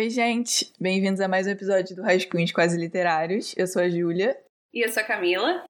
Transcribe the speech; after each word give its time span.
Oi, 0.00 0.08
gente! 0.08 0.72
Bem-vindos 0.80 1.20
a 1.20 1.28
mais 1.28 1.46
um 1.46 1.50
episódio 1.50 1.94
do 1.94 2.00
Rascunhos 2.00 2.52
Quase 2.52 2.74
Literários. 2.74 3.52
Eu 3.54 3.66
sou 3.66 3.82
a 3.82 3.90
Júlia. 3.90 4.34
E 4.72 4.82
eu 4.82 4.90
sou 4.90 5.02
a 5.02 5.04
Camila. 5.04 5.62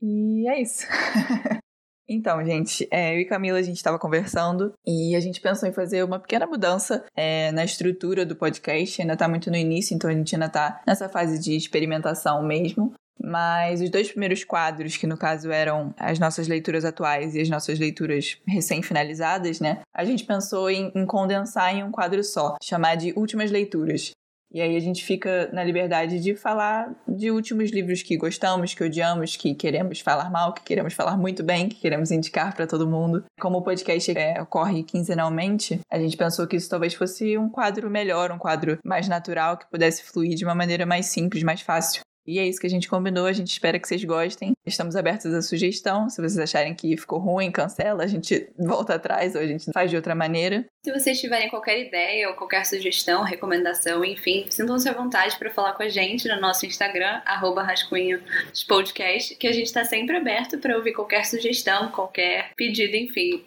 E 0.00 0.48
é 0.48 0.62
isso. 0.62 0.86
então, 2.08 2.44
gente, 2.44 2.86
é, 2.92 3.16
eu 3.16 3.18
e 3.18 3.24
Camila 3.24 3.58
a 3.58 3.62
gente 3.62 3.78
estava 3.78 3.98
conversando 3.98 4.72
e 4.86 5.16
a 5.16 5.20
gente 5.20 5.40
pensou 5.40 5.68
em 5.68 5.72
fazer 5.72 6.04
uma 6.04 6.20
pequena 6.20 6.46
mudança 6.46 7.04
é, 7.16 7.50
na 7.50 7.64
estrutura 7.64 8.24
do 8.24 8.36
podcast. 8.36 9.02
Ainda 9.02 9.14
está 9.14 9.26
muito 9.26 9.50
no 9.50 9.56
início, 9.56 9.96
então 9.96 10.08
a 10.08 10.14
gente 10.14 10.32
ainda 10.32 10.46
está 10.46 10.80
nessa 10.86 11.08
fase 11.08 11.40
de 11.40 11.56
experimentação 11.56 12.40
mesmo. 12.40 12.94
Mas 13.20 13.80
os 13.80 13.90
dois 13.90 14.10
primeiros 14.10 14.44
quadros, 14.44 14.96
que 14.96 15.06
no 15.06 15.16
caso 15.16 15.50
eram 15.50 15.94
as 15.96 16.18
nossas 16.18 16.48
leituras 16.48 16.84
atuais 16.84 17.34
e 17.34 17.40
as 17.40 17.48
nossas 17.48 17.78
leituras 17.78 18.38
recém-finalizadas, 18.46 19.60
né? 19.60 19.80
A 19.94 20.04
gente 20.04 20.24
pensou 20.24 20.70
em, 20.70 20.90
em, 20.94 21.06
condensar 21.06 21.74
em 21.74 21.82
um 21.82 21.90
quadro 21.90 22.22
só, 22.24 22.56
chamar 22.62 22.96
de 22.96 23.12
Últimas 23.16 23.50
Leituras. 23.50 24.10
E 24.54 24.60
aí 24.60 24.76
a 24.76 24.80
gente 24.80 25.02
fica 25.02 25.48
na 25.50 25.64
liberdade 25.64 26.20
de 26.20 26.34
falar 26.34 26.94
de 27.08 27.30
últimos 27.30 27.70
livros 27.70 28.02
que 28.02 28.18
gostamos, 28.18 28.74
que 28.74 28.84
odiamos, 28.84 29.34
que 29.34 29.54
queremos 29.54 30.00
falar 30.00 30.30
mal, 30.30 30.52
que 30.52 30.62
queremos 30.62 30.92
falar 30.92 31.16
muito 31.16 31.42
bem, 31.42 31.70
que 31.70 31.80
queremos 31.80 32.10
indicar 32.10 32.54
para 32.54 32.66
todo 32.66 32.86
mundo. 32.86 33.24
Como 33.40 33.58
o 33.58 33.62
podcast 33.62 34.10
é, 34.10 34.42
ocorre 34.42 34.82
quinzenalmente, 34.82 35.80
a 35.90 35.98
gente 35.98 36.18
pensou 36.18 36.46
que 36.46 36.56
isso 36.56 36.68
talvez 36.68 36.92
fosse 36.92 37.38
um 37.38 37.48
quadro 37.48 37.88
melhor, 37.88 38.30
um 38.30 38.38
quadro 38.38 38.78
mais 38.84 39.08
natural, 39.08 39.56
que 39.56 39.70
pudesse 39.70 40.02
fluir 40.02 40.34
de 40.34 40.44
uma 40.44 40.54
maneira 40.54 40.84
mais 40.84 41.06
simples, 41.06 41.42
mais 41.42 41.62
fácil. 41.62 42.02
E 42.26 42.38
é 42.38 42.46
isso 42.46 42.60
que 42.60 42.66
a 42.66 42.70
gente 42.70 42.88
combinou, 42.88 43.26
a 43.26 43.32
gente 43.32 43.50
espera 43.50 43.78
que 43.78 43.88
vocês 43.88 44.04
gostem. 44.04 44.52
Estamos 44.64 44.94
abertos 44.94 45.34
à 45.34 45.42
sugestão. 45.42 46.08
Se 46.08 46.22
vocês 46.22 46.38
acharem 46.38 46.74
que 46.74 46.96
ficou 46.96 47.18
ruim, 47.18 47.50
cancela, 47.50 48.04
a 48.04 48.06
gente 48.06 48.48
volta 48.56 48.94
atrás 48.94 49.34
ou 49.34 49.40
a 49.40 49.46
gente 49.46 49.70
faz 49.72 49.90
de 49.90 49.96
outra 49.96 50.14
maneira. 50.14 50.64
Se 50.84 50.92
vocês 50.92 51.20
tiverem 51.20 51.50
qualquer 51.50 51.80
ideia 51.80 52.28
ou 52.28 52.34
qualquer 52.34 52.64
sugestão, 52.64 53.24
recomendação, 53.24 54.04
enfim, 54.04 54.46
sintam-se 54.50 54.88
à 54.88 54.92
vontade 54.92 55.36
para 55.36 55.50
falar 55.50 55.72
com 55.72 55.82
a 55.82 55.88
gente 55.88 56.28
no 56.28 56.40
nosso 56.40 56.64
Instagram, 56.64 57.20
rascunhospodcast, 57.24 59.34
que 59.36 59.48
a 59.48 59.52
gente 59.52 59.66
está 59.66 59.84
sempre 59.84 60.16
aberto 60.16 60.58
para 60.58 60.76
ouvir 60.76 60.92
qualquer 60.92 61.24
sugestão, 61.24 61.90
qualquer 61.90 62.50
pedido, 62.56 62.96
enfim. 62.96 63.44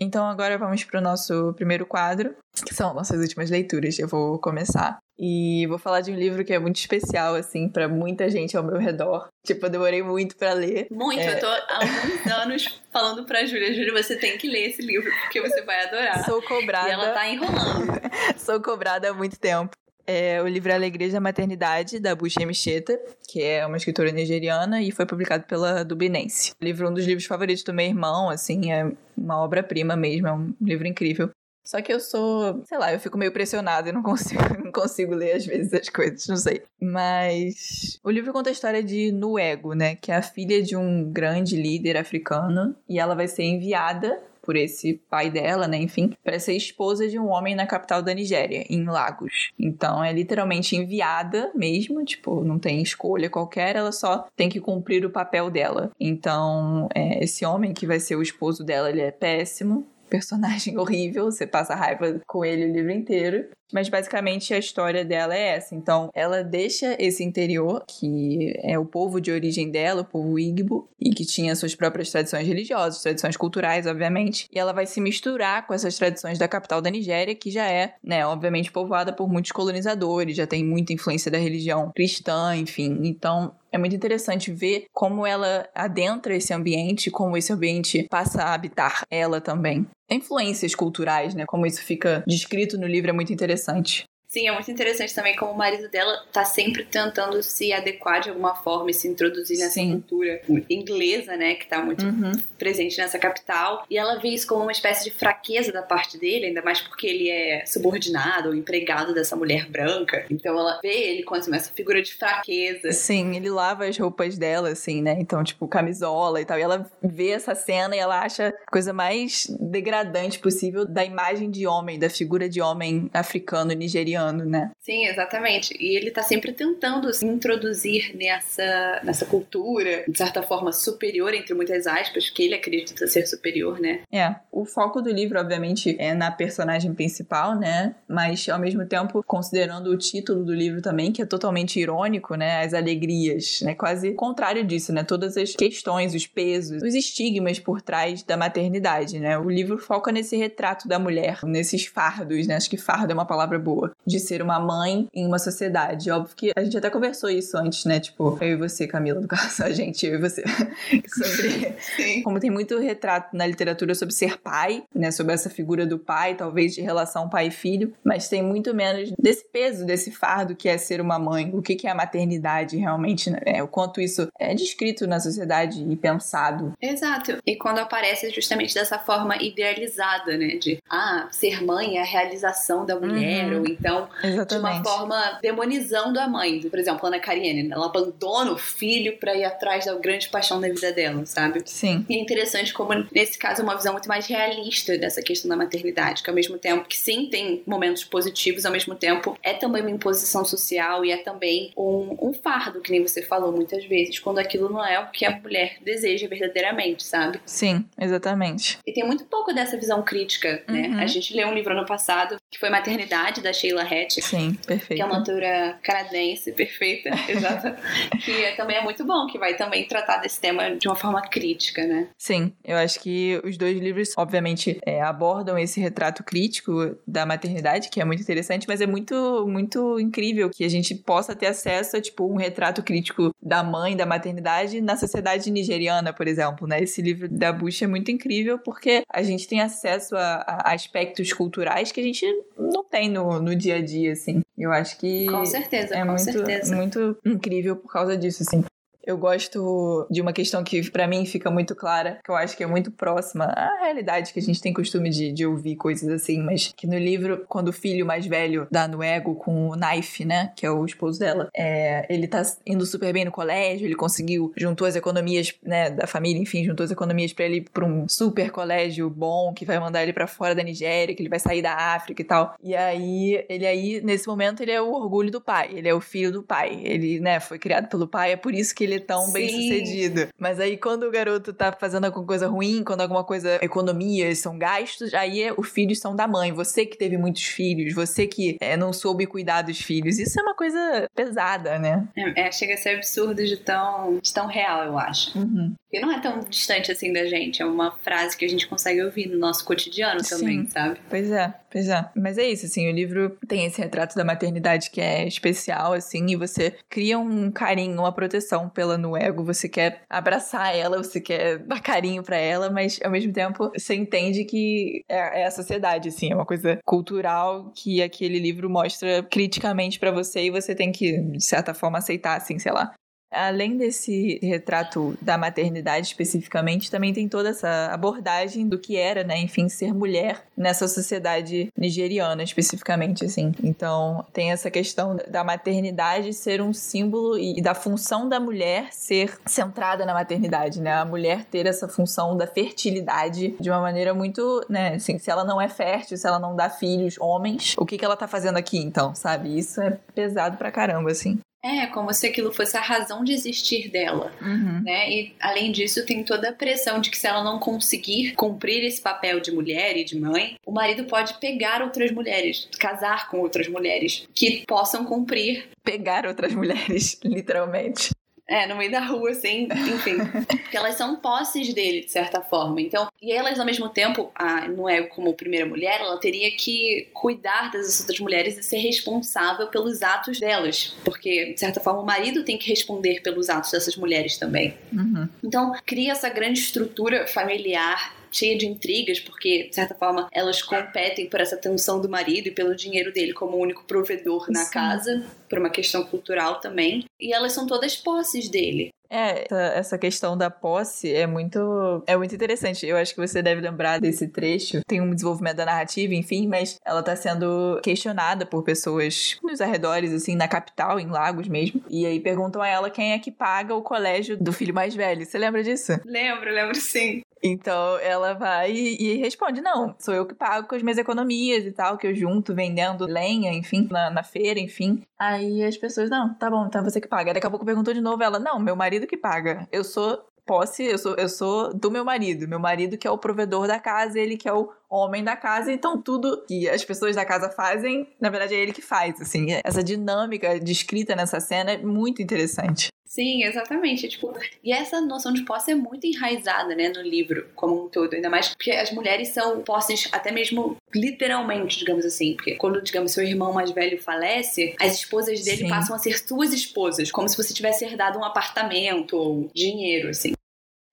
Então 0.00 0.24
agora 0.24 0.56
vamos 0.56 0.84
para 0.84 1.00
o 1.00 1.02
nosso 1.02 1.52
primeiro 1.54 1.84
quadro, 1.84 2.34
que 2.64 2.74
são 2.74 2.94
nossas 2.94 3.20
últimas 3.20 3.50
leituras. 3.50 3.98
Eu 3.98 4.06
vou 4.06 4.38
começar 4.38 4.98
e 5.18 5.66
vou 5.66 5.78
falar 5.78 6.00
de 6.00 6.12
um 6.12 6.14
livro 6.14 6.44
que 6.44 6.52
é 6.52 6.58
muito 6.58 6.76
especial, 6.76 7.34
assim, 7.34 7.68
para 7.68 7.88
muita 7.88 8.30
gente 8.30 8.56
ao 8.56 8.62
meu 8.62 8.78
redor. 8.78 9.28
Tipo, 9.44 9.66
eu 9.66 9.70
demorei 9.70 10.02
muito 10.02 10.36
para 10.36 10.52
ler. 10.52 10.86
Muito, 10.90 11.20
é... 11.20 11.34
eu 11.34 11.40
tô 11.40 11.46
há 11.46 11.80
alguns 11.80 12.26
anos 12.32 12.80
falando 12.92 13.24
pra 13.24 13.44
Júlia, 13.44 13.74
Júlia, 13.74 13.92
você 13.92 14.16
tem 14.16 14.38
que 14.38 14.48
ler 14.48 14.70
esse 14.70 14.80
livro, 14.80 15.10
porque 15.22 15.40
você 15.40 15.62
vai 15.62 15.84
adorar. 15.84 16.24
Sou 16.24 16.40
cobrada. 16.42 16.88
E 16.88 16.92
ela 16.92 17.10
tá 17.10 17.28
enrolando. 17.28 17.88
Sou 18.38 18.62
cobrada 18.62 19.10
há 19.10 19.14
muito 19.14 19.38
tempo. 19.38 19.76
É 20.06 20.40
o 20.40 20.48
livro 20.48 20.72
Alegria 20.72 21.10
da 21.10 21.20
Maternidade, 21.20 22.00
da 22.00 22.14
Bushi 22.14 22.46
Micheta, 22.46 22.98
que 23.28 23.42
é 23.42 23.66
uma 23.66 23.76
escritora 23.76 24.10
nigeriana 24.10 24.80
e 24.80 24.90
foi 24.90 25.04
publicado 25.04 25.44
pela 25.44 25.84
Dubinense. 25.84 26.52
O 26.58 26.64
livro 26.64 26.86
é 26.86 26.90
um 26.90 26.94
dos 26.94 27.04
livros 27.04 27.26
favoritos 27.26 27.62
do 27.62 27.74
meu 27.74 27.84
irmão, 27.84 28.30
assim, 28.30 28.72
é 28.72 28.90
uma 29.14 29.38
obra-prima 29.42 29.96
mesmo, 29.96 30.26
é 30.28 30.32
um 30.32 30.54
livro 30.62 30.86
incrível. 30.86 31.30
Só 31.68 31.82
que 31.82 31.92
eu 31.92 32.00
sou, 32.00 32.64
sei 32.64 32.78
lá, 32.78 32.94
eu 32.94 32.98
fico 32.98 33.18
meio 33.18 33.30
pressionada 33.30 33.90
e 33.90 33.92
não 33.92 34.02
consigo, 34.02 34.40
não 34.64 34.72
consigo 34.72 35.14
ler 35.14 35.32
às 35.32 35.44
vezes 35.44 35.70
as 35.74 35.90
coisas, 35.90 36.26
não 36.26 36.36
sei. 36.36 36.62
Mas 36.80 38.00
o 38.02 38.10
livro 38.10 38.32
conta 38.32 38.48
a 38.48 38.52
história 38.52 38.82
de 38.82 39.12
Nuego, 39.12 39.74
né, 39.74 39.94
que 39.94 40.10
é 40.10 40.16
a 40.16 40.22
filha 40.22 40.62
de 40.62 40.74
um 40.74 41.04
grande 41.12 41.56
líder 41.56 41.98
africano 41.98 42.74
e 42.88 42.98
ela 42.98 43.14
vai 43.14 43.28
ser 43.28 43.42
enviada 43.42 44.18
por 44.40 44.56
esse 44.56 44.94
pai 45.10 45.30
dela, 45.30 45.68
né, 45.68 45.76
enfim, 45.76 46.14
para 46.24 46.40
ser 46.40 46.54
esposa 46.54 47.06
de 47.06 47.18
um 47.18 47.28
homem 47.28 47.54
na 47.54 47.66
capital 47.66 48.00
da 48.00 48.14
Nigéria, 48.14 48.64
em 48.70 48.86
Lagos. 48.86 49.50
Então 49.58 50.02
é 50.02 50.10
literalmente 50.10 50.74
enviada 50.74 51.52
mesmo, 51.54 52.02
tipo, 52.02 52.42
não 52.42 52.58
tem 52.58 52.80
escolha 52.80 53.28
qualquer, 53.28 53.76
ela 53.76 53.92
só 53.92 54.26
tem 54.34 54.48
que 54.48 54.58
cumprir 54.58 55.04
o 55.04 55.10
papel 55.10 55.50
dela. 55.50 55.90
Então, 56.00 56.88
é, 56.94 57.22
esse 57.22 57.44
homem 57.44 57.74
que 57.74 57.86
vai 57.86 58.00
ser 58.00 58.16
o 58.16 58.22
esposo 58.22 58.64
dela, 58.64 58.88
ele 58.88 59.02
é 59.02 59.10
péssimo, 59.10 59.86
personagem 60.08 60.76
horrível, 60.78 61.26
você 61.26 61.46
passa 61.46 61.74
raiva 61.74 62.20
com 62.26 62.44
ele 62.44 62.64
o 62.64 62.72
livro 62.72 62.90
inteiro. 62.90 63.48
Mas 63.72 63.88
basicamente 63.88 64.54
a 64.54 64.58
história 64.58 65.04
dela 65.04 65.36
é 65.36 65.56
essa. 65.56 65.74
Então, 65.74 66.08
ela 66.14 66.42
deixa 66.42 66.96
esse 66.98 67.22
interior, 67.22 67.84
que 67.86 68.54
é 68.62 68.78
o 68.78 68.84
povo 68.84 69.20
de 69.20 69.30
origem 69.30 69.70
dela, 69.70 70.00
o 70.00 70.04
povo 70.06 70.38
Igbo, 70.38 70.88
e 70.98 71.10
que 71.10 71.24
tinha 71.24 71.54
suas 71.54 71.74
próprias 71.74 72.10
tradições 72.10 72.46
religiosas, 72.46 73.02
tradições 73.02 73.36
culturais, 73.36 73.86
obviamente, 73.86 74.48
e 74.50 74.58
ela 74.58 74.72
vai 74.72 74.86
se 74.86 75.00
misturar 75.00 75.66
com 75.66 75.74
essas 75.74 75.96
tradições 75.96 76.38
da 76.38 76.48
capital 76.48 76.80
da 76.80 76.90
Nigéria, 76.90 77.34
que 77.34 77.50
já 77.50 77.70
é, 77.70 77.94
né, 78.02 78.26
obviamente 78.26 78.72
povoada 78.72 79.12
por 79.12 79.28
muitos 79.28 79.52
colonizadores, 79.52 80.36
já 80.36 80.46
tem 80.46 80.64
muita 80.64 80.94
influência 80.94 81.30
da 81.30 81.38
religião 81.38 81.92
cristã, 81.94 82.56
enfim. 82.56 83.00
Então, 83.02 83.52
é 83.70 83.78
muito 83.78 83.94
interessante 83.94 84.52
ver 84.52 84.86
como 84.92 85.26
ela 85.26 85.68
adentra 85.74 86.34
esse 86.34 86.52
ambiente, 86.52 87.10
como 87.10 87.36
esse 87.36 87.52
ambiente 87.52 88.06
passa 88.10 88.42
a 88.42 88.54
habitar 88.54 89.02
ela 89.10 89.40
também. 89.40 89.86
Influências 90.10 90.74
culturais, 90.74 91.34
né? 91.34 91.44
Como 91.46 91.66
isso 91.66 91.82
fica 91.82 92.24
descrito 92.26 92.78
no 92.78 92.86
livro 92.86 93.10
é 93.10 93.12
muito 93.12 93.32
interessante. 93.32 94.04
Sim, 94.28 94.46
é 94.46 94.52
muito 94.52 94.70
interessante 94.70 95.14
também 95.14 95.34
como 95.34 95.52
o 95.52 95.56
marido 95.56 95.88
dela 95.88 96.22
tá 96.30 96.44
sempre 96.44 96.84
tentando 96.84 97.42
se 97.42 97.72
adequar 97.72 98.20
de 98.20 98.28
alguma 98.28 98.54
forma 98.54 98.90
e 98.90 98.94
se 98.94 99.08
introduzir 99.08 99.56
nessa 99.56 99.74
Sim. 99.74 99.92
cultura 99.92 100.42
inglesa, 100.68 101.34
né, 101.34 101.54
que 101.54 101.66
tá 101.66 101.82
muito 101.82 102.04
uhum. 102.04 102.32
presente 102.58 102.98
nessa 102.98 103.18
capital. 103.18 103.86
E 103.88 103.96
ela 103.96 104.18
vê 104.18 104.28
isso 104.28 104.46
como 104.46 104.62
uma 104.62 104.72
espécie 104.72 105.04
de 105.04 105.10
fraqueza 105.10 105.72
da 105.72 105.80
parte 105.80 106.18
dele, 106.18 106.46
ainda 106.46 106.60
mais 106.60 106.78
porque 106.78 107.06
ele 107.06 107.30
é 107.30 107.64
subordinado 107.64 108.50
ou 108.50 108.54
empregado 108.54 109.14
dessa 109.14 109.34
mulher 109.34 109.66
branca. 109.70 110.26
Então 110.30 110.58
ela 110.58 110.78
vê 110.82 110.94
ele 110.94 111.22
como 111.22 111.38
essa 111.38 111.72
figura 111.72 112.02
de 112.02 112.12
fraqueza. 112.12 112.92
Sim, 112.92 113.34
ele 113.34 113.48
lava 113.48 113.86
as 113.86 113.96
roupas 113.96 114.36
dela, 114.36 114.68
assim, 114.68 115.00
né? 115.00 115.16
Então, 115.18 115.42
tipo, 115.42 115.66
camisola 115.66 116.42
e 116.42 116.44
tal. 116.44 116.58
E 116.58 116.62
ela 116.62 116.84
vê 117.02 117.30
essa 117.30 117.54
cena 117.54 117.96
e 117.96 117.98
ela 117.98 118.20
acha 118.20 118.48
a 118.48 118.70
coisa 118.70 118.92
mais 118.92 119.46
degradante 119.58 120.38
possível 120.38 120.84
da 120.84 121.02
imagem 121.02 121.50
de 121.50 121.66
homem, 121.66 121.98
da 121.98 122.10
figura 122.10 122.46
de 122.46 122.60
homem 122.60 123.08
africano, 123.14 123.72
nigeriano 123.72 124.17
né? 124.26 124.70
Sim, 124.80 125.06
exatamente. 125.06 125.76
E 125.78 125.96
ele 125.96 126.10
tá 126.10 126.22
sempre 126.22 126.52
tentando 126.52 127.12
se 127.12 127.24
introduzir 127.24 128.16
nessa, 128.16 129.00
nessa 129.04 129.26
cultura, 129.26 130.04
de 130.08 130.16
certa 130.16 130.42
forma 130.42 130.72
superior, 130.72 131.32
entre 131.34 131.54
muitas 131.54 131.86
aspas, 131.86 132.30
que 132.30 132.42
ele 132.42 132.54
acredita 132.54 133.06
ser 133.06 133.26
superior, 133.26 133.80
né? 133.80 134.00
É. 134.12 134.34
O 134.50 134.64
foco 134.64 135.00
do 135.00 135.10
livro, 135.10 135.38
obviamente, 135.38 135.96
é 135.98 136.14
na 136.14 136.30
personagem 136.30 136.94
principal, 136.94 137.54
né? 137.54 137.94
Mas, 138.08 138.48
ao 138.48 138.58
mesmo 138.58 138.84
tempo, 138.86 139.22
considerando 139.26 139.90
o 139.90 139.96
título 139.96 140.44
do 140.44 140.54
livro 140.54 140.82
também, 140.82 141.12
que 141.12 141.22
é 141.22 141.26
totalmente 141.26 141.78
irônico, 141.78 142.34
né? 142.34 142.64
As 142.64 142.74
alegrias, 142.74 143.60
né? 143.62 143.74
Quase 143.74 144.10
o 144.10 144.14
contrário 144.14 144.64
disso, 144.64 144.92
né? 144.92 145.02
Todas 145.04 145.36
as 145.36 145.54
questões, 145.54 146.14
os 146.14 146.26
pesos, 146.26 146.82
os 146.82 146.94
estigmas 146.94 147.58
por 147.58 147.80
trás 147.80 148.22
da 148.22 148.36
maternidade, 148.36 149.18
né? 149.18 149.38
O 149.38 149.48
livro 149.48 149.78
foca 149.78 150.10
nesse 150.10 150.36
retrato 150.36 150.88
da 150.88 150.98
mulher, 150.98 151.40
nesses 151.44 151.86
fardos, 151.86 152.46
né? 152.46 152.56
Acho 152.56 152.70
que 152.70 152.76
fardo 152.76 153.12
é 153.12 153.14
uma 153.14 153.26
palavra 153.26 153.58
boa 153.58 153.92
de 154.08 154.18
ser 154.18 154.42
uma 154.42 154.58
mãe 154.58 155.06
em 155.14 155.26
uma 155.26 155.38
sociedade. 155.38 156.10
Óbvio 156.10 156.34
que 156.34 156.52
a 156.56 156.64
gente 156.64 156.76
até 156.76 156.90
conversou 156.90 157.30
isso 157.30 157.56
antes, 157.56 157.84
né? 157.84 158.00
Tipo, 158.00 158.38
eu 158.40 158.48
e 158.48 158.56
você, 158.56 158.86
Camila, 158.86 159.20
no 159.20 159.28
caso, 159.28 159.62
a 159.62 159.70
gente, 159.70 160.06
eu 160.06 160.14
e 160.14 160.18
você, 160.18 160.42
sobre 161.06 161.76
Sim. 161.96 162.22
como 162.22 162.40
tem 162.40 162.50
muito 162.50 162.78
retrato 162.78 163.36
na 163.36 163.46
literatura 163.46 163.94
sobre 163.94 164.14
ser 164.14 164.38
pai, 164.38 164.82
né? 164.94 165.10
Sobre 165.10 165.34
essa 165.34 165.50
figura 165.50 165.86
do 165.86 165.98
pai, 165.98 166.34
talvez 166.34 166.74
de 166.74 166.80
relação 166.80 167.28
pai 167.28 167.48
e 167.48 167.50
filho, 167.50 167.92
mas 168.02 168.28
tem 168.28 168.42
muito 168.42 168.74
menos 168.74 169.12
desse 169.18 169.44
peso, 169.44 169.84
desse 169.84 170.10
fardo 170.10 170.56
que 170.56 170.68
é 170.68 170.78
ser 170.78 171.00
uma 171.00 171.18
mãe, 171.18 171.50
o 171.52 171.60
que, 171.60 171.76
que 171.76 171.86
é 171.86 171.90
a 171.90 171.94
maternidade 171.94 172.76
realmente, 172.76 173.30
né? 173.30 173.62
O 173.62 173.68
quanto 173.68 174.00
isso 174.00 174.28
é 174.38 174.54
descrito 174.54 175.06
na 175.06 175.20
sociedade 175.20 175.84
e 175.88 175.96
pensado. 175.96 176.72
Exato. 176.80 177.38
E 177.46 177.56
quando 177.56 177.78
aparece 177.78 178.30
justamente 178.30 178.74
dessa 178.74 178.98
forma 178.98 179.36
idealizada, 179.36 180.36
né? 180.36 180.56
De, 180.56 180.78
ah, 180.88 181.28
ser 181.30 181.62
mãe 181.62 181.98
é 181.98 182.02
a 182.02 182.04
realização 182.04 182.86
da 182.86 182.98
mulher, 182.98 183.52
uhum. 183.52 183.60
ou 183.60 183.66
então 183.66 183.97
Exatamente. 184.22 184.82
de 184.82 184.88
uma 184.88 184.96
forma 184.96 185.38
demonizando 185.42 186.20
a 186.20 186.28
mãe. 186.28 186.60
Por 186.60 186.78
exemplo, 186.78 187.06
Ana 187.06 187.18
Karenina, 187.18 187.74
ela 187.74 187.86
abandona 187.86 188.52
o 188.52 188.58
filho 188.58 189.16
para 189.18 189.34
ir 189.34 189.44
atrás 189.44 189.86
da 189.86 189.94
grande 189.94 190.28
paixão 190.28 190.60
da 190.60 190.68
vida 190.68 190.92
dela, 190.92 191.24
sabe? 191.26 191.62
Sim. 191.64 192.04
E 192.08 192.16
é 192.16 192.20
interessante 192.20 192.72
como, 192.72 192.92
nesse 193.12 193.38
caso, 193.38 193.60
é 193.60 193.64
uma 193.64 193.76
visão 193.76 193.92
muito 193.92 194.08
mais 194.08 194.26
realista 194.26 194.96
dessa 194.98 195.22
questão 195.22 195.48
da 195.48 195.56
maternidade, 195.56 196.22
que 196.22 196.30
ao 196.30 196.36
mesmo 196.36 196.58
tempo 196.58 196.86
que 196.88 196.96
sim, 196.96 197.28
tem 197.30 197.62
momentos 197.66 198.04
positivos, 198.04 198.64
ao 198.64 198.72
mesmo 198.72 198.94
tempo 198.94 199.36
é 199.42 199.54
também 199.54 199.82
uma 199.82 199.90
imposição 199.90 200.44
social 200.44 201.04
e 201.04 201.10
é 201.10 201.16
também 201.16 201.72
um, 201.76 202.16
um 202.20 202.32
fardo, 202.32 202.80
que 202.80 202.90
nem 202.90 203.02
você 203.02 203.22
falou 203.22 203.52
muitas 203.52 203.84
vezes, 203.84 204.18
quando 204.18 204.38
aquilo 204.38 204.68
não 204.68 204.84
é 204.84 204.98
o 204.98 205.10
que 205.10 205.24
a 205.24 205.30
mulher 205.30 205.76
deseja 205.82 206.28
verdadeiramente, 206.28 207.04
sabe? 207.04 207.40
Sim, 207.44 207.84
exatamente. 207.98 208.78
E 208.86 208.92
tem 208.92 209.04
muito 209.04 209.24
pouco 209.24 209.52
dessa 209.52 209.76
visão 209.76 210.02
crítica, 210.02 210.62
né? 210.68 210.88
Uhum. 210.88 211.00
A 211.00 211.06
gente 211.06 211.34
leu 211.34 211.48
um 211.48 211.54
livro 211.54 211.72
ano 211.72 211.86
passado 211.86 212.36
que 212.50 212.58
foi 212.58 212.70
Maternidade, 212.70 213.40
da 213.40 213.52
Sheila 213.52 213.82
Hatch. 213.88 214.20
Sim, 214.20 214.54
perfeito. 214.66 214.96
Que 214.96 215.02
é 215.02 215.04
uma 215.04 215.18
autora 215.18 215.78
canadense, 215.82 216.52
perfeita, 216.52 217.10
exata. 217.28 217.76
que 218.24 218.32
é, 218.44 218.54
também 218.56 218.76
é 218.76 218.82
muito 218.82 219.04
bom, 219.04 219.26
que 219.26 219.38
vai 219.38 219.54
também 219.54 219.86
tratar 219.86 220.18
desse 220.18 220.40
tema 220.40 220.76
de 220.76 220.88
uma 220.88 220.96
forma 220.96 221.20
crítica, 221.22 221.86
né? 221.86 222.08
Sim, 222.16 222.52
eu 222.64 222.76
acho 222.76 223.00
que 223.00 223.40
os 223.44 223.56
dois 223.56 223.78
livros, 223.78 224.12
obviamente, 224.16 224.78
é, 224.84 225.00
abordam 225.00 225.58
esse 225.58 225.80
retrato 225.80 226.22
crítico 226.22 226.96
da 227.06 227.24
maternidade, 227.24 227.88
que 227.88 228.00
é 228.00 228.04
muito 228.04 228.22
interessante, 228.22 228.66
mas 228.68 228.80
é 228.80 228.86
muito, 228.86 229.46
muito 229.46 229.98
incrível 229.98 230.50
que 230.50 230.64
a 230.64 230.68
gente 230.68 230.94
possa 230.94 231.34
ter 231.34 231.46
acesso 231.46 231.96
a, 231.96 232.00
tipo, 232.00 232.30
um 232.30 232.36
retrato 232.36 232.82
crítico 232.82 233.34
da 233.42 233.62
mãe, 233.62 233.96
da 233.96 234.06
maternidade 234.06 234.80
na 234.80 234.96
sociedade 234.96 235.50
nigeriana, 235.50 236.12
por 236.12 236.26
exemplo, 236.26 236.66
né? 236.66 236.82
Esse 236.82 237.00
livro 237.02 237.28
da 237.28 237.52
Bush 237.52 237.82
é 237.82 237.86
muito 237.86 238.10
incrível 238.10 238.58
porque 238.58 239.02
a 239.08 239.22
gente 239.22 239.46
tem 239.46 239.60
acesso 239.60 240.16
a, 240.16 240.44
a 240.46 240.74
aspectos 240.74 241.32
culturais 241.32 241.92
que 241.92 242.00
a 242.00 242.02
gente 242.02 242.26
não 242.56 242.84
tem 242.84 243.08
no, 243.08 243.40
no 243.40 243.54
dia 243.54 243.77
a 243.78 243.82
dia, 243.82 244.12
assim. 244.12 244.40
Eu 244.56 244.72
acho 244.72 244.98
que. 244.98 245.26
Com 245.26 245.44
certeza, 245.44 245.94
é 245.94 246.00
com 246.00 246.06
muito, 246.06 246.22
certeza. 246.22 246.76
muito 246.76 247.16
incrível 247.24 247.76
por 247.76 247.90
causa 247.92 248.16
disso, 248.16 248.42
assim. 248.42 248.64
Eu 249.08 249.16
gosto 249.16 250.06
de 250.10 250.20
uma 250.20 250.34
questão 250.34 250.62
que 250.62 250.90
para 250.90 251.08
mim 251.08 251.24
fica 251.24 251.50
muito 251.50 251.74
clara, 251.74 252.18
que 252.22 252.30
eu 252.30 252.36
acho 252.36 252.54
que 252.54 252.62
é 252.62 252.66
muito 252.66 252.90
próxima 252.90 253.46
à 253.46 253.78
realidade 253.80 254.34
que 254.34 254.38
a 254.38 254.42
gente 254.42 254.60
tem 254.60 254.70
costume 254.70 255.08
de, 255.08 255.32
de 255.32 255.46
ouvir 255.46 255.76
coisas 255.76 256.06
assim, 256.10 256.42
mas 256.42 256.74
que 256.76 256.86
no 256.86 256.98
livro, 256.98 257.46
quando 257.48 257.68
o 257.68 257.72
filho 257.72 258.04
mais 258.04 258.26
velho 258.26 258.68
dá 258.70 258.86
no 258.86 259.02
ego 259.02 259.34
com 259.34 259.70
o 259.70 259.76
Knife, 259.76 260.26
né, 260.26 260.52
que 260.54 260.66
é 260.66 260.70
o 260.70 260.84
esposo 260.84 261.18
dela, 261.18 261.48
é, 261.56 262.04
ele 262.12 262.28
tá 262.28 262.42
indo 262.66 262.84
super 262.84 263.10
bem 263.10 263.24
no 263.24 263.30
colégio, 263.30 263.86
ele 263.86 263.94
conseguiu, 263.94 264.52
juntou 264.54 264.86
as 264.86 264.94
economias, 264.94 265.54
né, 265.62 265.88
da 265.88 266.06
família, 266.06 266.42
enfim, 266.42 266.62
juntou 266.62 266.84
as 266.84 266.90
economias 266.90 267.32
para 267.32 267.46
ele 267.46 267.62
pra 267.62 267.86
um 267.86 268.06
super 268.06 268.50
colégio 268.50 269.08
bom, 269.08 269.54
que 269.54 269.64
vai 269.64 269.80
mandar 269.80 270.02
ele 270.02 270.12
para 270.12 270.26
fora 270.26 270.54
da 270.54 270.62
Nigéria, 270.62 271.14
que 271.14 271.22
ele 271.22 271.30
vai 271.30 271.40
sair 271.40 271.62
da 271.62 271.72
África 271.94 272.20
e 272.20 272.26
tal. 272.26 272.54
E 272.62 272.76
aí, 272.76 273.42
ele 273.48 273.66
aí, 273.66 274.02
nesse 274.02 274.28
momento, 274.28 274.62
ele 274.62 274.72
é 274.72 274.82
o 274.82 274.92
orgulho 274.92 275.30
do 275.30 275.40
pai, 275.40 275.70
ele 275.72 275.88
é 275.88 275.94
o 275.94 276.00
filho 276.02 276.30
do 276.30 276.42
pai, 276.42 276.78
ele, 276.84 277.20
né, 277.20 277.40
foi 277.40 277.58
criado 277.58 277.88
pelo 277.88 278.06
pai, 278.06 278.32
é 278.32 278.36
por 278.36 278.52
isso 278.52 278.74
que 278.74 278.84
ele 278.84 278.97
tão 279.00 279.26
Sim. 279.26 279.32
bem 279.32 279.48
sucedido. 279.48 280.28
Mas 280.38 280.60
aí 280.60 280.76
quando 280.76 281.04
o 281.04 281.10
garoto 281.10 281.52
tá 281.52 281.72
fazendo 281.72 282.04
alguma 282.04 282.26
coisa 282.26 282.46
ruim, 282.46 282.82
quando 282.84 283.00
alguma 283.00 283.24
coisa, 283.24 283.58
economias 283.62 284.38
são 284.38 284.58
gastos, 284.58 285.12
aí 285.14 285.42
é, 285.42 285.52
os 285.56 285.68
filhos 285.68 285.98
são 285.98 286.14
da 286.14 286.26
mãe. 286.26 286.52
Você 286.52 286.86
que 286.86 286.96
teve 286.96 287.16
muitos 287.16 287.44
filhos, 287.44 287.94
você 287.94 288.26
que 288.26 288.56
é, 288.60 288.76
não 288.76 288.92
soube 288.92 289.26
cuidar 289.26 289.62
dos 289.62 289.80
filhos. 289.80 290.18
Isso 290.18 290.38
é 290.38 290.42
uma 290.42 290.54
coisa 290.54 291.08
pesada, 291.14 291.78
né? 291.78 292.06
É, 292.16 292.48
é, 292.48 292.52
chega 292.52 292.74
a 292.74 292.76
ser 292.76 292.96
absurdo 292.96 293.44
de 293.44 293.56
tão, 293.56 294.18
de 294.22 294.32
tão 294.32 294.46
real, 294.46 294.84
eu 294.84 294.98
acho. 294.98 295.38
Uhum. 295.38 295.74
Porque 295.90 296.04
não 296.04 296.12
é 296.12 296.20
tão 296.20 296.40
distante 296.40 296.92
assim 296.92 297.12
da 297.12 297.24
gente. 297.24 297.62
É 297.62 297.66
uma 297.66 297.90
frase 297.90 298.36
que 298.36 298.44
a 298.44 298.48
gente 298.48 298.68
consegue 298.68 299.02
ouvir 299.02 299.26
no 299.26 299.38
nosso 299.38 299.64
cotidiano 299.64 300.20
também, 300.22 300.64
Sim. 300.64 300.70
sabe? 300.70 301.00
Pois 301.08 301.30
é, 301.30 301.54
pois 301.70 301.88
é. 301.88 302.10
Mas 302.14 302.36
é 302.36 302.44
isso, 302.44 302.66
assim, 302.66 302.86
o 302.86 302.92
livro 302.92 303.36
tem 303.48 303.64
esse 303.64 303.80
retrato 303.80 304.14
da 304.14 304.24
maternidade 304.24 304.90
que 304.90 305.00
é 305.00 305.26
especial, 305.26 305.94
assim, 305.94 306.26
e 306.28 306.36
você 306.36 306.74
cria 306.90 307.18
um 307.18 307.50
carinho, 307.50 308.00
uma 308.00 308.12
proteção 308.12 308.68
pela 308.68 308.98
Nuego, 308.98 309.42
você 309.42 309.66
quer 309.66 310.02
abraçar 310.10 310.76
ela, 310.76 310.98
você 310.98 311.20
quer 311.20 311.58
dar 311.58 311.80
carinho 311.80 312.22
pra 312.22 312.36
ela, 312.36 312.70
mas 312.70 313.00
ao 313.02 313.10
mesmo 313.10 313.32
tempo 313.32 313.70
você 313.74 313.94
entende 313.94 314.44
que 314.44 315.02
é, 315.08 315.42
é 315.42 315.46
a 315.46 315.50
sociedade, 315.50 316.10
assim, 316.10 316.30
é 316.30 316.34
uma 316.34 316.46
coisa 316.46 316.78
cultural 316.84 317.72
que 317.74 318.02
aquele 318.02 318.38
livro 318.38 318.68
mostra 318.68 319.22
criticamente 319.22 319.98
pra 319.98 320.10
você 320.10 320.42
e 320.42 320.50
você 320.50 320.74
tem 320.74 320.92
que, 320.92 321.18
de 321.18 321.44
certa 321.44 321.72
forma, 321.72 321.96
aceitar, 321.96 322.36
assim, 322.36 322.58
sei 322.58 322.72
lá. 322.72 322.92
Além 323.30 323.76
desse 323.76 324.38
retrato 324.42 325.16
da 325.20 325.36
maternidade 325.36 326.06
especificamente, 326.06 326.90
também 326.90 327.12
tem 327.12 327.28
toda 327.28 327.50
essa 327.50 327.88
abordagem 327.92 328.66
do 328.66 328.78
que 328.78 328.96
era, 328.96 329.22
né, 329.22 329.38
enfim, 329.38 329.68
ser 329.68 329.92
mulher 329.92 330.42
nessa 330.56 330.88
sociedade 330.88 331.68
nigeriana 331.76 332.42
especificamente, 332.42 333.24
assim. 333.24 333.52
Então, 333.62 334.24
tem 334.32 334.50
essa 334.50 334.70
questão 334.70 335.16
da 335.28 335.44
maternidade 335.44 336.32
ser 336.32 336.62
um 336.62 336.72
símbolo 336.72 337.38
e 337.38 337.60
da 337.60 337.74
função 337.74 338.28
da 338.28 338.40
mulher 338.40 338.88
ser 338.92 339.38
centrada 339.46 340.06
na 340.06 340.14
maternidade, 340.14 340.80
né? 340.80 340.94
A 340.94 341.04
mulher 341.04 341.44
ter 341.44 341.66
essa 341.66 341.88
função 341.88 342.36
da 342.36 342.46
fertilidade 342.46 343.54
de 343.60 343.70
uma 343.70 343.80
maneira 343.80 344.14
muito, 344.14 344.64
né, 344.68 344.94
assim, 344.94 345.18
se 345.18 345.30
ela 345.30 345.44
não 345.44 345.60
é 345.60 345.68
fértil, 345.68 346.16
se 346.16 346.26
ela 346.26 346.38
não 346.38 346.56
dá 346.56 346.70
filhos 346.70 347.16
homens, 347.20 347.74
o 347.76 347.84
que 347.84 347.98
que 347.98 348.04
ela 348.04 348.16
tá 348.16 348.26
fazendo 348.26 348.56
aqui 348.56 348.78
então, 348.78 349.14
sabe? 349.14 349.58
Isso 349.58 349.80
é 349.80 349.98
pesado 350.14 350.56
pra 350.56 350.72
caramba, 350.72 351.10
assim. 351.10 351.38
É, 351.62 351.86
como 351.86 352.12
se 352.14 352.26
aquilo 352.26 352.52
fosse 352.52 352.76
a 352.76 352.80
razão 352.80 353.24
de 353.24 353.32
existir 353.32 353.88
dela. 353.90 354.32
Uhum. 354.40 354.82
Né? 354.84 355.10
E 355.10 355.34
além 355.40 355.72
disso, 355.72 356.06
tem 356.06 356.22
toda 356.22 356.50
a 356.50 356.52
pressão 356.52 357.00
de 357.00 357.10
que 357.10 357.18
se 357.18 357.26
ela 357.26 357.42
não 357.42 357.58
conseguir 357.58 358.34
cumprir 358.34 358.84
esse 358.84 359.00
papel 359.00 359.40
de 359.40 359.50
mulher 359.50 359.96
e 359.96 360.04
de 360.04 360.18
mãe, 360.18 360.56
o 360.64 360.70
marido 360.70 361.04
pode 361.04 361.34
pegar 361.34 361.82
outras 361.82 362.12
mulheres, 362.12 362.68
casar 362.78 363.28
com 363.28 363.40
outras 363.40 363.66
mulheres 363.66 364.28
que 364.32 364.64
possam 364.66 365.04
cumprir. 365.04 365.68
Pegar 365.82 366.26
outras 366.26 366.54
mulheres, 366.54 367.18
literalmente. 367.24 368.10
É, 368.48 368.66
no 368.66 368.76
meio 368.76 368.90
da 368.90 369.00
rua, 369.00 369.30
assim, 369.30 369.68
enfim. 369.70 370.16
Porque 370.48 370.76
elas 370.76 370.94
são 370.94 371.16
posses 371.16 371.74
dele, 371.74 372.00
de 372.00 372.10
certa 372.10 372.40
forma. 372.40 372.80
Então, 372.80 373.06
e 373.20 373.30
elas, 373.30 373.60
ao 373.60 373.66
mesmo 373.66 373.90
tempo, 373.90 374.32
a, 374.34 374.66
não 374.66 374.88
é 374.88 375.02
como 375.02 375.34
primeira 375.34 375.66
mulher, 375.66 376.00
ela 376.00 376.18
teria 376.18 376.50
que 376.52 377.08
cuidar 377.12 377.70
das 377.70 378.00
outras 378.00 378.18
mulheres 378.20 378.56
e 378.56 378.62
ser 378.62 378.78
responsável 378.78 379.66
pelos 379.66 380.02
atos 380.02 380.40
delas. 380.40 380.96
Porque, 381.04 381.52
de 381.52 381.60
certa 381.60 381.78
forma, 381.78 382.00
o 382.00 382.06
marido 382.06 382.42
tem 382.42 382.56
que 382.56 382.70
responder 382.70 383.20
pelos 383.20 383.50
atos 383.50 383.70
dessas 383.70 383.96
mulheres 383.96 384.38
também. 384.38 384.74
Uhum. 384.92 385.28
Então, 385.44 385.72
cria 385.84 386.12
essa 386.12 386.30
grande 386.30 386.60
estrutura 386.60 387.26
familiar 387.26 388.16
cheia 388.30 388.56
de 388.56 388.66
intrigas, 388.66 389.20
porque, 389.20 389.68
de 389.68 389.74
certa 389.74 389.94
forma, 389.94 390.28
elas 390.32 390.62
competem 390.62 391.28
por 391.28 391.40
essa 391.40 391.54
atenção 391.54 392.00
do 392.00 392.08
marido 392.08 392.48
e 392.48 392.52
pelo 392.52 392.74
dinheiro 392.74 393.12
dele 393.12 393.32
como 393.32 393.56
único 393.56 393.84
provedor 393.84 394.50
na 394.50 394.64
Sim. 394.64 394.70
casa, 394.70 395.26
por 395.48 395.58
uma 395.58 395.70
questão 395.70 396.04
cultural 396.04 396.60
também. 396.60 397.04
E 397.20 397.32
elas 397.32 397.52
são 397.52 397.66
todas 397.66 397.96
posses 397.96 398.48
dele. 398.48 398.90
É, 399.10 399.44
essa, 399.44 399.56
essa 399.56 399.98
questão 399.98 400.36
da 400.36 400.50
posse 400.50 401.12
é 401.12 401.26
muito, 401.26 402.02
é 402.06 402.16
muito 402.16 402.34
interessante. 402.34 402.86
Eu 402.86 402.96
acho 402.96 403.14
que 403.14 403.20
você 403.20 403.42
deve 403.42 403.60
lembrar 403.60 403.98
desse 403.98 404.28
trecho. 404.28 404.80
Tem 404.86 405.00
um 405.00 405.14
desenvolvimento 405.14 405.56
da 405.56 405.64
narrativa, 405.64 406.14
enfim, 406.14 406.46
mas 406.46 406.78
ela 406.84 407.02
tá 407.02 407.16
sendo 407.16 407.80
questionada 407.82 408.44
por 408.44 408.62
pessoas 408.62 409.38
nos 409.42 409.60
arredores, 409.60 410.12
assim, 410.12 410.36
na 410.36 410.46
capital, 410.46 411.00
em 411.00 411.06
Lagos 411.06 411.48
mesmo. 411.48 411.82
E 411.88 412.04
aí 412.04 412.20
perguntam 412.20 412.60
a 412.60 412.68
ela 412.68 412.90
quem 412.90 413.12
é 413.12 413.18
que 413.18 413.30
paga 413.30 413.74
o 413.74 413.82
colégio 413.82 414.36
do 414.36 414.52
filho 414.52 414.74
mais 414.74 414.94
velho. 414.94 415.24
Você 415.24 415.38
lembra 415.38 415.62
disso? 415.62 415.98
Lembro, 416.04 416.52
lembro 416.52 416.76
sim. 416.76 417.22
Então 417.42 417.98
ela 417.98 418.34
vai 418.34 418.72
e, 418.72 419.14
e 419.14 419.16
responde: 419.16 419.60
Não, 419.60 419.94
sou 419.98 420.14
eu 420.14 420.26
que 420.26 420.34
pago 420.34 420.68
com 420.68 420.74
as 420.74 420.82
minhas 420.82 420.98
economias 420.98 421.64
e 421.64 421.72
tal, 421.72 421.96
que 421.96 422.06
eu 422.06 422.14
junto 422.14 422.54
vendendo 422.54 423.06
lenha, 423.06 423.52
enfim, 423.52 423.86
na, 423.90 424.10
na 424.10 424.22
feira, 424.22 424.58
enfim. 424.58 425.02
Aí 425.18 425.64
as 425.64 425.76
pessoas: 425.76 426.10
Não, 426.10 426.34
tá 426.34 426.50
bom, 426.50 426.66
então 426.66 426.82
você 426.82 427.00
que 427.00 427.08
paga. 427.08 427.30
Aí 427.30 427.34
daqui 427.34 427.46
a 427.46 427.50
pouco 427.50 427.64
perguntou 427.64 427.94
de 427.94 428.00
novo: 428.00 428.22
Ela, 428.22 428.38
não, 428.38 428.58
meu 428.58 428.76
marido 428.76 429.06
que 429.06 429.16
paga. 429.16 429.66
Eu 429.70 429.84
sou 429.84 430.24
posse, 430.48 430.82
eu 430.82 430.96
sou, 430.96 431.14
eu 431.16 431.28
sou 431.28 431.74
do 431.74 431.90
meu 431.90 432.04
marido. 432.04 432.48
Meu 432.48 432.58
marido 432.58 432.96
que 432.96 433.06
é 433.06 433.10
o 433.10 433.18
provedor 433.18 433.68
da 433.68 433.78
casa, 433.78 434.18
ele 434.18 434.38
que 434.38 434.48
é 434.48 434.52
o 434.52 434.70
homem 434.88 435.22
da 435.22 435.36
casa, 435.36 435.70
então 435.70 436.00
tudo 436.00 436.42
que 436.46 436.66
as 436.66 436.82
pessoas 436.82 437.14
da 437.14 437.24
casa 437.24 437.50
fazem, 437.50 438.08
na 438.18 438.30
verdade 438.30 438.54
é 438.54 438.58
ele 438.58 438.72
que 438.72 438.80
faz, 438.80 439.20
assim. 439.20 439.48
Essa 439.62 439.84
dinâmica 439.84 440.58
descrita 440.58 441.14
nessa 441.14 441.38
cena 441.38 441.72
é 441.72 441.76
muito 441.76 442.22
interessante. 442.22 442.88
Sim, 443.08 443.42
exatamente. 443.42 444.06
Tipo, 444.06 444.32
e 444.62 444.70
essa 444.70 445.00
noção 445.00 445.32
de 445.32 445.42
posse 445.42 445.72
é 445.72 445.74
muito 445.74 446.06
enraizada, 446.06 446.74
né, 446.74 446.90
no 446.90 447.00
livro 447.00 447.48
como 447.54 447.86
um 447.86 447.88
todo, 447.88 448.14
ainda 448.14 448.28
mais 448.28 448.48
porque 448.48 448.70
as 448.70 448.92
mulheres 448.92 449.28
são 449.28 449.62
posses 449.62 450.08
até 450.12 450.30
mesmo 450.30 450.76
literalmente, 450.94 451.78
digamos 451.78 452.04
assim, 452.04 452.34
porque 452.34 452.56
quando, 452.56 452.82
digamos, 452.82 453.12
seu 453.12 453.24
irmão 453.24 453.52
mais 453.52 453.70
velho 453.70 454.00
falece, 454.00 454.76
as 454.78 454.94
esposas 454.94 455.42
dele 455.42 455.62
Sim. 455.62 455.68
passam 455.68 455.96
a 455.96 455.98
ser 455.98 456.18
suas 456.18 456.52
esposas, 456.52 457.10
como 457.10 457.28
se 457.28 457.36
você 457.36 457.54
tivesse 457.54 457.84
herdado 457.84 458.18
um 458.18 458.24
apartamento 458.24 459.16
ou 459.16 459.50
dinheiro, 459.54 460.10
assim. 460.10 460.34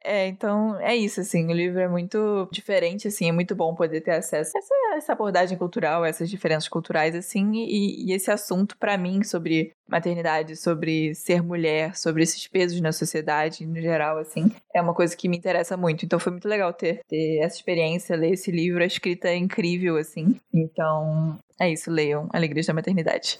É, 0.07 0.27
então 0.27 0.79
é 0.79 0.95
isso, 0.95 1.19
assim, 1.19 1.47
o 1.47 1.51
livro 1.51 1.79
é 1.79 1.87
muito 1.87 2.47
diferente, 2.51 3.07
assim, 3.07 3.27
é 3.27 3.31
muito 3.31 3.55
bom 3.55 3.73
poder 3.73 4.01
ter 4.01 4.11
acesso 4.11 4.55
a 4.55 4.59
essa, 4.59 4.75
essa 4.97 5.13
abordagem 5.13 5.57
cultural, 5.57 6.05
essas 6.05 6.29
diferenças 6.29 6.69
culturais, 6.69 7.15
assim, 7.15 7.53
e, 7.53 8.05
e 8.05 8.13
esse 8.13 8.29
assunto 8.29 8.77
pra 8.77 8.99
mim 8.99 9.23
sobre 9.23 9.73
maternidade, 9.87 10.55
sobre 10.57 11.15
ser 11.15 11.41
mulher, 11.41 11.95
sobre 11.95 12.21
esses 12.21 12.47
pesos 12.47 12.79
na 12.81 12.91
sociedade 12.91 13.65
no 13.65 13.81
geral, 13.81 14.19
assim, 14.19 14.51
é 14.75 14.79
uma 14.79 14.93
coisa 14.93 15.17
que 15.17 15.27
me 15.27 15.37
interessa 15.37 15.75
muito. 15.75 16.05
Então 16.05 16.19
foi 16.19 16.33
muito 16.33 16.47
legal 16.47 16.71
ter, 16.71 16.99
ter 17.07 17.39
essa 17.39 17.55
experiência, 17.55 18.15
ler 18.15 18.33
esse 18.33 18.51
livro, 18.51 18.83
a 18.83 18.85
escrita 18.85 19.29
é 19.29 19.35
incrível, 19.35 19.97
assim. 19.97 20.39
Então 20.53 21.39
é 21.59 21.71
isso, 21.71 21.89
leiam 21.89 22.29
Alegrias 22.31 22.67
da 22.67 22.75
Maternidade. 22.75 23.39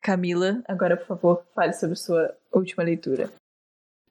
Camila, 0.00 0.62
agora 0.68 0.96
por 0.96 1.06
favor, 1.06 1.44
fale 1.52 1.72
sobre 1.72 1.96
sua 1.96 2.32
última 2.52 2.84
leitura. 2.84 3.28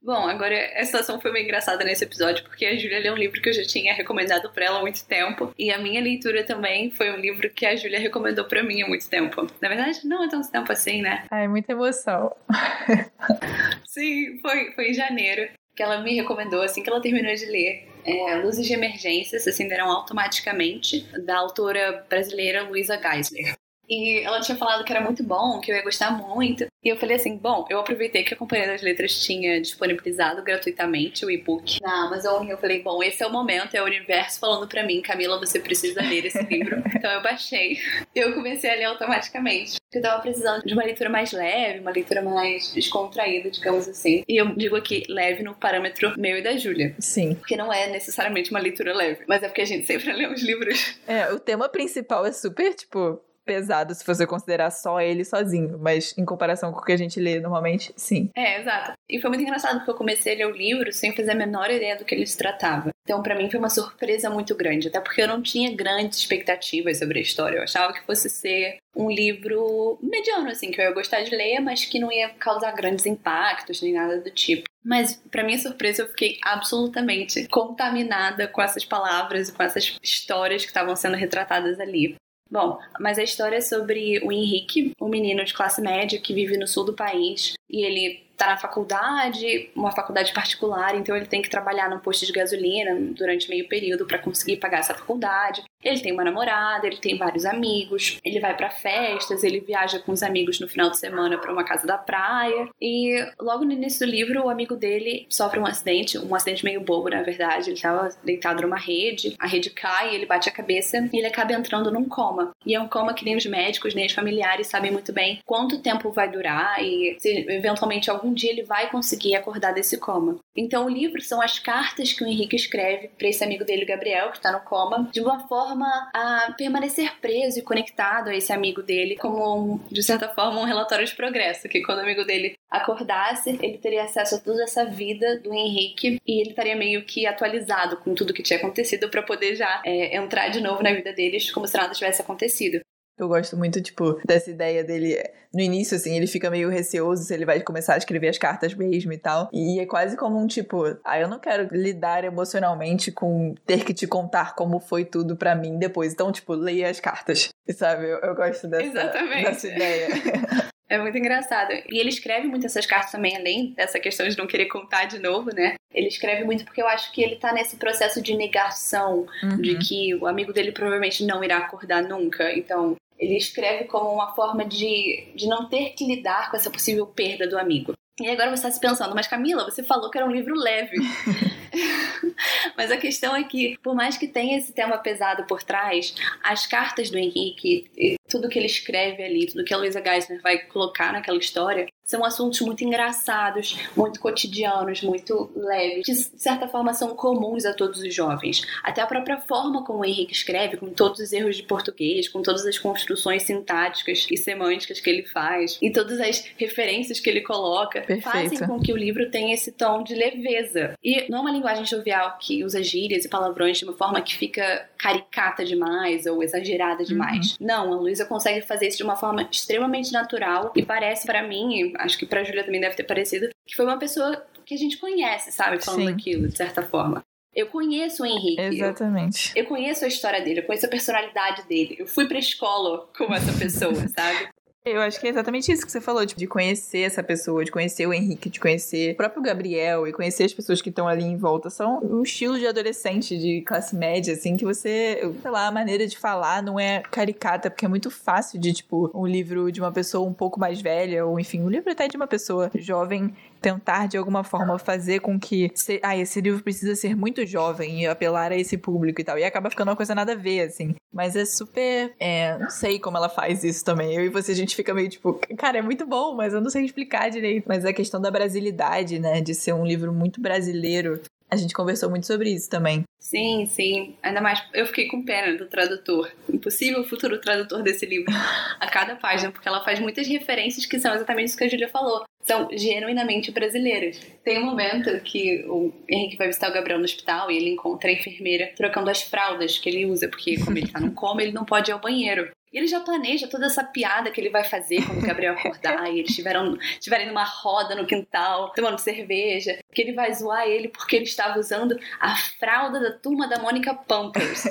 Bom, 0.06 0.30
agora 0.30 0.56
a 0.80 0.86
situação 0.86 1.20
foi 1.20 1.32
meio 1.32 1.46
engraçada 1.46 1.84
nesse 1.84 2.04
episódio, 2.04 2.44
porque 2.44 2.64
a 2.64 2.76
Júlia 2.76 3.00
leu 3.00 3.14
um 3.14 3.18
livro 3.18 3.42
que 3.42 3.50
eu 3.50 3.54
já 3.54 3.64
tinha 3.64 3.92
recomendado 3.92 4.52
pra 4.52 4.66
ela 4.66 4.78
há 4.78 4.82
muito 4.82 5.04
tempo, 5.04 5.52
e 5.58 5.72
a 5.72 5.80
minha 5.80 6.00
leitura 6.00 6.44
também 6.44 6.92
foi 6.92 7.12
um 7.12 7.18
livro 7.18 7.50
que 7.50 7.66
a 7.66 7.76
Júlia 7.76 8.00
recomendou 8.00 8.46
pra 8.46 8.62
mim 8.62 8.84
há 8.84 8.88
muito 8.88 9.10
tempo. 9.10 9.48
Na 9.60 9.68
verdade, 9.68 10.06
não 10.06 10.24
é 10.24 10.30
tanto 10.30 10.52
tempo 10.52 10.72
assim, 10.72 11.02
né? 11.02 11.26
Ai, 11.32 11.48
muita 11.48 11.72
emoção. 11.72 12.36
Sim, 13.84 14.38
foi, 14.44 14.74
foi 14.74 14.92
em 14.92 14.94
janeiro 14.94 15.50
que 15.76 15.82
ela 15.82 16.00
me 16.02 16.14
recomendou 16.14 16.62
assim 16.62 16.84
que 16.84 16.90
ela 16.90 17.02
terminou 17.02 17.34
de 17.34 17.46
ler. 17.48 17.88
É, 18.06 18.36
Luzes 18.36 18.68
de 18.68 18.74
Emergência 18.74 19.40
se 19.40 19.50
acenderão 19.50 19.90
automaticamente, 19.90 21.02
da 21.26 21.40
autora 21.40 22.06
brasileira 22.08 22.62
Luísa 22.62 23.02
Geisler. 23.02 23.56
E 23.90 24.20
ela 24.20 24.40
tinha 24.42 24.58
falado 24.58 24.84
que 24.84 24.92
era 24.92 25.02
muito 25.02 25.24
bom, 25.24 25.60
que 25.60 25.72
eu 25.72 25.76
ia 25.76 25.84
gostar 25.84 26.12
muito. 26.12 26.66
E 26.84 26.90
eu 26.90 26.98
falei 26.98 27.16
assim: 27.16 27.38
bom, 27.38 27.66
eu 27.70 27.80
aproveitei 27.80 28.24
que 28.24 28.34
a 28.34 28.38
Companhia 28.38 28.68
das 28.68 28.82
Letras 28.82 29.20
tinha 29.20 29.60
disponibilizado 29.60 30.44
gratuitamente 30.44 31.26
o 31.26 31.32
e-book 31.32 31.82
na 31.82 32.06
Amazon. 32.06 32.46
E 32.48 32.52
eu 32.52 32.58
falei: 32.58 32.82
bom, 32.82 33.02
esse 33.02 33.24
é 33.24 33.28
o 33.28 33.32
momento, 33.32 33.76
é 33.76 33.82
o 33.82 33.86
universo 33.86 34.40
falando 34.40 34.68
para 34.68 34.84
mim, 34.84 35.02
Camila, 35.02 35.40
você 35.40 35.60
precisa 35.60 36.02
ler 36.02 36.26
esse 36.26 36.42
livro. 36.46 36.82
então 36.96 37.12
eu 37.12 37.22
baixei. 37.22 37.78
E 38.14 38.20
eu 38.20 38.34
comecei 38.34 38.70
a 38.70 38.76
ler 38.76 38.86
automaticamente. 38.86 39.78
Eu 39.94 40.02
tava 40.02 40.22
precisando 40.22 40.64
de 40.64 40.74
uma 40.74 40.84
leitura 40.84 41.10
mais 41.10 41.32
leve, 41.32 41.80
uma 41.80 41.92
leitura 41.92 42.22
mais 42.22 42.74
descontraída, 42.74 43.50
digamos 43.50 43.88
assim. 43.88 44.24
E 44.28 44.40
eu 44.40 44.54
digo 44.56 44.76
aqui, 44.76 45.04
leve 45.08 45.42
no 45.42 45.56
parâmetro 45.56 46.14
meu 46.18 46.38
e 46.38 46.42
da 46.42 46.58
Júlia. 46.58 46.94
Sim. 47.00 47.36
Porque 47.36 47.56
não 47.56 47.72
é 47.72 47.88
necessariamente 47.88 48.52
uma 48.52 48.60
leitura 48.60 48.94
leve, 48.94 49.24
mas 49.28 49.42
é 49.42 49.48
porque 49.48 49.62
a 49.62 49.66
gente 49.66 49.86
sempre 49.86 50.12
lê 50.12 50.28
uns 50.28 50.42
livros. 50.42 50.98
É, 51.08 51.32
o 51.32 51.40
tema 51.40 51.70
principal 51.70 52.26
é 52.26 52.32
super, 52.32 52.74
tipo, 52.74 53.22
pesado 53.46 53.94
se 53.94 54.06
você 54.06 54.26
considerar 54.26 54.72
só 54.72 55.00
ele 55.00 55.24
sozinho, 55.24 55.78
mas 55.80 56.14
em 56.18 56.26
comparação 56.26 56.72
com 56.72 56.80
o 56.80 56.84
que 56.84 56.92
a 56.92 56.98
gente 56.98 57.20
lê 57.20 57.40
normalmente, 57.40 57.94
sim. 57.96 58.30
É, 58.36 58.60
exato. 58.60 58.94
E 59.10 59.22
foi 59.22 59.30
muito 59.30 59.44
engraçado 59.44 59.78
porque 59.78 59.92
eu 59.92 59.96
comecei 59.96 60.34
a 60.34 60.38
ler 60.38 60.48
o 60.48 60.56
livro 60.56 60.92
sem 60.92 61.16
fazer 61.16 61.32
a 61.32 61.36
menor 61.36 61.70
ideia 61.70 61.96
do 61.96 62.04
que 62.04 62.16
ele 62.16 62.26
se 62.26 62.38
tratava. 62.38 62.90
Então, 63.04 63.22
para 63.22 63.36
mim, 63.36 63.50
foi 63.52 63.60
uma 63.60 63.70
surpresa 63.70 64.32
muito 64.32 64.56
grande, 64.56 64.88
até 64.88 65.00
porque 65.00 65.22
eu 65.22 65.28
não 65.28 65.42
tinha 65.42 65.76
grandes 65.76 66.18
expectativas 66.18 66.98
sobre 66.98 67.20
a 67.20 67.22
história. 67.22 67.58
Eu 67.58 67.64
achava 67.64 67.94
que 67.94 68.04
fosse 68.04 68.28
ser 68.30 68.78
um 68.96 69.12
livro 69.12 70.00
mediano, 70.02 70.50
assim, 70.50 70.72
que 70.72 70.82
eu 70.82 70.86
ia 70.86 70.92
gostar 70.92 71.22
de 71.22 71.36
ler, 71.36 71.60
mas 71.60 71.86
que 71.86 72.00
não 72.00 72.12
ia 72.12 72.30
causar 72.30 72.72
grandes 72.72 73.06
impactos 73.06 73.82
nem 73.82 73.94
nada 73.94 74.20
do 74.20 74.32
tipo. 74.32 74.64
Mas, 74.84 75.22
para 75.30 75.44
minha 75.44 75.60
surpresa, 75.60 76.04
eu 76.04 76.08
fiquei 76.08 76.38
absolutamente 76.44 77.48
contaminada 77.48 78.48
com 78.48 78.62
essas 78.62 78.86
palavras 78.86 79.50
e 79.50 79.54
com 79.54 79.62
essas 79.62 79.98
histórias 80.02 80.64
que 80.64 80.70
estavam 80.70 80.96
sendo 80.96 81.16
retratadas 81.16 81.80
ali. 81.80 82.16
Bom, 82.56 82.80
mas 83.02 83.20
a 83.20 83.24
história 83.24 83.58
é 83.58 83.62
sobre 83.62 84.18
o 84.24 84.32
Henrique, 84.32 84.94
um 85.02 85.10
menino 85.10 85.44
de 85.44 85.54
classe 85.54 85.82
média 85.82 86.22
que 86.22 86.34
vive 86.34 86.58
no 86.58 86.66
sul 86.66 86.86
do 86.86 86.94
país 86.94 87.54
e 87.70 87.84
ele 87.84 88.25
tá 88.38 88.48
na 88.48 88.58
faculdade, 88.58 89.70
uma 89.76 89.92
faculdade 89.92 90.34
particular, 90.34 90.96
então 90.96 91.16
ele 91.16 91.26
tem 91.26 91.42
que 91.42 91.50
trabalhar 91.50 91.90
num 91.90 92.00
posto 92.00 92.26
de 92.26 92.32
gasolina 92.32 92.96
durante 93.12 93.50
meio 93.50 93.68
período 93.68 94.06
para 94.06 94.20
conseguir 94.20 94.58
pagar 94.58 94.80
essa 94.80 94.94
faculdade. 94.94 95.64
Ele 95.84 96.00
tem 96.00 96.12
uma 96.12 96.24
namorada, 96.24 96.88
ele 96.88 96.98
tem 96.98 97.18
vários 97.18 97.46
amigos, 97.46 98.20
ele 98.24 98.40
vai 98.40 98.56
para 98.56 98.70
festas, 98.70 99.44
ele 99.44 99.60
viaja 99.60 100.00
com 100.00 100.12
os 100.12 100.24
amigos 100.24 100.60
no 100.60 100.68
final 100.68 100.90
de 100.90 100.98
semana 100.98 101.38
para 101.38 101.52
uma 101.52 101.64
casa 101.64 101.86
da 101.86 101.98
praia. 101.98 102.68
E 102.82 103.16
logo 103.40 103.64
no 103.64 103.72
início 103.72 104.06
do 104.06 104.12
livro, 104.12 104.46
o 104.46 104.50
amigo 104.50 104.76
dele 104.76 105.28
sofre 105.30 105.60
um 105.60 105.66
acidente, 105.66 106.18
um 106.18 106.34
acidente 106.34 106.66
meio 106.66 106.82
bobo, 106.82 107.10
na 107.10 107.22
verdade. 107.22 107.70
Ele 107.70 107.80
tava 107.80 108.10
deitado 108.24 108.64
numa 108.64 108.78
rede, 108.78 109.36
a 109.40 109.48
rede 109.48 109.70
cai, 109.70 110.16
ele 110.16 110.26
bate 110.26 110.50
a 110.50 110.52
cabeça 110.52 110.98
e 111.14 111.18
ele 111.18 111.28
acaba 111.28 111.54
entrando 111.54 111.92
num 111.92 112.06
coma. 112.06 112.52
E 112.66 112.74
é 112.74 112.80
um 112.80 112.88
coma 112.88 113.14
que 113.14 113.24
nem 113.24 113.36
os 113.36 113.46
médicos, 113.46 113.94
nem 113.94 114.08
os 114.08 114.14
familiares 114.14 114.68
sabem 114.68 114.92
muito 114.92 115.14
bem 115.14 115.40
quanto 115.46 115.82
tempo 115.82 116.12
vai 116.12 116.30
durar 116.30 116.84
e 116.84 117.16
se 117.20 117.46
eventualmente 117.50 118.10
algum 118.10 118.25
dia 118.34 118.52
ele 118.52 118.64
vai 118.64 118.90
conseguir 118.90 119.36
acordar 119.36 119.74
desse 119.74 119.98
coma. 119.98 120.38
Então 120.56 120.86
o 120.86 120.90
livro 120.90 121.22
são 121.22 121.42
as 121.42 121.60
cartas 121.60 122.14
que 122.14 122.24
o 122.24 122.28
Henrique 122.28 122.56
escreve 122.56 123.10
para 123.10 123.28
esse 123.28 123.44
amigo 123.44 123.66
dele, 123.66 123.86
Gabriel, 123.86 124.32
que 124.32 124.38
está 124.38 124.52
no 124.52 124.62
coma, 124.62 125.10
de 125.12 125.22
uma 125.22 125.48
forma 125.48 125.86
a 126.14 126.54
permanecer 126.58 127.20
preso 127.20 127.60
e 127.60 127.62
conectado 127.62 128.30
a 128.30 128.36
esse 128.36 128.54
amigo 128.54 128.82
dele, 128.82 129.16
como 129.18 129.74
um, 129.74 129.80
de 129.92 130.04
certa 130.04 130.30
forma 130.30 130.62
um 130.62 130.66
relatório 130.66 131.06
de 131.06 131.16
progresso, 131.16 131.68
que 131.68 131.82
quando 131.82 132.00
o 132.00 132.02
amigo 132.02 132.24
dele 132.24 132.56
acordasse, 132.70 133.58
ele 133.62 133.78
teria 133.78 134.04
acesso 134.04 134.36
a 134.36 134.40
toda 134.40 134.64
essa 134.64 134.86
vida 134.86 135.40
do 135.40 135.54
Henrique 135.54 136.20
e 136.26 136.42
ele 136.42 136.50
estaria 136.50 136.76
meio 136.76 137.06
que 137.06 137.26
atualizado 137.26 137.98
com 137.98 138.14
tudo 138.14 138.34
que 138.34 138.44
tinha 138.44 138.60
acontecido 138.60 139.10
para 139.10 139.24
poder 139.24 139.56
já 139.56 139.82
é, 139.86 140.18
entrar 140.18 140.50
de 140.50 140.62
novo 140.62 140.84
na 140.84 140.94
vida 140.94 141.14
deles 141.14 141.52
como 141.52 141.68
se 141.68 141.78
nada 141.78 141.94
tivesse 141.94 142.22
acontecido. 142.22 142.82
Eu 143.18 143.28
gosto 143.28 143.56
muito, 143.56 143.82
tipo, 143.82 144.20
dessa 144.26 144.52
ideia 144.52 144.84
dele. 144.84 145.18
No 145.54 145.62
início, 145.62 145.96
assim, 145.96 146.18
ele 146.18 146.28
fica 146.28 146.50
meio 146.50 146.70
receoso 146.70 147.24
se 147.24 147.34
ele 147.34 147.46
vai 147.46 147.62
começar 147.62 147.94
a 147.94 147.98
escrever 147.98 148.28
as 148.28 148.38
cartas 148.38 148.74
mesmo 148.74 149.14
e 149.14 149.18
tal. 149.18 149.50
E 149.54 149.80
é 149.80 149.86
quase 149.86 150.18
como 150.18 150.38
um 150.38 150.48
tipo, 150.48 150.84
ah, 151.04 151.20
eu 151.20 151.30
não 151.30 151.40
quero 151.40 151.70
lidar 151.72 152.26
emocionalmente 152.26 153.12
com 153.12 153.56
ter 153.66 153.86
que 153.86 153.94
te 153.94 154.06
contar 154.06 154.54
como 154.54 154.82
foi 154.82 155.06
tudo 155.06 155.38
para 155.38 155.56
mim 155.56 155.80
depois. 155.80 156.12
Então, 156.12 156.32
tipo, 156.32 156.54
leia 156.54 156.90
as 156.90 157.00
cartas. 157.00 157.50
Sabe? 157.72 158.04
Eu, 158.04 158.20
eu 158.20 158.36
gosto 158.36 158.68
dessa, 158.68 159.12
dessa 159.12 159.68
ideia. 159.68 160.08
É 160.88 161.00
muito 161.00 161.18
engraçado. 161.18 161.72
E 161.90 162.00
ele 162.00 162.10
escreve 162.10 162.48
muito 162.48 162.66
essas 162.66 162.86
cartas 162.86 163.12
também, 163.12 163.36
além 163.36 163.74
dessa 163.74 164.00
questão 164.00 164.28
de 164.28 164.38
não 164.38 164.46
querer 164.46 164.68
contar 164.68 165.06
de 165.06 165.18
novo, 165.20 165.54
né? 165.54 165.76
Ele 165.92 166.08
escreve 166.08 166.44
muito 166.44 166.64
porque 166.64 166.82
eu 166.82 166.88
acho 166.88 167.12
que 167.12 167.24
ele 167.24 167.38
tá 167.38 167.52
nesse 167.52 167.78
processo 167.78 168.22
de 168.22 168.36
negação 168.36 169.26
uhum. 169.42 169.62
de 169.62 169.78
que 169.80 170.14
o 170.16 170.28
amigo 170.28 170.54
dele 170.54 170.72
provavelmente 170.72 171.26
não 171.26 171.44
irá 171.44 171.58
acordar 171.58 172.04
nunca. 172.04 172.54
Então, 172.54 172.96
ele 173.18 173.38
escreve 173.38 173.86
como 173.86 174.12
uma 174.12 174.34
forma 174.36 174.66
de, 174.66 175.32
de 175.36 175.48
não 175.48 175.70
ter 175.70 175.92
que 175.92 176.06
lidar 176.06 176.50
com 176.50 176.58
essa 176.58 176.70
possível 176.70 177.06
perda 177.08 177.48
do 177.48 177.58
amigo. 177.58 177.94
E 178.20 178.30
agora 178.30 178.50
você 178.50 178.68
está 178.68 178.72
se 178.72 178.80
pensando, 178.80 179.14
mas 179.14 179.28
Camila, 179.28 179.66
você 179.66 179.84
falou 179.84 180.10
que 180.10 180.18
era 180.18 180.28
um 180.28 180.32
livro 180.32 180.56
leve. 180.56 180.98
mas 182.78 182.92
a 182.92 182.98
questão 182.98 183.36
é 183.36 183.44
que, 183.44 183.78
por 183.84 183.96
mais 183.96 184.18
que 184.18 184.28
tenha 184.28 184.58
esse 184.58 184.74
tema 184.74 184.98
pesado 184.98 185.46
por 185.46 185.64
trás, 185.64 186.16
as 186.44 186.66
cartas 186.68 187.10
do 187.10 187.18
Henrique, 187.18 187.90
tudo 188.30 188.50
que 188.50 188.58
ele 188.58 188.66
escreve 188.66 189.24
ali, 189.24 189.48
tudo 189.48 189.64
que 189.64 189.74
a 189.74 189.78
Luisa 189.78 190.02
Geisner 190.04 190.42
vai 190.42 190.58
colocar 190.60 191.14
naquela 191.14 191.38
história, 191.38 191.88
são 192.06 192.24
assuntos 192.24 192.62
muito 192.62 192.84
engraçados, 192.84 193.76
muito 193.98 194.20
cotidianos, 194.20 195.02
muito 195.02 195.52
leves, 195.56 196.06
que 196.06 196.14
de 196.14 196.42
certa 196.42 196.68
forma 196.68 196.94
são 196.94 197.16
comuns 197.16 197.66
a 197.66 197.74
todos 197.74 198.00
os 198.00 198.14
jovens. 198.14 198.62
Até 198.84 199.02
a 199.02 199.08
própria 199.08 199.40
forma 199.40 199.84
como 199.84 200.00
o 200.00 200.06
Henrique 200.06 200.34
escreve, 200.34 200.78
com 200.78 200.90
todos 200.90 201.20
os 201.20 201.34
erros 201.34 201.58
de 201.58 201.64
português, 201.64 202.30
com 202.30 202.44
todas 202.44 202.66
as 202.66 202.78
construções 202.78 203.44
sintáticas 203.44 204.28
e 204.30 204.38
semânticas 204.38 205.00
que 205.00 205.10
ele 205.10 205.24
faz, 205.24 205.80
e 205.82 205.92
todas 205.92 206.20
as 206.20 206.46
referências 206.58 207.20
que 207.20 207.30
ele 207.30 207.42
coloca, 207.42 208.02
Perfeito. 208.02 208.24
fazem 208.24 208.68
com 208.68 208.80
que 208.80 208.94
o 208.94 208.98
livro 208.98 209.32
tenha 209.32 209.54
esse 209.54 209.72
tom 209.72 210.04
de 210.04 210.14
leveza. 210.14 210.94
E 211.04 211.30
não 211.30 211.40
é 211.40 211.42
uma 211.42 211.52
linguagem 211.66 211.86
jovial 211.86 212.38
que 212.40 212.64
usa 212.64 212.84
gírias 212.84 213.26
e 213.26 213.30
palavrões 213.30 213.80
de 213.80 213.86
uma 213.86 213.94
forma 213.94 214.22
que 214.22 214.36
fica 214.36 214.88
caricata 214.98 215.66
demais 215.66 216.26
ou 216.28 216.44
exagerada 216.44 217.04
demais. 217.04 217.58
Uhum. 217.60 217.68
Não, 217.68 217.94
a 217.94 217.96
Luísa 217.98 218.26
consegue 218.26 218.62
fazer 218.62 218.88
isso 218.88 218.98
de 218.98 219.04
uma 219.04 219.16
forma 219.16 219.48
extremamente 219.52 220.12
natural 220.12 220.72
e 220.76 220.84
parece 220.84 221.26
para 221.26 221.42
mim 221.42 221.94
acho 221.98 222.18
que 222.18 222.26
pra 222.26 222.44
Júlia 222.44 222.64
também 222.64 222.80
deve 222.80 222.96
ter 222.96 223.04
parecido, 223.04 223.50
que 223.66 223.76
foi 223.76 223.86
uma 223.86 223.98
pessoa 223.98 224.46
que 224.64 224.76
a 224.76 224.78
gente 224.78 224.98
conhece, 224.98 225.52
sabe? 225.52 225.84
Falando 225.84 226.08
Sim. 226.08 226.14
aquilo, 226.14 226.48
de 226.48 226.56
certa 226.56 226.84
forma. 226.84 227.24
Eu 227.54 227.68
conheço 227.68 228.24
o 228.24 228.26
Henrique. 228.26 228.62
Exatamente. 228.62 229.54
Eu, 229.56 229.64
eu, 229.64 229.70
conheço 229.70 230.04
a 230.04 230.08
história 230.08 230.42
dele, 230.42 230.60
eu 230.60 230.66
conheço 230.66 230.86
a 230.86 230.90
personalidade 230.90 231.66
dele. 231.68 231.96
Eu 232.00 232.06
fui 232.06 232.28
pra 232.28 232.38
escola 232.38 233.08
com 233.18 233.34
essa 233.34 233.54
pessoa, 233.54 233.96
sabe? 234.10 234.50
Eu 234.86 235.02
acho 235.02 235.20
que 235.20 235.26
é 235.26 235.32
exatamente 235.32 235.72
isso 235.72 235.84
que 235.84 235.92
você 235.92 236.00
falou, 236.00 236.24
tipo, 236.24 236.40
de 236.40 236.46
conhecer 236.46 237.00
essa 237.00 237.24
pessoa, 237.24 237.66
de 237.66 237.72
conhecer 237.72 238.06
o 238.06 238.14
Henrique, 238.14 238.52
de 238.52 238.60
conhecer 238.60 239.14
o 239.14 239.16
próprio 239.16 239.42
Gabriel 239.42 240.08
e 240.08 240.14
conhecer 240.14 240.44
as 240.44 240.54
pessoas 240.54 240.80
que 240.80 240.90
estão 240.90 241.08
ali 241.08 241.24
em 241.24 241.36
volta. 241.36 241.72
São 241.72 242.00
um 242.04 242.22
estilo 242.22 242.60
de 242.60 242.68
adolescente, 242.68 243.36
de 243.36 243.62
classe 243.62 243.96
média, 243.96 244.36
assim, 244.36 244.56
que 244.56 244.64
você, 244.64 245.20
sei 245.42 245.50
lá, 245.50 245.66
a 245.66 245.72
maneira 245.72 246.06
de 246.06 246.16
falar 246.16 246.62
não 246.62 246.80
é 246.80 247.02
caricata, 247.10 247.72
porque 247.72 247.84
é 247.84 247.88
muito 247.88 248.12
fácil 248.12 248.60
de, 248.60 248.74
tipo, 248.74 249.10
um 249.12 249.26
livro 249.26 249.72
de 249.72 249.82
uma 249.82 249.92
pessoa 249.92 250.30
um 250.30 250.34
pouco 250.34 250.60
mais 250.60 250.80
velha, 250.80 251.26
ou 251.26 251.40
enfim, 251.40 251.62
um 251.62 251.70
livro 251.70 251.92
até 251.92 252.08
de 252.08 252.16
uma 252.16 252.28
pessoa 252.28 252.70
jovem 252.76 253.34
tentar 253.66 254.08
de 254.08 254.16
alguma 254.16 254.44
forma 254.44 254.78
fazer 254.78 255.22
com 255.22 255.40
que 255.40 255.72
se, 255.74 256.00
ah, 256.04 256.16
esse 256.16 256.40
livro 256.40 256.62
precisa 256.62 256.96
ser 256.96 257.16
muito 257.16 257.44
jovem 257.48 258.04
e 258.04 258.06
apelar 258.06 258.52
a 258.52 258.56
esse 258.56 258.78
público 258.78 259.20
e 259.20 259.24
tal. 259.24 259.40
E 259.40 259.44
acaba 259.44 259.72
ficando 259.72 259.90
uma 259.90 259.96
coisa 259.96 260.14
nada 260.14 260.34
a 260.34 260.36
ver, 260.36 260.62
assim. 260.62 260.94
Mas 261.12 261.36
é 261.36 261.46
super. 261.46 262.14
É, 262.20 262.60
não 262.60 262.70
sei 262.70 263.00
como 263.00 263.18
ela 263.18 263.28
faz 263.28 263.64
isso 263.64 263.84
também. 263.84 264.14
Eu 264.14 264.24
e 264.24 264.30
você, 264.30 264.52
a 264.52 264.56
gente 264.56 264.76
fica 264.76 264.94
meio 264.94 265.10
tipo, 265.10 265.34
cara, 265.58 265.80
é 265.80 265.82
muito 265.82 266.06
bom, 266.06 266.36
mas 266.36 266.54
eu 266.54 266.62
não 266.62 266.70
sei 266.70 266.86
explicar 266.86 267.32
direito. 267.32 267.66
Mas 267.68 267.84
a 267.86 267.92
questão 267.92 268.22
da 268.22 268.30
brasilidade, 268.30 269.18
né? 269.18 269.42
De 269.42 269.56
ser 269.56 269.74
um 269.74 269.84
livro 269.84 270.14
muito 270.14 270.40
brasileiro. 270.40 271.20
A 271.50 271.56
gente 271.56 271.74
conversou 271.74 272.10
muito 272.10 272.28
sobre 272.28 272.52
isso 272.52 272.70
também. 272.70 273.04
Sim, 273.20 273.66
sim. 273.66 274.16
Ainda 274.22 274.42
mais, 274.42 274.62
eu 274.74 274.86
fiquei 274.86 275.08
com 275.08 275.26
pena 275.26 275.58
do 275.58 275.66
tradutor. 275.66 276.32
Impossível 276.48 277.04
futuro 277.04 277.42
tradutor 277.42 277.82
desse 277.82 278.06
livro 278.06 278.32
a 278.80 278.88
cada 278.88 279.16
página, 279.16 279.52
porque 279.52 279.68
ela 279.68 279.84
faz 279.84 280.00
muitas 280.00 280.28
referências 280.28 280.86
que 280.86 281.00
são 281.00 281.16
exatamente 281.16 281.48
isso 281.48 281.58
que 281.58 281.64
a 281.64 281.68
Julia 281.70 281.90
falou. 281.90 282.24
São 282.46 282.70
genuinamente 282.72 283.52
brasileiras. 283.52 284.22
Tem 284.44 284.60
um 284.60 284.66
momento 284.66 285.20
que 285.22 285.66
o 285.68 285.92
Henrique 286.08 286.38
vai 286.38 286.48
visitar 286.48 286.70
o 286.70 286.74
Gabriel 286.74 287.00
no 287.00 287.06
hospital 287.06 287.50
e 287.50 287.58
ele 287.58 287.72
encontra 287.72 288.10
a 288.10 288.14
enfermeira 288.14 288.72
trocando 288.76 289.10
as 289.10 289.24
fraldas 289.24 289.80
que 289.80 289.90
ele 289.90 290.06
usa, 290.06 290.30
porque 290.30 290.60
como 290.64 290.78
ele 290.78 290.88
tá 290.88 291.00
no 291.00 291.12
coma, 291.12 291.42
ele 291.42 291.52
não 291.52 291.66
pode 291.66 291.90
ir 291.90 291.94
ao 291.94 292.00
banheiro. 292.00 292.52
E 292.76 292.78
ele 292.78 292.88
já 292.88 293.00
planeja 293.00 293.48
toda 293.48 293.68
essa 293.68 293.86
piada 293.86 294.30
que 294.30 294.42
ele 294.42 294.50
vai 294.50 294.66
fazer 294.66 294.98
quando 295.06 295.24
o 295.24 295.26
Gabriel 295.26 295.54
acordar 295.54 296.12
e 296.12 296.20
eles 296.20 296.30
estiverem 296.30 297.28
numa 297.28 297.46
roda 297.46 297.96
no 297.96 298.06
quintal, 298.06 298.74
tomando 298.74 299.00
cerveja, 299.00 299.80
que 299.94 300.02
ele 300.02 300.12
vai 300.12 300.34
zoar 300.34 300.68
ele 300.68 300.90
porque 300.90 301.16
ele 301.16 301.24
estava 301.24 301.58
usando 301.58 301.98
a 302.20 302.36
fralda 302.36 303.00
da 303.00 303.14
turma 303.14 303.48
da 303.48 303.60
Mônica 303.60 303.94
Pampers. 303.94 304.66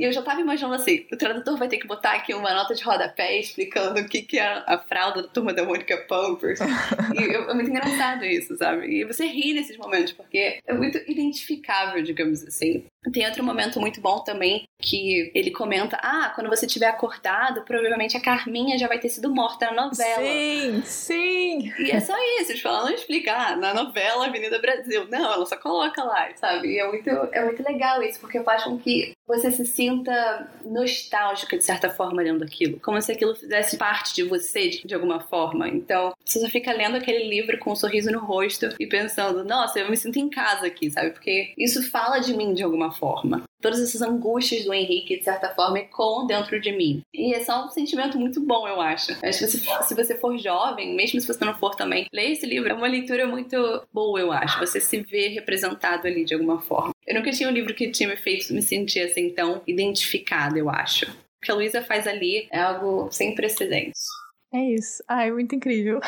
e 0.00 0.04
eu 0.04 0.10
já 0.10 0.22
tava 0.22 0.40
imaginando 0.40 0.76
assim, 0.76 1.06
o 1.12 1.18
tradutor 1.18 1.58
vai 1.58 1.68
ter 1.68 1.76
que 1.76 1.86
botar 1.86 2.12
aqui 2.12 2.32
uma 2.32 2.54
nota 2.54 2.74
de 2.74 2.82
rodapé 2.82 3.38
explicando 3.38 4.00
o 4.00 4.08
que, 4.08 4.22
que 4.22 4.38
é 4.38 4.62
a 4.66 4.78
fralda 4.78 5.20
da 5.20 5.28
turma 5.28 5.52
da 5.52 5.62
Mônica 5.62 5.98
Pampers. 6.08 6.60
E 6.60 7.22
é 7.22 7.52
muito 7.54 7.68
engraçado 7.68 8.24
isso, 8.24 8.56
sabe? 8.56 8.86
E 8.86 9.04
você 9.04 9.26
ri 9.26 9.52
nesses 9.52 9.76
momentos, 9.76 10.14
porque 10.14 10.60
é 10.66 10.72
muito 10.72 10.96
identificável, 11.06 12.02
digamos 12.02 12.42
assim. 12.42 12.86
Tem 13.12 13.26
outro 13.26 13.42
momento 13.42 13.80
muito 13.80 14.00
bom 14.00 14.20
também 14.20 14.68
que 14.78 15.32
ele 15.34 15.50
comenta: 15.50 15.98
Ah, 16.02 16.32
quando 16.34 16.50
você 16.50 16.66
tiver 16.66 16.86
acordado, 16.86 17.62
provavelmente 17.62 18.16
a 18.16 18.20
Carminha 18.20 18.78
já 18.78 18.86
vai 18.86 18.98
ter 18.98 19.08
sido 19.08 19.34
morta 19.34 19.70
na 19.70 19.86
novela. 19.86 20.20
Sim, 20.22 20.82
sim. 20.84 21.72
E 21.78 21.90
é 21.90 22.00
só 22.00 22.14
isso, 22.40 22.54
tipo, 22.54 22.68
ela 22.68 22.82
não 22.82 22.90
explica, 22.90 23.32
ah, 23.34 23.56
na 23.56 23.72
novela 23.72 24.26
Avenida 24.26 24.58
Brasil. 24.60 25.06
Não, 25.08 25.32
ela 25.32 25.46
só 25.46 25.56
coloca 25.56 26.04
lá, 26.04 26.28
sabe? 26.36 26.74
E 26.74 26.78
é 26.78 26.86
muito, 26.86 27.08
é 27.08 27.42
muito 27.42 27.62
legal 27.62 28.02
isso, 28.02 28.20
porque 28.20 28.42
faz 28.42 28.64
com 28.64 28.78
que 28.78 29.12
você 29.30 29.50
se 29.50 29.64
sinta 29.64 30.50
nostálgica 30.64 31.56
de 31.56 31.64
certa 31.64 31.88
forma 31.88 32.22
lendo 32.22 32.44
aquilo. 32.44 32.78
Como 32.80 33.00
se 33.00 33.12
aquilo 33.12 33.34
fizesse 33.34 33.76
parte 33.76 34.14
de 34.14 34.22
você 34.24 34.68
de, 34.68 34.86
de 34.86 34.94
alguma 34.94 35.20
forma. 35.20 35.68
Então, 35.68 36.12
você 36.24 36.40
só 36.40 36.48
fica 36.48 36.72
lendo 36.72 36.96
aquele 36.96 37.28
livro 37.28 37.58
com 37.58 37.72
um 37.72 37.76
sorriso 37.76 38.10
no 38.10 38.20
rosto 38.20 38.74
e 38.78 38.86
pensando, 38.86 39.44
nossa, 39.44 39.78
eu 39.78 39.90
me 39.90 39.96
sinto 39.96 40.18
em 40.18 40.28
casa 40.28 40.66
aqui, 40.66 40.90
sabe? 40.90 41.10
Porque 41.10 41.52
isso 41.56 41.88
fala 41.90 42.18
de 42.18 42.36
mim 42.36 42.54
de 42.54 42.62
alguma 42.62 42.90
forma 42.92 43.44
todas 43.60 43.80
essas 43.80 44.02
angústias 44.02 44.64
do 44.64 44.72
Henrique, 44.72 45.18
de 45.18 45.24
certa 45.24 45.50
forma, 45.50 45.78
ecoam 45.78 46.26
dentro 46.26 46.60
de 46.60 46.72
mim. 46.72 47.02
E 47.12 47.34
é 47.34 47.40
só 47.40 47.66
um 47.66 47.68
sentimento 47.68 48.18
muito 48.18 48.40
bom, 48.40 48.66
eu 48.66 48.80
acho. 48.80 49.12
Acho 49.22 49.38
que 49.38 49.46
se, 49.46 49.94
você 49.94 50.16
for 50.16 50.36
jovem, 50.38 50.94
mesmo 50.94 51.20
se 51.20 51.26
você 51.26 51.44
não 51.44 51.54
for 51.54 51.74
também, 51.74 52.06
leia 52.12 52.32
esse 52.32 52.46
livro. 52.46 52.70
É 52.70 52.74
uma 52.74 52.88
leitura 52.88 53.26
muito 53.26 53.56
boa, 53.92 54.18
eu 54.18 54.32
acho. 54.32 54.58
Você 54.58 54.80
se 54.80 55.00
vê 55.02 55.28
representado 55.28 56.06
ali 56.06 56.24
de 56.24 56.34
alguma 56.34 56.60
forma. 56.60 56.94
Eu 57.06 57.14
nunca 57.14 57.30
tinha 57.30 57.48
um 57.48 57.52
livro 57.52 57.74
que 57.74 57.90
tinha 57.90 58.08
me 58.08 58.16
feito 58.16 58.52
me 58.52 58.62
sentir 58.62 59.00
assim 59.00 59.30
tão 59.30 59.62
identificada, 59.66 60.58
eu 60.58 60.68
acho. 60.68 61.06
O 61.10 61.40
que 61.42 61.50
a 61.50 61.54
Luísa 61.54 61.82
faz 61.82 62.06
ali 62.06 62.46
é 62.50 62.60
algo 62.60 63.10
sem 63.10 63.34
precedentes. 63.34 64.04
É 64.52 64.58
isso. 64.58 65.02
Ai, 65.06 65.30
muito 65.30 65.54
incrível. 65.54 66.00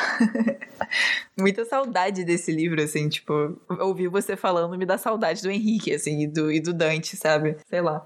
Muita 1.39 1.63
saudade 1.63 2.25
desse 2.25 2.51
livro, 2.51 2.81
assim, 2.81 3.07
tipo, 3.07 3.33
ouvir 3.79 4.09
você 4.09 4.35
falando 4.35 4.77
me 4.77 4.85
dá 4.85 4.97
saudade 4.97 5.41
do 5.41 5.49
Henrique, 5.49 5.93
assim, 5.93 6.23
e 6.23 6.27
do, 6.27 6.51
e 6.51 6.59
do 6.59 6.73
Dante, 6.73 7.15
sabe? 7.15 7.55
Sei 7.67 7.81
lá. 7.81 8.03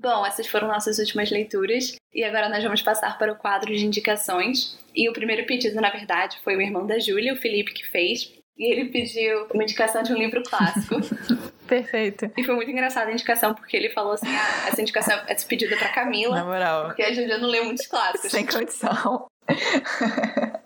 Bom, 0.00 0.24
essas 0.24 0.46
foram 0.46 0.68
nossas 0.68 0.98
últimas 1.00 1.28
leituras 1.30 1.96
e 2.14 2.22
agora 2.22 2.48
nós 2.48 2.62
vamos 2.62 2.80
passar 2.80 3.18
para 3.18 3.32
o 3.32 3.36
quadro 3.36 3.74
de 3.74 3.84
indicações. 3.84 4.78
E 4.94 5.08
o 5.08 5.12
primeiro 5.12 5.44
pedido, 5.44 5.80
na 5.80 5.90
verdade, 5.90 6.38
foi 6.44 6.56
o 6.56 6.62
irmão 6.62 6.86
da 6.86 7.00
Júlia, 7.00 7.32
o 7.32 7.36
Felipe, 7.36 7.74
que 7.74 7.84
fez. 7.84 8.32
E 8.58 8.72
ele 8.72 8.86
pediu 8.86 9.46
uma 9.54 9.62
indicação 9.62 10.02
de 10.02 10.12
um 10.12 10.16
livro 10.16 10.42
clássico. 10.42 10.96
Perfeito. 11.68 12.30
E 12.36 12.42
foi 12.42 12.56
muito 12.56 12.70
engraçada 12.70 13.10
a 13.10 13.12
indicação, 13.12 13.54
porque 13.54 13.76
ele 13.76 13.90
falou 13.90 14.12
assim: 14.12 14.26
ah, 14.26 14.68
essa 14.68 14.80
indicação 14.80 15.16
é 15.26 15.34
despedida 15.34 15.76
pra 15.76 15.90
Camila. 15.90 16.34
Na 16.34 16.44
moral. 16.44 16.86
Porque 16.86 17.02
a 17.02 17.12
Júlia 17.12 17.38
não 17.38 17.48
lê 17.48 17.60
muitos 17.60 17.86
clássicos. 17.86 18.30
Sem 18.30 18.46
condição. 18.46 19.28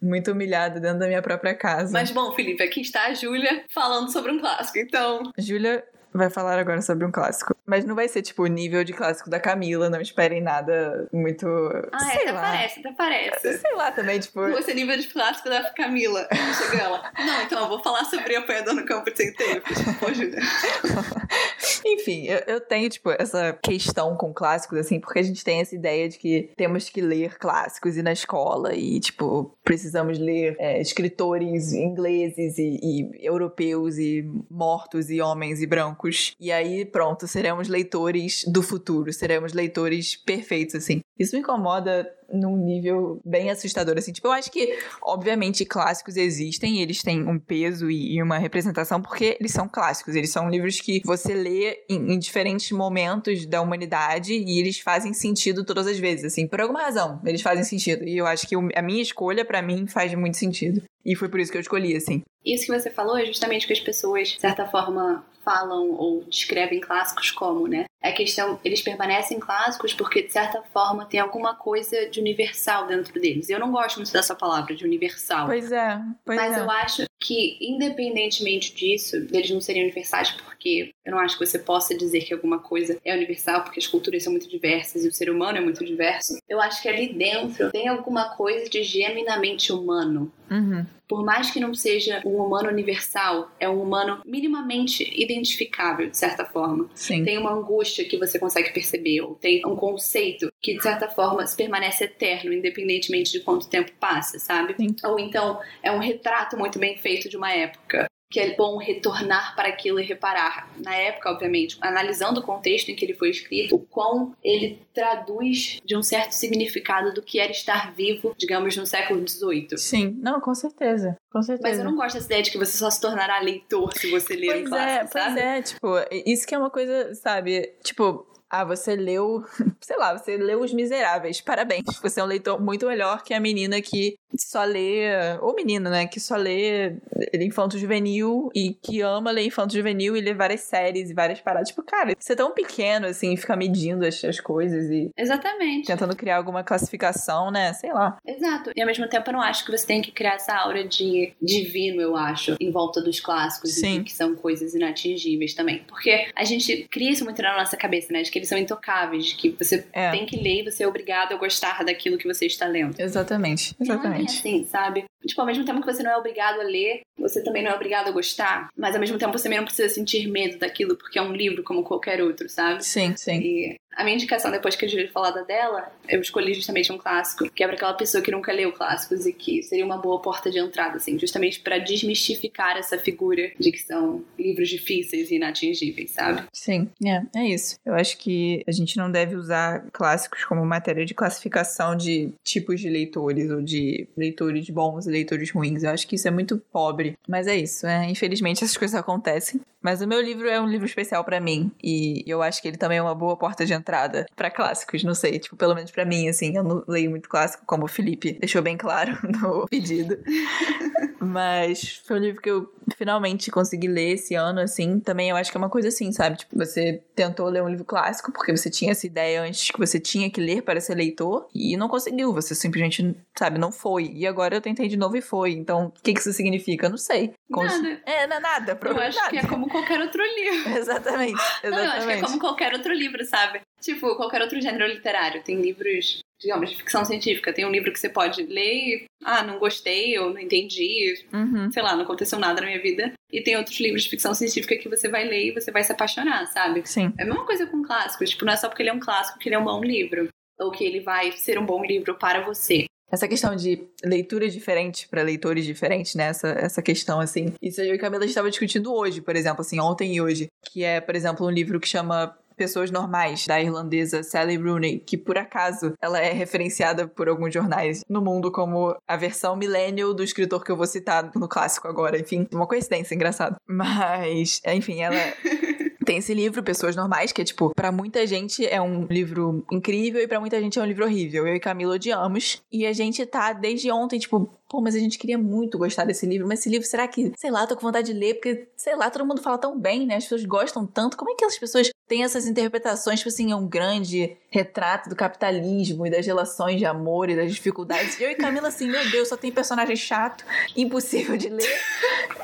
muito 0.00 0.32
humilhada 0.32 0.80
dentro 0.80 1.00
da 1.00 1.06
minha 1.06 1.22
própria 1.22 1.54
casa. 1.54 1.92
Mas 1.92 2.10
bom, 2.10 2.32
Felipe, 2.32 2.62
aqui 2.62 2.80
está 2.80 3.06
a 3.06 3.14
Júlia 3.14 3.64
falando 3.70 4.10
sobre 4.10 4.32
um 4.32 4.38
clássico, 4.38 4.78
então. 4.78 5.32
Júlia 5.36 5.84
vai 6.12 6.30
falar 6.30 6.58
agora 6.58 6.80
sobre 6.80 7.04
um 7.04 7.10
clássico. 7.10 7.54
Mas 7.66 7.84
não 7.84 7.94
vai 7.94 8.08
ser, 8.08 8.22
tipo, 8.22 8.42
o 8.42 8.46
nível 8.46 8.84
de 8.84 8.92
clássico 8.92 9.30
da 9.30 9.40
Camila, 9.40 9.88
não 9.88 10.00
esperem 10.00 10.42
nada 10.42 11.08
muito. 11.12 11.46
Ah, 11.92 12.08
é, 12.08 12.10
sei 12.10 12.22
até 12.22 12.32
lá. 12.32 12.40
parece, 12.40 12.80
até 12.80 12.92
parece. 12.92 13.58
Sei 13.58 13.74
lá 13.74 13.90
também, 13.90 14.20
tipo. 14.20 14.40
Você 14.50 14.72
é 14.72 14.74
nível 14.74 14.96
de 14.96 15.06
clássico 15.08 15.48
da 15.48 15.70
Camila. 15.70 16.28
Chega 16.30 16.82
ela. 16.82 17.12
Não, 17.18 17.42
então 17.42 17.62
eu 17.62 17.68
vou 17.68 17.82
falar 17.82 18.04
sobre 18.04 18.36
apanhador 18.36 18.74
no 18.74 18.84
campo 18.84 19.10
de 19.10 19.16
centeio. 19.16 19.62
Tipo, 19.62 19.94
pô. 19.94 20.06
Enfim, 21.86 22.26
eu, 22.26 22.38
eu 22.46 22.60
tenho, 22.60 22.88
tipo, 22.88 23.10
essa 23.10 23.58
questão 23.62 24.16
com 24.16 24.32
clássicos, 24.32 24.78
assim, 24.78 25.00
porque 25.00 25.18
a 25.18 25.22
gente 25.22 25.44
tem 25.44 25.60
essa 25.60 25.74
ideia 25.74 26.08
de 26.08 26.18
que 26.18 26.50
temos 26.56 26.88
que 26.88 27.00
ler 27.00 27.38
clássicos 27.38 27.96
e 27.96 28.02
na 28.02 28.12
escola, 28.12 28.74
e, 28.74 29.00
tipo, 29.00 29.56
precisamos 29.62 30.18
ler 30.18 30.56
é, 30.58 30.80
escritores 30.80 31.72
ingleses 31.72 32.58
e, 32.58 32.80
e 32.82 33.26
europeus 33.26 33.98
e 33.98 34.24
mortos 34.50 35.10
e 35.10 35.20
homens 35.20 35.62
e 35.62 35.66
brancos. 35.66 36.34
E 36.40 36.50
aí, 36.52 36.84
pronto, 36.84 37.26
seremos 37.26 37.53
seremos 37.54 37.68
leitores 37.68 38.44
do 38.46 38.62
futuro, 38.62 39.12
seremos 39.12 39.52
leitores 39.52 40.16
perfeitos, 40.16 40.74
assim. 40.74 41.00
Isso 41.18 41.34
me 41.34 41.40
incomoda 41.40 42.10
num 42.32 42.56
nível 42.56 43.20
bem 43.24 43.50
assustador, 43.50 43.96
assim. 43.96 44.12
Tipo, 44.12 44.28
eu 44.28 44.32
acho 44.32 44.50
que, 44.50 44.76
obviamente, 45.02 45.64
clássicos 45.64 46.16
existem, 46.16 46.82
eles 46.82 47.02
têm 47.02 47.28
um 47.28 47.38
peso 47.38 47.90
e, 47.90 48.20
uma 48.20 48.38
representação 48.38 49.00
porque 49.00 49.36
eles 49.38 49.52
são 49.52 49.68
clássicos. 49.68 50.16
Eles 50.16 50.30
são 50.30 50.48
livros 50.48 50.80
que 50.80 51.00
você 51.04 51.34
lê 51.34 51.84
em, 51.88 52.14
em, 52.14 52.18
diferentes 52.18 52.72
momentos 52.72 53.46
da 53.46 53.60
humanidade 53.60 54.34
e 54.34 54.58
eles 54.58 54.80
fazem 54.80 55.12
sentido 55.12 55.64
todas 55.64 55.86
as 55.86 55.98
vezes, 55.98 56.24
assim. 56.24 56.48
Por 56.48 56.60
alguma 56.60 56.82
razão, 56.82 57.20
eles 57.24 57.42
fazem 57.42 57.62
sentido. 57.62 58.04
E 58.04 58.16
eu 58.16 58.26
acho 58.26 58.48
que 58.48 58.56
a 58.56 58.82
minha 58.82 59.02
escolha, 59.02 59.44
para 59.44 59.62
mim, 59.62 59.86
faz 59.86 60.12
muito 60.14 60.36
sentido. 60.36 60.82
E 61.04 61.14
foi 61.14 61.28
por 61.28 61.38
isso 61.38 61.52
que 61.52 61.58
eu 61.58 61.62
escolhi, 61.62 61.94
assim. 61.94 62.22
Isso 62.44 62.66
que 62.66 62.78
você 62.78 62.90
falou 62.90 63.16
é 63.16 63.26
justamente 63.26 63.66
que 63.66 63.72
as 63.72 63.80
pessoas, 63.80 64.28
de 64.28 64.40
certa 64.40 64.66
forma, 64.66 65.24
falam 65.44 65.90
ou 65.92 66.24
descrevem 66.24 66.80
clássicos 66.80 67.30
como, 67.30 67.68
né? 67.68 67.84
É 68.02 68.12
questão, 68.12 68.58
eles 68.64 68.82
permanecem 68.82 69.38
clássicos 69.38 69.94
porque, 69.94 70.22
de 70.22 70.32
certa 70.32 70.62
forma, 70.62 71.06
tem 71.06 71.20
alguma 71.20 71.54
coisa 71.54 72.08
de 72.10 72.20
universal 72.20 72.86
dentro 72.86 73.18
deles. 73.20 73.48
Eu 73.48 73.60
não 73.60 73.70
gosto 73.70 73.96
muito 73.96 74.12
dessa 74.12 74.34
palavra, 74.34 74.74
de 74.74 74.84
universal. 74.84 75.46
Pois 75.46 75.72
é, 75.72 76.00
pois 76.24 76.38
Mas 76.38 76.56
é. 76.56 76.60
eu 76.60 76.70
acho 76.70 77.04
que, 77.24 77.56
independentemente 77.58 78.74
disso, 78.74 79.18
deles 79.22 79.50
não 79.50 79.60
serem 79.60 79.82
universais, 79.82 80.30
porque 80.30 80.92
eu 81.02 81.10
não 81.10 81.18
acho 81.18 81.38
que 81.38 81.46
você 81.46 81.58
possa 81.58 81.96
dizer 81.96 82.20
que 82.20 82.34
alguma 82.34 82.58
coisa 82.58 83.00
é 83.02 83.16
universal, 83.16 83.62
porque 83.62 83.80
as 83.80 83.86
culturas 83.86 84.22
são 84.22 84.30
muito 84.30 84.46
diversas 84.46 85.06
e 85.06 85.08
o 85.08 85.12
ser 85.12 85.30
humano 85.30 85.56
é 85.56 85.60
muito 85.62 85.82
diverso. 85.82 86.36
Eu 86.46 86.60
acho 86.60 86.82
que 86.82 86.88
ali 86.88 87.14
dentro 87.14 87.70
tem 87.70 87.88
alguma 87.88 88.36
coisa 88.36 88.68
de 88.68 88.82
genuinamente 88.82 89.72
humano. 89.72 90.30
Uhum. 90.50 90.84
Por 91.08 91.24
mais 91.24 91.50
que 91.50 91.60
não 91.60 91.74
seja 91.74 92.22
um 92.24 92.36
humano 92.36 92.68
universal, 92.68 93.50
é 93.58 93.68
um 93.68 93.82
humano 93.82 94.20
minimamente 94.24 95.10
identificável, 95.14 96.08
de 96.08 96.16
certa 96.16 96.44
forma. 96.44 96.88
Sim. 96.94 97.24
Tem 97.24 97.38
uma 97.38 97.52
angústia 97.52 98.04
que 98.04 98.18
você 98.18 98.38
consegue 98.38 98.72
perceber, 98.72 99.20
ou 99.22 99.34
tem 99.34 99.64
um 99.66 99.76
conceito 99.76 100.52
que, 100.64 100.74
de 100.74 100.82
certa 100.82 101.06
forma, 101.08 101.44
permanece 101.54 102.04
eterno, 102.04 102.50
independentemente 102.50 103.30
de 103.30 103.40
quanto 103.40 103.68
tempo 103.68 103.92
passa, 104.00 104.38
sabe? 104.38 104.74
Sim. 104.74 104.96
Ou 105.04 105.18
então 105.18 105.60
é 105.82 105.92
um 105.92 105.98
retrato 105.98 106.56
muito 106.56 106.78
bem 106.78 106.96
feito 106.96 107.28
de 107.28 107.36
uma 107.36 107.52
época 107.52 108.06
que 108.30 108.40
é 108.40 108.56
bom 108.56 108.78
retornar 108.78 109.54
para 109.54 109.68
aquilo 109.68 110.00
e 110.00 110.02
reparar. 110.02 110.68
Na 110.82 110.96
época, 110.96 111.30
obviamente, 111.30 111.76
analisando 111.80 112.40
o 112.40 112.42
contexto 112.42 112.88
em 112.88 112.96
que 112.96 113.04
ele 113.04 113.14
foi 113.14 113.30
escrito, 113.30 113.76
o 113.76 113.78
quão 113.78 114.34
ele 114.42 114.80
traduz 114.92 115.80
de 115.84 115.96
um 115.96 116.02
certo 116.02 116.32
significado 116.32 117.14
do 117.14 117.22
que 117.22 117.38
era 117.38 117.52
estar 117.52 117.94
vivo, 117.94 118.34
digamos, 118.36 118.76
no 118.76 118.86
século 118.86 119.22
XVIII. 119.28 119.78
Sim, 119.78 120.18
não, 120.20 120.40
com 120.40 120.52
certeza. 120.52 121.16
Com 121.30 121.42
certeza. 121.42 121.68
Mas 121.68 121.78
eu 121.78 121.84
não 121.84 121.94
gosto 121.94 122.14
dessa 122.14 122.26
ideia 122.26 122.42
de 122.42 122.50
que 122.50 122.58
você 122.58 122.76
só 122.76 122.90
se 122.90 123.00
tornará 123.00 123.38
leitor 123.38 123.92
se 123.96 124.10
você 124.10 124.34
ler 124.34 124.46
pois 124.46 124.62
um 124.62 124.68
clássico, 124.68 125.04
é, 125.04 125.06
sabe? 125.06 125.34
Pois 125.34 125.36
é, 125.36 125.62
tipo, 125.62 125.88
isso 126.26 126.46
que 126.46 126.54
é 126.54 126.58
uma 126.58 126.70
coisa, 126.70 127.14
sabe? 127.14 127.72
Tipo, 127.84 128.26
ah, 128.60 128.64
você 128.64 128.94
leu, 128.94 129.44
sei 129.80 129.96
lá, 129.96 130.16
você 130.16 130.36
leu 130.36 130.60
Os 130.60 130.72
Miseráveis. 130.72 131.40
Parabéns. 131.40 131.82
Você 132.00 132.20
é 132.20 132.24
um 132.24 132.26
leitor 132.26 132.60
muito 132.60 132.86
melhor 132.86 133.22
que 133.22 133.34
a 133.34 133.40
menina 133.40 133.80
que 133.80 134.16
só 134.36 134.64
lê, 134.64 135.06
ou 135.40 135.54
menina, 135.54 135.90
né, 135.90 136.06
que 136.06 136.20
só 136.20 136.36
lê 136.36 136.96
infanto 137.34 137.78
juvenil 137.78 138.50
e 138.54 138.74
que 138.74 139.00
ama 139.00 139.30
ler 139.30 139.46
infanto 139.46 139.74
juvenil 139.74 140.16
e 140.16 140.20
lê 140.20 140.34
várias 140.34 140.60
séries 140.60 141.10
e 141.10 141.14
várias 141.14 141.40
paradas. 141.40 141.68
Tipo, 141.68 141.82
cara, 141.82 142.14
você 142.18 142.32
é 142.32 142.36
tão 142.36 142.52
pequeno 142.52 143.06
assim, 143.06 143.36
fica 143.36 143.56
medindo 143.56 144.04
as, 144.04 144.22
as 144.24 144.40
coisas 144.40 144.90
e 144.90 145.10
Exatamente. 145.16 145.86
tentando 145.86 146.16
criar 146.16 146.36
alguma 146.36 146.62
classificação, 146.62 147.50
né? 147.50 147.72
Sei 147.72 147.92
lá. 147.92 148.18
Exato. 148.26 148.70
E 148.74 148.80
ao 148.80 148.86
mesmo 148.86 149.08
tempo 149.08 149.28
eu 149.28 149.34
não 149.34 149.40
acho 149.42 149.64
que 149.64 149.70
você 149.70 149.86
tem 149.86 150.02
que 150.02 150.12
criar 150.12 150.34
essa 150.34 150.54
aura 150.56 150.86
de 150.86 151.32
divino, 151.40 152.00
eu 152.00 152.16
acho, 152.16 152.56
em 152.60 152.70
volta 152.70 153.00
dos 153.00 153.20
clássicos 153.20 153.74
Sim. 153.74 154.02
que 154.02 154.12
são 154.12 154.34
coisas 154.34 154.74
inatingíveis 154.74 155.54
também. 155.54 155.84
Porque 155.88 156.28
a 156.36 156.44
gente 156.44 156.86
cria 156.90 157.10
isso 157.10 157.24
muito 157.24 157.40
na 157.42 157.58
nossa 157.58 157.76
cabeça, 157.76 158.12
né? 158.12 158.22
De 158.22 158.30
que 158.30 158.43
eles 158.44 158.48
são 158.48 158.58
intocáveis, 158.58 159.26
de 159.26 159.36
que 159.36 159.50
você 159.50 159.86
É. 159.92 160.10
tem 160.10 160.26
que 160.26 160.36
ler 160.36 160.60
e 160.62 160.70
você 160.70 160.84
é 160.84 160.88
obrigado 160.88 161.32
a 161.32 161.36
gostar 161.36 161.82
daquilo 161.84 162.18
que 162.18 162.26
você 162.26 162.46
está 162.46 162.66
lendo. 162.66 162.98
Exatamente. 163.00 163.74
É 163.80 163.82
Exatamente. 163.82 164.38
assim, 164.38 164.64
sabe? 164.66 165.04
Tipo, 165.26 165.40
ao 165.40 165.46
mesmo 165.46 165.64
tempo 165.64 165.80
que 165.80 165.86
você 165.92 166.02
não 166.02 166.10
é 166.10 166.16
obrigado 166.16 166.60
a 166.60 166.64
ler, 166.64 167.00
você 167.18 167.42
também 167.42 167.62
não 167.62 167.70
é 167.70 167.74
obrigado 167.74 168.08
a 168.08 168.10
gostar, 168.10 168.68
mas 168.76 168.94
ao 168.94 169.00
mesmo 169.00 169.16
tempo 169.18 169.32
você 169.36 169.44
também 169.44 169.58
não 169.58 169.64
precisa 169.64 169.88
sentir 169.88 170.26
medo 170.28 170.58
daquilo, 170.58 170.96
porque 170.96 171.18
é 171.18 171.22
um 171.22 171.32
livro 171.32 171.62
como 171.62 171.82
qualquer 171.82 172.22
outro, 172.22 172.46
sabe? 172.48 172.84
Sim, 172.84 173.16
sim. 173.16 173.38
E 173.40 173.76
a 173.96 174.04
minha 174.04 174.16
indicação, 174.16 174.50
depois 174.50 174.76
que 174.76 174.84
a 174.84 174.88
Julia 174.88 175.10
falada 175.10 175.44
dela, 175.44 175.92
eu 176.08 176.20
escolhi 176.20 176.54
justamente 176.54 176.92
um 176.92 176.98
clássico, 176.98 177.48
que 177.50 177.62
é 177.62 177.66
pra 177.66 177.76
aquela 177.76 177.94
pessoa 177.94 178.22
que 178.22 178.30
nunca 178.30 178.52
leu 178.52 178.72
clássicos 178.72 179.26
e 179.26 179.32
que 179.32 179.62
seria 179.62 179.84
uma 179.84 179.98
boa 179.98 180.20
porta 180.20 180.50
de 180.50 180.58
entrada, 180.58 180.96
assim, 180.96 181.18
justamente 181.18 181.60
pra 181.60 181.78
desmistificar 181.78 182.76
essa 182.76 182.98
figura 182.98 183.50
de 183.58 183.72
que 183.72 183.78
são 183.78 184.24
livros 184.38 184.68
difíceis 184.68 185.30
e 185.30 185.36
inatingíveis, 185.36 186.10
sabe? 186.10 186.44
Sim, 186.52 186.88
é, 187.04 187.22
é 187.38 187.48
isso. 187.48 187.76
Eu 187.84 187.94
acho 187.94 188.18
que 188.18 188.62
a 188.66 188.72
gente 188.72 188.96
não 188.96 189.10
deve 189.10 189.36
usar 189.36 189.84
clássicos 189.92 190.44
como 190.44 190.64
matéria 190.64 191.04
de 191.04 191.14
classificação 191.14 191.96
de 191.96 192.32
tipos 192.42 192.80
de 192.80 192.88
leitores 192.88 193.50
ou 193.50 193.62
de 193.62 194.08
leitores 194.16 194.68
bons 194.70 195.06
e 195.06 195.10
leitores 195.10 195.50
ruins. 195.50 195.82
Eu 195.82 195.90
acho 195.90 196.06
que 196.06 196.16
isso 196.16 196.28
é 196.28 196.30
muito 196.30 196.58
pobre. 196.72 197.16
Mas 197.28 197.46
é 197.46 197.56
isso, 197.56 197.86
é. 197.86 198.08
Infelizmente 198.08 198.64
essas 198.64 198.76
coisas 198.76 198.98
acontecem. 198.98 199.60
Mas 199.84 200.00
o 200.00 200.06
meu 200.06 200.18
livro 200.22 200.48
é 200.48 200.58
um 200.58 200.66
livro 200.66 200.86
especial 200.86 201.22
pra 201.22 201.38
mim 201.38 201.70
e 201.82 202.24
eu 202.26 202.40
acho 202.40 202.62
que 202.62 202.68
ele 202.68 202.78
também 202.78 202.96
é 202.96 203.02
uma 203.02 203.14
boa 203.14 203.36
porta 203.36 203.66
de 203.66 203.74
entrada 203.74 204.24
pra 204.34 204.50
clássicos, 204.50 205.04
não 205.04 205.14
sei, 205.14 205.38
tipo, 205.38 205.56
pelo 205.56 205.74
menos 205.74 205.90
pra 205.90 206.06
mim, 206.06 206.26
assim, 206.26 206.56
eu 206.56 206.64
não 206.64 206.82
leio 206.88 207.10
muito 207.10 207.28
clássico, 207.28 207.64
como 207.66 207.84
o 207.84 207.88
Felipe 207.88 208.32
deixou 208.32 208.62
bem 208.62 208.78
claro 208.78 209.12
no 209.42 209.68
pedido. 209.68 210.16
Mas 211.20 212.02
foi 212.06 212.16
um 212.16 212.20
livro 212.20 212.40
que 212.40 212.50
eu 212.50 212.72
finalmente 212.96 213.50
consegui 213.50 213.88
ler 213.88 214.12
esse 214.12 214.34
ano, 214.34 214.60
assim, 214.60 215.00
também 215.00 215.30
eu 215.30 215.36
acho 215.36 215.50
que 215.50 215.56
é 215.56 215.58
uma 215.58 215.70
coisa 215.70 215.88
assim, 215.88 216.12
sabe? 216.12 216.36
Tipo, 216.36 216.56
você 216.56 217.02
tentou 217.14 217.48
ler 217.48 217.62
um 217.62 217.68
livro 217.68 217.84
clássico 217.84 218.32
porque 218.32 218.54
você 218.54 218.70
tinha 218.70 218.92
essa 218.92 219.06
ideia 219.06 219.42
antes 219.42 219.70
que 219.70 219.78
você 219.78 219.98
tinha 219.98 220.30
que 220.30 220.40
ler 220.40 220.62
para 220.62 220.80
ser 220.80 220.94
leitor 220.94 221.48
e 221.54 221.76
não 221.76 221.88
conseguiu, 221.88 222.32
você 222.32 222.54
simplesmente, 222.54 223.16
sabe, 223.36 223.58
não 223.58 223.72
foi. 223.72 224.10
E 224.14 224.26
agora 224.26 224.56
eu 224.56 224.60
tentei 224.60 224.88
de 224.88 224.96
novo 224.96 225.16
e 225.16 225.22
foi. 225.22 225.52
Então, 225.52 225.86
o 225.86 226.02
que, 226.02 226.12
que 226.12 226.20
isso 226.20 226.32
significa? 226.32 226.86
Eu 226.86 226.90
não 226.90 226.98
sei. 226.98 227.32
Nada. 227.48 228.02
É, 228.04 228.26
não 228.26 228.36
é 228.36 228.40
nada. 228.40 228.78
Eu 228.82 228.98
acho 228.98 229.18
nada. 229.18 229.30
que 229.30 229.38
é 229.38 229.46
como 229.46 229.68
qualquer 229.68 230.00
outro 230.00 230.22
livro. 230.22 230.70
exatamente, 230.76 231.42
exatamente. 231.62 231.64
Não, 231.64 231.78
eu 231.78 231.90
acho 231.90 232.06
que 232.06 232.12
é 232.12 232.20
como 232.20 232.38
qualquer 232.38 232.72
outro 232.72 232.92
livro, 232.92 233.24
sabe? 233.24 233.60
Tipo, 233.80 234.16
qualquer 234.16 234.42
outro 234.42 234.60
gênero 234.60 234.86
literário. 234.86 235.42
Tem 235.42 235.60
livros 235.60 236.22
digamos, 236.44 236.70
de 236.70 236.76
ficção 236.76 237.04
científica. 237.04 237.52
Tem 237.52 237.64
um 237.64 237.70
livro 237.70 237.92
que 237.92 237.98
você 237.98 238.08
pode 238.08 238.42
ler 238.42 238.74
e, 238.74 239.04
ah, 239.24 239.42
não 239.42 239.58
gostei, 239.58 240.18
ou 240.18 240.30
não 240.30 240.38
entendi, 240.38 241.14
uhum. 241.32 241.72
sei 241.72 241.82
lá, 241.82 241.96
não 241.96 242.02
aconteceu 242.02 242.38
nada 242.38 242.60
na 242.60 242.66
minha 242.66 242.73
vida. 242.78 243.12
E 243.32 243.42
tem 243.42 243.56
outros 243.56 243.78
livros 243.80 244.04
de 244.04 244.10
ficção 244.10 244.34
científica 244.34 244.76
que 244.76 244.88
você 244.88 245.08
vai 245.08 245.24
ler 245.24 245.48
e 245.48 245.52
você 245.52 245.70
vai 245.70 245.82
se 245.82 245.92
apaixonar, 245.92 246.46
sabe? 246.46 246.82
Sim. 246.84 247.12
É 247.18 247.22
a 247.22 247.26
mesma 247.26 247.44
coisa 247.44 247.66
com 247.66 247.82
clássicos, 247.82 248.30
tipo, 248.30 248.44
não 248.44 248.52
é 248.52 248.56
só 248.56 248.68
porque 248.68 248.82
ele 248.82 248.90
é 248.90 248.92
um 248.92 249.00
clássico 249.00 249.38
que 249.38 249.48
ele 249.48 249.56
é 249.56 249.58
um 249.58 249.64
bom 249.64 249.82
livro, 249.82 250.28
ou 250.58 250.70
que 250.70 250.84
ele 250.84 251.00
vai 251.00 251.32
ser 251.32 251.58
um 251.58 251.66
bom 251.66 251.84
livro 251.84 252.14
para 252.14 252.42
você. 252.44 252.86
Essa 253.10 253.28
questão 253.28 253.54
de 253.54 253.80
leitura 254.02 254.48
diferente 254.48 255.06
para 255.08 255.22
leitores 255.22 255.64
diferentes, 255.64 256.14
né? 256.14 256.24
Essa, 256.24 256.48
essa 256.48 256.82
questão, 256.82 257.20
assim. 257.20 257.52
Isso 257.62 257.80
eu 257.80 257.94
e 257.94 257.98
Camila 257.98 258.24
estava 258.24 258.50
discutindo 258.50 258.92
hoje, 258.92 259.20
por 259.20 259.36
exemplo, 259.36 259.60
assim, 259.60 259.78
ontem 259.78 260.16
e 260.16 260.20
hoje. 260.20 260.48
Que 260.64 260.82
é, 260.82 261.00
por 261.00 261.14
exemplo, 261.14 261.46
um 261.46 261.50
livro 261.50 261.78
que 261.78 261.86
chama 261.86 262.36
Pessoas 262.56 262.90
Normais, 262.90 263.46
da 263.46 263.60
irlandesa 263.60 264.22
Sally 264.22 264.56
Rooney, 264.56 264.98
que 264.98 265.16
por 265.16 265.38
acaso 265.38 265.94
ela 266.00 266.18
é 266.18 266.32
referenciada 266.32 267.06
por 267.06 267.28
alguns 267.28 267.52
jornais 267.52 268.02
no 268.08 268.20
mundo 268.20 268.50
como 268.50 268.96
a 269.06 269.16
versão 269.16 269.56
millennial 269.56 270.14
do 270.14 270.22
escritor 270.22 270.64
que 270.64 270.70
eu 270.70 270.76
vou 270.76 270.86
citar 270.86 271.30
no 271.34 271.48
clássico 271.48 271.88
agora. 271.88 272.18
Enfim, 272.18 272.46
uma 272.52 272.66
coincidência, 272.66 273.14
engraçado. 273.14 273.56
Mas, 273.66 274.60
enfim, 274.66 275.00
ela. 275.00 275.14
Tem 276.04 276.18
esse 276.18 276.34
livro, 276.34 276.62
Pessoas 276.62 276.94
Normais, 276.94 277.32
que 277.32 277.40
é 277.40 277.44
tipo, 277.44 277.72
para 277.74 277.90
muita 277.90 278.26
gente 278.26 278.66
é 278.66 278.78
um 278.80 279.06
livro 279.06 279.64
incrível 279.72 280.20
e 280.20 280.28
para 280.28 280.38
muita 280.38 280.60
gente 280.60 280.78
é 280.78 280.82
um 280.82 280.84
livro 280.84 281.06
horrível. 281.06 281.46
Eu 281.46 281.56
e 281.56 281.60
Camila 281.60 281.94
odiamos. 281.94 282.62
E 282.70 282.86
a 282.86 282.92
gente 282.92 283.24
tá 283.24 283.54
desde 283.54 283.90
ontem, 283.90 284.18
tipo, 284.18 284.52
pô, 284.68 284.80
mas 284.80 284.94
a 284.94 284.98
gente 284.98 285.18
queria 285.18 285.38
muito 285.38 285.78
gostar 285.78 286.04
desse 286.04 286.26
livro, 286.26 286.46
mas 286.46 286.60
esse 286.60 286.68
livro, 286.68 286.86
será 286.86 287.06
que, 287.06 287.32
sei 287.36 287.50
lá, 287.50 287.66
tô 287.66 287.74
com 287.76 287.82
vontade 287.82 288.12
de 288.12 288.18
ler, 288.18 288.34
porque, 288.34 288.68
sei 288.76 288.96
lá, 288.96 289.10
todo 289.10 289.26
mundo 289.26 289.42
fala 289.42 289.58
tão 289.58 289.78
bem, 289.78 290.06
né? 290.06 290.16
As 290.16 290.24
pessoas 290.24 290.44
gostam 290.44 290.86
tanto. 290.86 291.16
Como 291.16 291.30
é 291.30 291.34
que 291.34 291.44
as 291.44 291.58
pessoas 291.58 291.90
têm 292.06 292.24
essas 292.24 292.46
interpretações, 292.46 293.20
tipo 293.20 293.28
assim, 293.28 293.50
é 293.50 293.56
um 293.56 293.66
grande 293.66 294.36
retrato 294.50 295.08
do 295.08 295.16
capitalismo 295.16 296.06
e 296.06 296.10
das 296.10 296.26
relações 296.26 296.78
de 296.78 296.84
amor 296.84 297.30
e 297.30 297.36
das 297.36 297.52
dificuldades. 297.52 298.20
Eu 298.20 298.30
e 298.30 298.34
Camila, 298.34 298.68
assim, 298.68 298.88
meu 298.88 299.10
Deus, 299.10 299.28
só 299.28 299.36
tem 299.36 299.50
personagem 299.50 299.96
chato, 299.96 300.44
impossível 300.76 301.36
de 301.36 301.48
ler. 301.48 301.64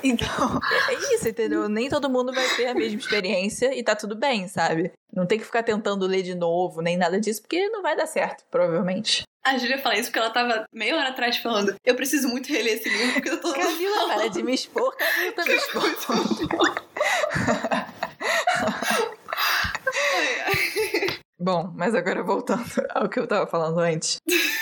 Então, 0.03 0.59
é 0.89 1.15
isso, 1.15 1.29
entendeu? 1.29 1.69
Nem 1.69 1.91
todo 1.91 2.09
mundo 2.09 2.33
vai 2.33 2.47
ter 2.57 2.67
a 2.69 2.75
mesma 2.75 2.99
experiência 2.99 3.75
e 3.79 3.83
tá 3.83 3.95
tudo 3.95 4.17
bem, 4.17 4.49
sabe? 4.49 4.93
Não 5.13 5.27
tem 5.27 5.39
que 5.39 5.45
ficar 5.45 5.63
tentando 5.63 6.07
ler 6.07 6.23
de 6.23 6.35
novo, 6.35 6.81
nem 6.81 6.97
nada 6.97 7.21
disso, 7.21 7.43
porque 7.43 7.69
não 7.69 7.83
vai 7.83 7.95
dar 7.95 8.07
certo, 8.07 8.45
provavelmente. 8.51 9.25
A 9.45 9.57
Júlia 9.57 9.79
fala 9.79 9.97
isso 9.97 10.09
porque 10.09 10.19
ela 10.19 10.31
tava 10.31 10.67
meia 10.73 10.97
hora 10.97 11.09
atrás 11.09 11.39
falando 11.39 11.75
eu 11.85 11.95
preciso 11.95 12.29
muito 12.29 12.53
reler 12.53 12.75
esse 12.75 12.89
livro 12.89 13.15
porque 13.15 13.31
eu 13.31 13.41
tô... 13.41 13.53
Camila, 13.53 14.07
para 14.15 14.29
de 14.29 14.43
me 14.43 14.55
expor, 14.55 14.95
Camila 14.97 15.33
tá 15.33 15.45
me 15.47 15.55
expondo. 15.55 15.97
Bom, 21.41 21.73
mas 21.75 21.95
agora 21.95 22.23
voltando 22.23 22.67
ao 22.91 23.09
que 23.09 23.19
eu 23.19 23.27
tava 23.27 23.47
falando 23.47 23.79
antes. 23.81 24.19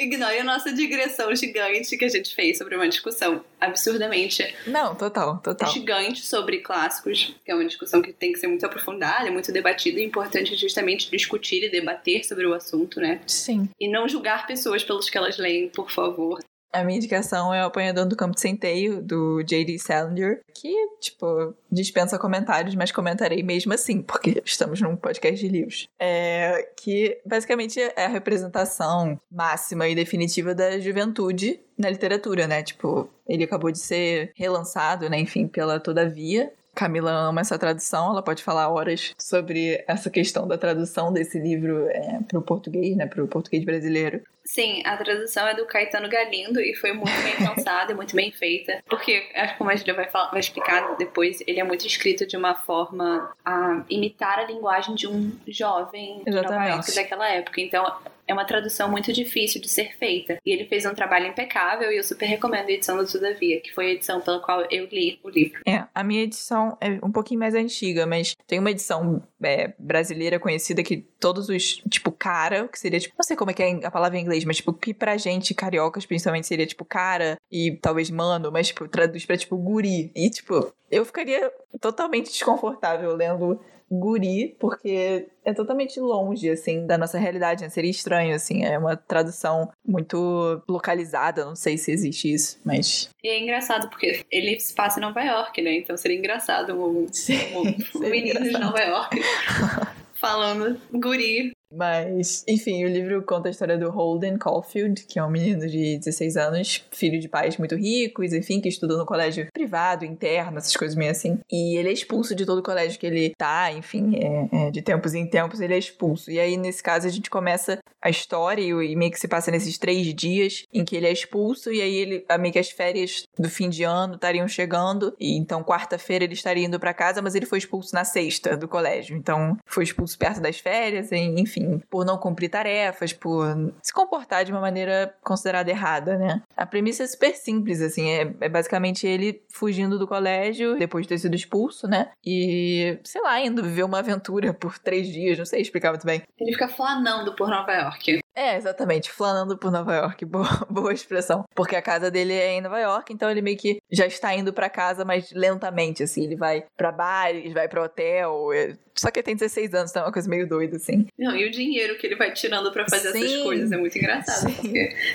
Ignore 0.00 0.38
a 0.38 0.44
nossa 0.44 0.72
digressão 0.72 1.34
gigante 1.36 1.96
que 1.96 2.04
a 2.04 2.08
gente 2.08 2.34
fez 2.34 2.56
sobre 2.56 2.74
uma 2.74 2.88
discussão 2.88 3.44
absurdamente. 3.60 4.54
Não, 4.66 4.94
total, 4.94 5.38
total. 5.38 5.70
Gigante 5.70 6.24
sobre 6.24 6.58
clássicos, 6.58 7.34
que 7.44 7.50
é 7.50 7.54
uma 7.54 7.66
discussão 7.66 8.00
que 8.00 8.12
tem 8.12 8.32
que 8.32 8.38
ser 8.38 8.46
muito 8.46 8.64
aprofundada, 8.64 9.30
muito 9.30 9.52
debatida 9.52 10.00
e 10.00 10.02
é 10.02 10.06
importante 10.06 10.56
justamente 10.56 11.10
discutir 11.10 11.64
e 11.64 11.68
debater 11.68 12.24
sobre 12.24 12.46
o 12.46 12.54
assunto, 12.54 12.98
né? 12.98 13.20
Sim. 13.26 13.68
E 13.78 13.88
não 13.88 14.08
julgar 14.08 14.46
pessoas 14.46 14.82
pelos 14.82 15.10
que 15.10 15.18
elas 15.18 15.36
leem, 15.36 15.68
por 15.68 15.90
favor. 15.90 16.40
A 16.72 16.84
minha 16.84 16.98
indicação 16.98 17.52
é 17.52 17.62
o 17.62 17.66
Apanhador 17.66 18.06
do 18.06 18.16
Campo 18.16 18.34
de 18.34 18.40
Centeio, 18.40 19.02
do 19.02 19.42
J.D. 19.42 19.78
Salinger, 19.78 20.40
que, 20.54 20.74
tipo, 21.00 21.54
dispensa 21.70 22.18
comentários, 22.18 22.74
mas 22.74 22.92
comentarei 22.92 23.42
mesmo 23.42 23.72
assim, 23.72 24.02
porque 24.02 24.40
estamos 24.46 24.80
num 24.80 24.96
podcast 24.96 25.40
de 25.40 25.50
livros. 25.50 25.88
É, 25.98 26.70
que 26.76 27.18
basicamente 27.26 27.80
é 27.80 28.04
a 28.04 28.08
representação 28.08 29.20
máxima 29.30 29.88
e 29.88 29.94
definitiva 29.94 30.54
da 30.54 30.78
juventude 30.78 31.60
na 31.76 31.90
literatura, 31.90 32.46
né? 32.46 32.62
Tipo, 32.62 33.08
ele 33.26 33.44
acabou 33.44 33.72
de 33.72 33.78
ser 33.78 34.32
relançado, 34.34 35.08
né, 35.08 35.18
enfim, 35.18 35.48
pela 35.48 35.80
Todavia, 35.80 36.52
Camila 36.74 37.10
ama 37.10 37.40
essa 37.40 37.58
tradução, 37.58 38.10
ela 38.10 38.22
pode 38.22 38.42
falar 38.42 38.68
horas 38.68 39.14
sobre 39.18 39.84
essa 39.86 40.08
questão 40.08 40.46
da 40.46 40.56
tradução 40.56 41.12
desse 41.12 41.38
livro 41.38 41.88
é, 41.90 42.20
para 42.26 42.38
o 42.38 42.42
português, 42.42 42.96
né, 42.96 43.06
para 43.06 43.22
o 43.22 43.28
português 43.28 43.64
brasileiro. 43.64 44.22
Sim, 44.44 44.82
a 44.84 44.96
tradução 44.96 45.46
é 45.46 45.54
do 45.54 45.64
Caetano 45.64 46.08
Galindo 46.08 46.60
e 46.60 46.74
foi 46.74 46.92
muito 46.92 47.12
bem 47.22 47.36
pensada 47.36 47.92
e 47.92 47.94
muito 47.94 48.16
bem 48.16 48.32
feita. 48.32 48.82
Porque, 48.88 49.30
acho 49.36 49.52
que 49.52 49.58
como 49.58 49.70
a 49.70 49.76
gente 49.76 49.92
vai, 49.92 50.10
falar, 50.10 50.30
vai 50.30 50.40
explicar 50.40 50.96
depois, 50.96 51.40
ele 51.46 51.60
é 51.60 51.64
muito 51.64 51.86
escrito 51.86 52.26
de 52.26 52.36
uma 52.36 52.54
forma 52.54 53.32
a 53.44 53.84
imitar 53.88 54.40
a 54.40 54.44
linguagem 54.44 54.94
de 54.94 55.06
um 55.06 55.30
jovem 55.46 56.22
Nova 56.26 56.66
York 56.66 56.94
daquela 56.94 57.28
época. 57.28 57.60
Então, 57.60 57.84
é 58.30 58.32
uma 58.32 58.44
tradução 58.44 58.88
muito 58.88 59.12
difícil 59.12 59.60
de 59.60 59.68
ser 59.68 59.96
feita. 59.98 60.38
E 60.46 60.52
ele 60.52 60.64
fez 60.66 60.86
um 60.86 60.94
trabalho 60.94 61.26
impecável 61.26 61.90
e 61.90 61.96
eu 61.96 62.04
super 62.04 62.26
recomendo 62.26 62.68
a 62.68 62.72
edição 62.72 62.96
do 62.96 63.10
Todavia, 63.10 63.60
que 63.60 63.72
foi 63.72 63.86
a 63.86 63.90
edição 63.90 64.20
pela 64.20 64.40
qual 64.40 64.64
eu 64.70 64.86
li 64.86 65.18
o 65.24 65.28
livro. 65.28 65.60
É, 65.66 65.84
a 65.92 66.04
minha 66.04 66.22
edição 66.22 66.78
é 66.80 67.04
um 67.04 67.10
pouquinho 67.10 67.40
mais 67.40 67.56
antiga, 67.56 68.06
mas 68.06 68.36
tem 68.46 68.60
uma 68.60 68.70
edição 68.70 69.20
é, 69.42 69.72
brasileira 69.76 70.38
conhecida 70.38 70.80
que 70.82 70.98
todos 71.18 71.48
os, 71.48 71.82
tipo, 71.90 72.12
cara, 72.12 72.68
que 72.68 72.78
seria 72.78 73.00
tipo, 73.00 73.16
não 73.18 73.24
sei 73.24 73.36
como 73.36 73.50
é 73.50 73.54
que 73.54 73.62
é 73.64 73.84
a 73.84 73.90
palavra 73.90 74.16
em 74.16 74.22
inglês, 74.22 74.44
mas 74.44 74.58
tipo, 74.58 74.72
que 74.72 74.94
pra 74.94 75.16
gente, 75.16 75.52
cariocas, 75.52 76.06
principalmente, 76.06 76.46
seria 76.46 76.66
tipo 76.66 76.84
cara 76.84 77.36
e 77.50 77.72
talvez 77.82 78.10
mano, 78.10 78.52
mas 78.52 78.68
tipo, 78.68 78.86
traduz 78.86 79.26
pra 79.26 79.36
tipo 79.36 79.56
guri. 79.56 80.12
E 80.14 80.30
tipo, 80.30 80.72
eu 80.88 81.04
ficaria 81.04 81.52
totalmente 81.80 82.30
desconfortável 82.30 83.12
lendo 83.16 83.60
guri, 83.90 84.56
porque 84.58 85.26
é 85.44 85.52
totalmente 85.52 85.98
longe, 85.98 86.48
assim, 86.48 86.86
da 86.86 86.96
nossa 86.96 87.18
realidade, 87.18 87.62
né? 87.62 87.68
Seria 87.68 87.90
estranho, 87.90 88.34
assim, 88.34 88.64
é 88.64 88.78
uma 88.78 88.96
tradução 88.96 89.70
muito 89.86 90.62
localizada, 90.68 91.44
não 91.44 91.56
sei 91.56 91.76
se 91.76 91.90
existe 91.90 92.32
isso, 92.32 92.60
mas... 92.64 93.10
E 93.22 93.28
é 93.28 93.40
engraçado, 93.40 93.88
porque 93.90 94.24
ele 94.30 94.58
se 94.60 94.74
passa 94.74 95.00
em 95.00 95.02
Nova 95.02 95.22
York, 95.22 95.60
né? 95.60 95.74
Então 95.74 95.96
seria 95.96 96.16
engraçado 96.16 96.74
um, 96.74 97.06
Sim, 97.12 97.38
um, 97.54 97.98
um 97.98 98.08
menino 98.08 98.40
engraçado. 98.40 98.52
de 98.52 98.58
Nova 98.58 98.80
York 98.80 99.20
falando 100.14 100.80
guri 100.92 101.52
mas, 101.72 102.44
enfim, 102.48 102.84
o 102.84 102.88
livro 102.88 103.22
conta 103.22 103.48
a 103.48 103.50
história 103.50 103.78
do 103.78 103.90
Holden 103.90 104.36
Caulfield, 104.36 105.04
que 105.06 105.18
é 105.18 105.24
um 105.24 105.30
menino 105.30 105.68
de 105.68 105.98
16 105.98 106.36
anos, 106.36 106.84
filho 106.90 107.20
de 107.20 107.28
pais 107.28 107.56
muito 107.58 107.76
ricos, 107.76 108.32
enfim, 108.32 108.60
que 108.60 108.68
estuda 108.68 108.96
no 108.96 109.06
colégio 109.06 109.46
privado, 109.52 110.04
interno, 110.04 110.58
essas 110.58 110.76
coisas 110.76 110.96
meio 110.96 111.12
assim. 111.12 111.38
E 111.50 111.76
ele 111.76 111.88
é 111.88 111.92
expulso 111.92 112.34
de 112.34 112.44
todo 112.44 112.58
o 112.58 112.62
colégio 112.62 112.98
que 112.98 113.06
ele 113.06 113.32
tá, 113.38 113.72
enfim, 113.72 114.16
é, 114.16 114.66
é, 114.66 114.70
de 114.70 114.82
tempos 114.82 115.14
em 115.14 115.26
tempos 115.26 115.60
ele 115.60 115.74
é 115.74 115.78
expulso. 115.78 116.30
E 116.30 116.40
aí, 116.40 116.56
nesse 116.56 116.82
caso, 116.82 117.06
a 117.06 117.10
gente 117.10 117.30
começa 117.30 117.78
a 118.02 118.10
história 118.10 118.62
e, 118.62 118.96
meio 118.96 119.12
que 119.12 119.20
se 119.20 119.28
passa 119.28 119.50
nesses 119.50 119.78
três 119.78 120.12
dias 120.14 120.64
em 120.72 120.84
que 120.84 120.96
ele 120.96 121.06
é 121.06 121.12
expulso, 121.12 121.70
e 121.70 121.80
aí 121.80 121.94
ele, 121.94 122.24
meio 122.40 122.52
que 122.52 122.58
as 122.58 122.70
férias 122.70 123.24
do 123.38 123.48
fim 123.48 123.68
de 123.68 123.84
ano 123.84 124.14
estariam 124.14 124.48
chegando, 124.48 125.14
e 125.20 125.36
então 125.36 125.62
quarta-feira 125.62 126.24
ele 126.24 126.34
estaria 126.34 126.66
indo 126.66 126.80
para 126.80 126.94
casa, 126.94 127.22
mas 127.22 127.34
ele 127.34 127.46
foi 127.46 127.58
expulso 127.58 127.94
na 127.94 128.04
sexta 128.04 128.56
do 128.56 128.66
colégio. 128.66 129.16
Então, 129.16 129.56
foi 129.66 129.84
expulso 129.84 130.18
perto 130.18 130.40
das 130.40 130.58
férias, 130.58 131.12
enfim 131.12 131.59
enfim, 131.60 131.80
por 131.90 132.04
não 132.04 132.16
cumprir 132.16 132.48
tarefas, 132.48 133.12
por 133.12 133.46
se 133.82 133.92
comportar 133.92 134.44
de 134.44 134.52
uma 134.52 134.60
maneira 134.60 135.14
considerada 135.22 135.70
errada, 135.70 136.16
né? 136.18 136.42
A 136.56 136.66
premissa 136.66 137.04
é 137.04 137.06
super 137.06 137.34
simples, 137.34 137.80
assim, 137.80 138.08
é, 138.08 138.34
é 138.40 138.48
basicamente 138.48 139.06
ele 139.06 139.42
fugindo 139.50 139.98
do 139.98 140.08
colégio 140.08 140.78
depois 140.78 141.04
de 141.04 141.10
ter 141.10 141.18
sido 141.18 141.34
expulso, 141.34 141.86
né? 141.86 142.10
E, 142.24 142.98
sei 143.04 143.20
lá, 143.22 143.40
indo 143.40 143.62
viver 143.62 143.84
uma 143.84 143.98
aventura 143.98 144.52
por 144.52 144.78
três 144.78 145.08
dias, 145.08 145.38
não 145.38 145.44
sei 145.44 145.60
explicar 145.60 145.90
muito 145.90 146.06
bem. 146.06 146.22
Ele 146.38 146.52
fica 146.52 146.68
flanando 146.68 147.34
por 147.34 147.48
Nova 147.48 147.72
York. 147.72 148.20
É, 148.40 148.56
exatamente, 148.56 149.10
flanando 149.10 149.58
por 149.58 149.70
Nova 149.70 149.94
York, 149.94 150.24
boa, 150.24 150.66
boa 150.70 150.94
expressão. 150.94 151.44
Porque 151.54 151.76
a 151.76 151.82
casa 151.82 152.10
dele 152.10 152.32
é 152.32 152.54
em 152.54 152.62
Nova 152.62 152.80
York, 152.80 153.12
então 153.12 153.30
ele 153.30 153.42
meio 153.42 153.58
que 153.58 153.82
já 153.92 154.06
está 154.06 154.34
indo 154.34 154.50
para 154.50 154.70
casa, 154.70 155.04
mas 155.04 155.30
lentamente, 155.30 156.02
assim. 156.02 156.24
Ele 156.24 156.36
vai 156.36 156.64
para 156.74 156.90
bares, 156.90 157.52
vai 157.52 157.68
para 157.68 157.82
hotel. 157.82 158.50
É, 158.50 158.78
só 158.96 159.10
que 159.10 159.18
ele 159.18 159.24
tem 159.24 159.36
16 159.36 159.74
anos, 159.74 159.90
então 159.90 160.02
é 160.02 160.06
uma 160.06 160.12
coisa 160.12 160.28
meio 160.28 160.48
doida, 160.48 160.76
assim. 160.76 161.06
Não, 161.18 161.36
e 161.36 161.46
o 161.46 161.50
dinheiro 161.50 161.98
que 161.98 162.06
ele 162.06 162.16
vai 162.16 162.32
tirando 162.32 162.72
para 162.72 162.86
fazer 162.88 163.12
Sim. 163.12 163.24
essas 163.24 163.42
coisas 163.42 163.72
é 163.72 163.76
muito 163.76 163.98
engraçado. 163.98 164.50
Sim. 164.50 164.72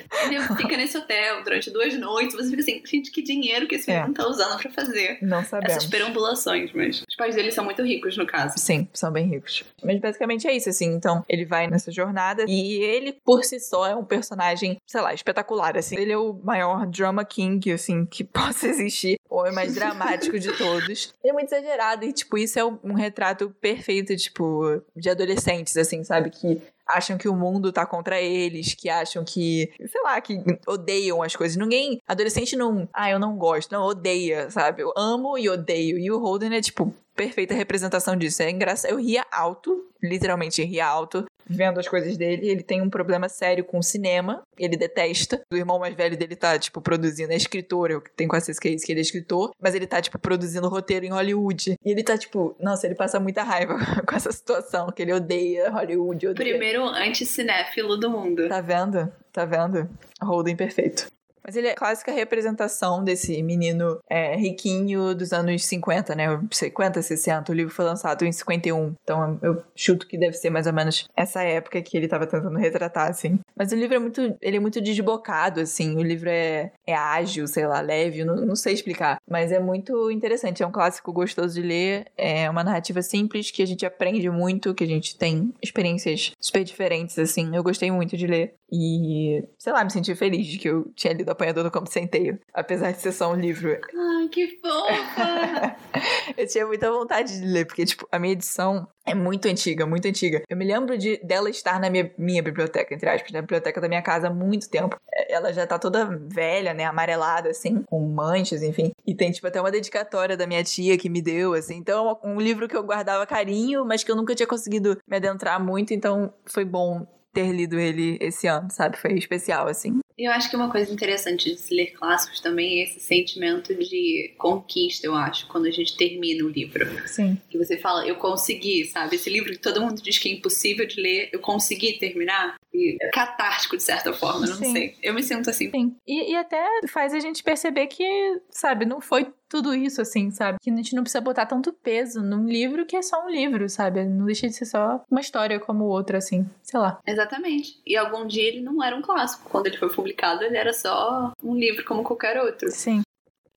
Porque 0.07 0.35
ele 0.35 0.47
fica 0.55 0.77
nesse 0.77 0.97
hotel 0.97 1.43
durante 1.43 1.71
duas 1.71 1.97
noites, 1.97 2.35
você 2.35 2.49
fica 2.51 2.61
assim, 2.61 2.81
gente, 2.85 3.11
que 3.11 3.23
dinheiro 3.23 3.67
que 3.67 3.75
esse 3.75 3.89
menino 3.89 4.11
é. 4.11 4.13
tá 4.13 4.27
usando 4.27 4.59
para 4.59 4.71
fazer 4.71 5.17
Não 5.21 5.43
sabemos. 5.43 5.77
essas 5.77 5.89
perambulações, 5.89 6.71
mas 6.73 7.03
os 7.07 7.15
pais 7.15 7.35
dele 7.35 7.51
são 7.51 7.65
muito 7.65 7.81
ricos, 7.81 8.17
no 8.17 8.27
caso. 8.27 8.53
Sim, 8.57 8.87
são 8.93 9.11
bem 9.11 9.27
ricos. 9.27 9.63
Mas 9.83 9.99
basicamente 9.99 10.47
é 10.47 10.55
isso, 10.55 10.69
assim. 10.69 10.93
Então, 10.93 11.23
ele 11.27 11.45
vai 11.45 11.67
nessa 11.67 11.91
jornada 11.91 12.45
e 12.47 12.75
ele 12.83 13.14
por 13.23 13.43
si 13.43 13.59
só, 13.59 13.87
é 13.87 13.95
um 13.95 14.03
personagem, 14.03 14.77
sei 14.85 15.01
lá, 15.01 15.13
espetacular, 15.13 15.77
assim. 15.77 15.97
Ele 15.97 16.11
é 16.11 16.17
o 16.17 16.33
maior 16.33 16.85
drama 16.87 17.23
king, 17.23 17.71
assim, 17.71 18.05
que 18.05 18.23
possa 18.25 18.67
existir. 18.67 19.17
O 19.29 19.37
homem 19.37 19.53
mais 19.53 19.73
dramático 19.75 20.39
de 20.39 20.51
todos. 20.57 21.13
Ele 21.23 21.31
é 21.31 21.33
muito 21.33 21.53
exagerado 21.53 22.05
e, 22.05 22.13
tipo, 22.13 22.37
isso 22.37 22.59
é 22.59 22.65
um 22.65 22.93
retrato 22.93 23.49
perfeito, 23.61 24.15
tipo, 24.15 24.81
de 24.95 25.09
adolescentes, 25.09 25.75
assim, 25.77 26.03
sabe? 26.03 26.29
Que 26.29 26.61
acham 26.87 27.17
que 27.17 27.27
o 27.27 27.35
mundo 27.35 27.71
tá 27.71 27.85
contra 27.85 28.21
eles, 28.21 28.75
que 28.75 28.89
acham 28.89 29.23
que, 29.23 29.71
sei 29.87 30.01
lá, 30.03 30.21
que 30.21 30.37
odeiam 30.67 31.23
as 31.23 31.35
coisas. 31.35 31.57
Ninguém, 31.57 31.99
adolescente 32.07 32.55
não, 32.55 32.87
ah, 32.93 33.09
eu 33.09 33.19
não 33.19 33.37
gosto, 33.37 33.71
não, 33.71 33.83
odeia, 33.83 34.49
sabe? 34.49 34.83
Eu 34.83 34.93
amo 34.95 35.37
e 35.37 35.49
odeio. 35.49 35.97
E 35.97 36.11
o 36.11 36.19
Holden 36.19 36.55
é 36.55 36.61
tipo 36.61 36.93
perfeita 37.15 37.53
representação 37.53 38.15
disso. 38.15 38.43
É 38.43 38.51
engraçado. 38.51 38.91
Eu 38.91 38.97
ria 38.97 39.25
alto, 39.31 39.85
literalmente 40.03 40.63
ria 40.63 40.85
alto, 40.85 41.25
vendo 41.47 41.79
as 41.79 41.87
coisas 41.87 42.17
dele. 42.17 42.47
Ele 42.49 42.63
tem 42.63 42.81
um 42.81 42.89
problema 42.89 43.29
sério 43.29 43.63
com 43.63 43.79
o 43.79 43.83
cinema. 43.83 44.43
Ele 44.57 44.75
detesta. 44.75 45.41
O 45.51 45.55
irmão 45.55 45.79
mais 45.79 45.95
velho 45.95 46.17
dele 46.17 46.35
tá, 46.35 46.57
tipo, 46.57 46.81
produzindo. 46.81 47.31
É 47.31 47.35
escritor. 47.35 47.91
Eu 47.91 48.03
tenho 48.15 48.29
quase 48.29 48.47
certeza 48.47 48.61
que 48.61 48.67
é 48.67 48.71
isso, 48.71 48.85
que 48.85 48.91
ele 48.91 48.99
é 48.99 49.03
escritor. 49.03 49.51
Mas 49.61 49.75
ele 49.75 49.87
tá, 49.87 50.01
tipo, 50.01 50.17
produzindo 50.19 50.67
roteiro 50.67 51.05
em 51.05 51.11
Hollywood. 51.11 51.75
E 51.83 51.91
ele 51.91 52.03
tá, 52.03 52.17
tipo, 52.17 52.55
nossa, 52.59 52.85
ele 52.85 52.95
passa 52.95 53.19
muita 53.19 53.43
raiva 53.43 53.77
com 54.07 54.15
essa 54.15 54.31
situação. 54.31 54.91
Que 54.91 55.01
ele 55.01 55.13
odeia 55.13 55.69
Hollywood. 55.69 56.27
Odeia. 56.27 56.49
Primeiro 56.49 56.83
anti-cinéfilo 56.83 57.97
do 57.97 58.09
mundo. 58.09 58.47
Tá 58.47 58.61
vendo? 58.61 59.11
Tá 59.31 59.45
vendo? 59.45 59.89
Holden 60.21 60.55
perfeito. 60.55 61.07
Mas 61.45 61.55
ele 61.55 61.67
é 61.67 61.71
a 61.71 61.75
clássica 61.75 62.11
representação 62.11 63.03
desse 63.03 63.41
menino 63.43 63.99
é, 64.09 64.35
riquinho 64.35 65.13
dos 65.13 65.31
anos 65.31 65.63
50, 65.65 66.15
né? 66.15 66.25
50, 66.51 67.01
60. 67.01 67.51
O 67.51 67.55
livro 67.55 67.73
foi 67.73 67.85
lançado 67.85 68.25
em 68.25 68.31
51. 68.31 68.95
Então 69.03 69.39
eu 69.41 69.61
chuto 69.75 70.07
que 70.07 70.17
deve 70.17 70.33
ser 70.33 70.49
mais 70.49 70.65
ou 70.65 70.73
menos 70.73 71.07
essa 71.15 71.43
época 71.43 71.81
que 71.81 71.95
ele 71.95 72.05
estava 72.05 72.25
tentando 72.25 72.57
retratar, 72.57 73.09
assim. 73.09 73.39
Mas 73.55 73.71
o 73.71 73.75
livro 73.75 73.95
é 73.95 73.99
muito. 73.99 74.35
Ele 74.41 74.57
é 74.57 74.59
muito 74.59 74.81
desbocado, 74.81 75.59
assim. 75.61 75.95
O 75.95 76.01
livro 76.01 76.29
é, 76.29 76.71
é 76.87 76.95
ágil, 76.95 77.47
sei 77.47 77.67
lá, 77.67 77.79
leve, 77.79 78.25
não, 78.25 78.35
não 78.37 78.55
sei 78.55 78.73
explicar. 78.73 79.17
Mas 79.29 79.51
é 79.51 79.59
muito 79.59 80.09
interessante. 80.09 80.63
É 80.63 80.67
um 80.67 80.71
clássico 80.71 81.13
gostoso 81.13 81.53
de 81.53 81.61
ler. 81.61 82.07
É 82.17 82.49
uma 82.49 82.63
narrativa 82.63 83.01
simples 83.01 83.51
que 83.51 83.61
a 83.61 83.67
gente 83.67 83.85
aprende 83.85 84.29
muito, 84.29 84.73
que 84.73 84.83
a 84.83 84.87
gente 84.87 85.15
tem 85.17 85.53
experiências 85.61 86.31
super 86.39 86.63
diferentes, 86.63 87.19
assim. 87.19 87.55
Eu 87.55 87.61
gostei 87.61 87.91
muito 87.91 88.17
de 88.17 88.25
ler. 88.25 88.55
E, 88.71 89.43
sei 89.59 89.71
lá, 89.71 89.83
me 89.83 89.91
senti 89.91 90.15
feliz 90.15 90.47
de 90.47 90.57
que 90.57 90.67
eu 90.67 90.91
tinha 90.95 91.13
lido 91.13 91.34
Apanhador 91.35 91.63
do 91.63 91.71
Campo 91.71 91.91
Centeio, 91.91 92.39
apesar 92.53 92.91
de 92.91 93.01
ser 93.01 93.11
só 93.11 93.31
um 93.31 93.35
livro. 93.35 93.71
Ai, 93.71 94.27
que 94.29 94.59
fofa! 94.61 95.75
eu 96.37 96.47
tinha 96.47 96.65
muita 96.65 96.89
vontade 96.91 97.39
de 97.39 97.45
ler, 97.45 97.65
porque, 97.65 97.85
tipo, 97.85 98.07
a 98.11 98.17
minha 98.17 98.33
edição 98.33 98.87
é 99.05 99.13
muito 99.13 99.47
antiga, 99.47 99.85
muito 99.85 100.07
antiga. 100.07 100.41
Eu 100.49 100.57
me 100.57 100.65
lembro 100.65 100.97
de 100.97 101.17
dela 101.17 101.49
estar 101.49 101.79
na 101.79 101.89
minha, 101.89 102.11
minha 102.17 102.41
biblioteca, 102.41 102.93
entre 102.93 103.07
aspas, 103.07 103.31
na 103.31 103.41
biblioteca 103.41 103.79
da 103.79 103.87
minha 103.87 104.01
casa 104.01 104.27
há 104.27 104.33
muito 104.33 104.69
tempo. 104.69 104.97
É, 105.13 105.33
ela 105.33 105.53
já 105.53 105.67
tá 105.67 105.77
toda 105.77 106.05
velha, 106.27 106.73
né, 106.73 106.85
amarelada, 106.85 107.49
assim, 107.49 107.83
com 107.83 107.99
manchas, 108.07 108.63
enfim. 108.63 108.91
E 109.05 109.13
tem, 109.13 109.31
tipo, 109.31 109.45
até 109.45 109.61
uma 109.61 109.71
dedicatória 109.71 110.35
da 110.35 110.47
minha 110.47 110.63
tia 110.63 110.97
que 110.97 111.09
me 111.09 111.21
deu, 111.21 111.53
assim. 111.53 111.75
Então, 111.75 112.19
é 112.23 112.27
um 112.27 112.39
livro 112.39 112.67
que 112.67 112.75
eu 112.75 112.83
guardava 112.83 113.25
carinho, 113.27 113.85
mas 113.85 114.03
que 114.03 114.11
eu 114.11 114.15
nunca 114.15 114.33
tinha 114.33 114.47
conseguido 114.47 114.97
me 115.07 115.17
adentrar 115.17 115.63
muito, 115.63 115.93
então 115.93 116.33
foi 116.45 116.65
bom 116.65 117.05
ter 117.35 117.51
lido 117.51 117.77
ele 117.77 118.17
esse 118.21 118.47
ano, 118.47 118.71
sabe? 118.71 118.97
Foi 118.97 119.13
especial, 119.13 119.67
assim. 119.67 119.99
Eu 120.17 120.31
acho 120.31 120.49
que 120.49 120.55
uma 120.55 120.71
coisa 120.71 120.91
interessante 120.93 121.51
de 121.51 121.59
se 121.59 121.75
ler 121.75 121.87
clássicos 121.87 122.39
também 122.39 122.79
é 122.79 122.83
esse 122.85 123.01
sentimento 123.01 123.75
de 123.75 124.33
conquista, 124.37 125.05
eu 125.05 125.13
acho, 125.13 125.45
quando 125.47 125.65
a 125.65 125.71
gente 125.71 125.97
termina 125.97 126.45
o 126.45 126.47
livro. 126.47 126.87
Sim. 127.05 127.37
Que 127.49 127.57
você 127.57 127.77
fala, 127.77 128.07
eu 128.07 128.15
consegui, 128.15 128.85
sabe? 128.85 129.17
Esse 129.17 129.29
livro 129.29 129.51
que 129.51 129.59
todo 129.59 129.81
mundo 129.81 130.01
diz 130.01 130.17
que 130.17 130.29
é 130.29 130.31
impossível 130.31 130.87
de 130.87 131.01
ler, 131.01 131.29
eu 131.33 131.39
consegui 131.39 131.99
terminar. 131.99 132.55
E 132.75 132.97
catártico, 133.11 133.77
de 133.77 133.83
certa 133.83 134.11
forma, 134.11 134.45
não 134.45 134.55
Sim. 134.55 134.71
sei. 134.73 134.95
Eu 135.01 135.13
me 135.13 135.23
sinto 135.23 135.49
assim. 135.49 135.71
Sim. 135.71 135.95
E, 136.05 136.31
e 136.31 136.35
até 136.35 136.63
faz 136.89 137.13
a 137.13 137.19
gente 137.19 137.43
perceber 137.43 137.87
que, 137.87 138.05
sabe, 138.49 138.85
não 138.85 138.99
foi 138.99 139.33
tudo 139.47 139.73
isso, 139.73 140.01
assim, 140.01 140.31
sabe? 140.31 140.57
Que 140.61 140.69
a 140.69 140.75
gente 140.75 140.95
não 140.95 141.03
precisa 141.03 141.21
botar 141.21 141.45
tanto 141.45 141.71
peso 141.71 142.21
num 142.21 142.45
livro 142.45 142.85
que 142.85 142.95
é 142.95 143.01
só 143.01 143.25
um 143.25 143.29
livro, 143.29 143.69
sabe? 143.69 144.03
Não 144.03 144.25
deixa 144.25 144.47
de 144.47 144.53
ser 144.53 144.65
só 144.65 145.03
uma 145.09 145.21
história 145.21 145.59
como 145.59 145.85
outra, 145.85 146.17
assim. 146.17 146.45
Sei 146.61 146.79
lá. 146.79 146.99
Exatamente. 147.07 147.79
E 147.85 147.95
algum 147.95 148.27
dia 148.27 148.47
ele 148.47 148.61
não 148.61 148.83
era 148.83 148.95
um 148.95 149.01
clássico. 149.01 149.49
Quando 149.49 149.67
ele 149.67 149.77
foi 149.77 149.93
publicado, 149.93 150.43
ele 150.43 150.57
era 150.57 150.73
só 150.73 151.31
um 151.43 151.55
livro 151.55 151.85
como 151.85 152.03
qualquer 152.03 152.37
outro. 152.41 152.69
Sim. 152.71 153.01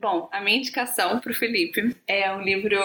Bom, 0.00 0.28
a 0.30 0.40
minha 0.40 0.58
indicação 0.58 1.18
pro 1.18 1.34
Felipe 1.34 1.96
é 2.06 2.32
um 2.32 2.40
livro 2.40 2.78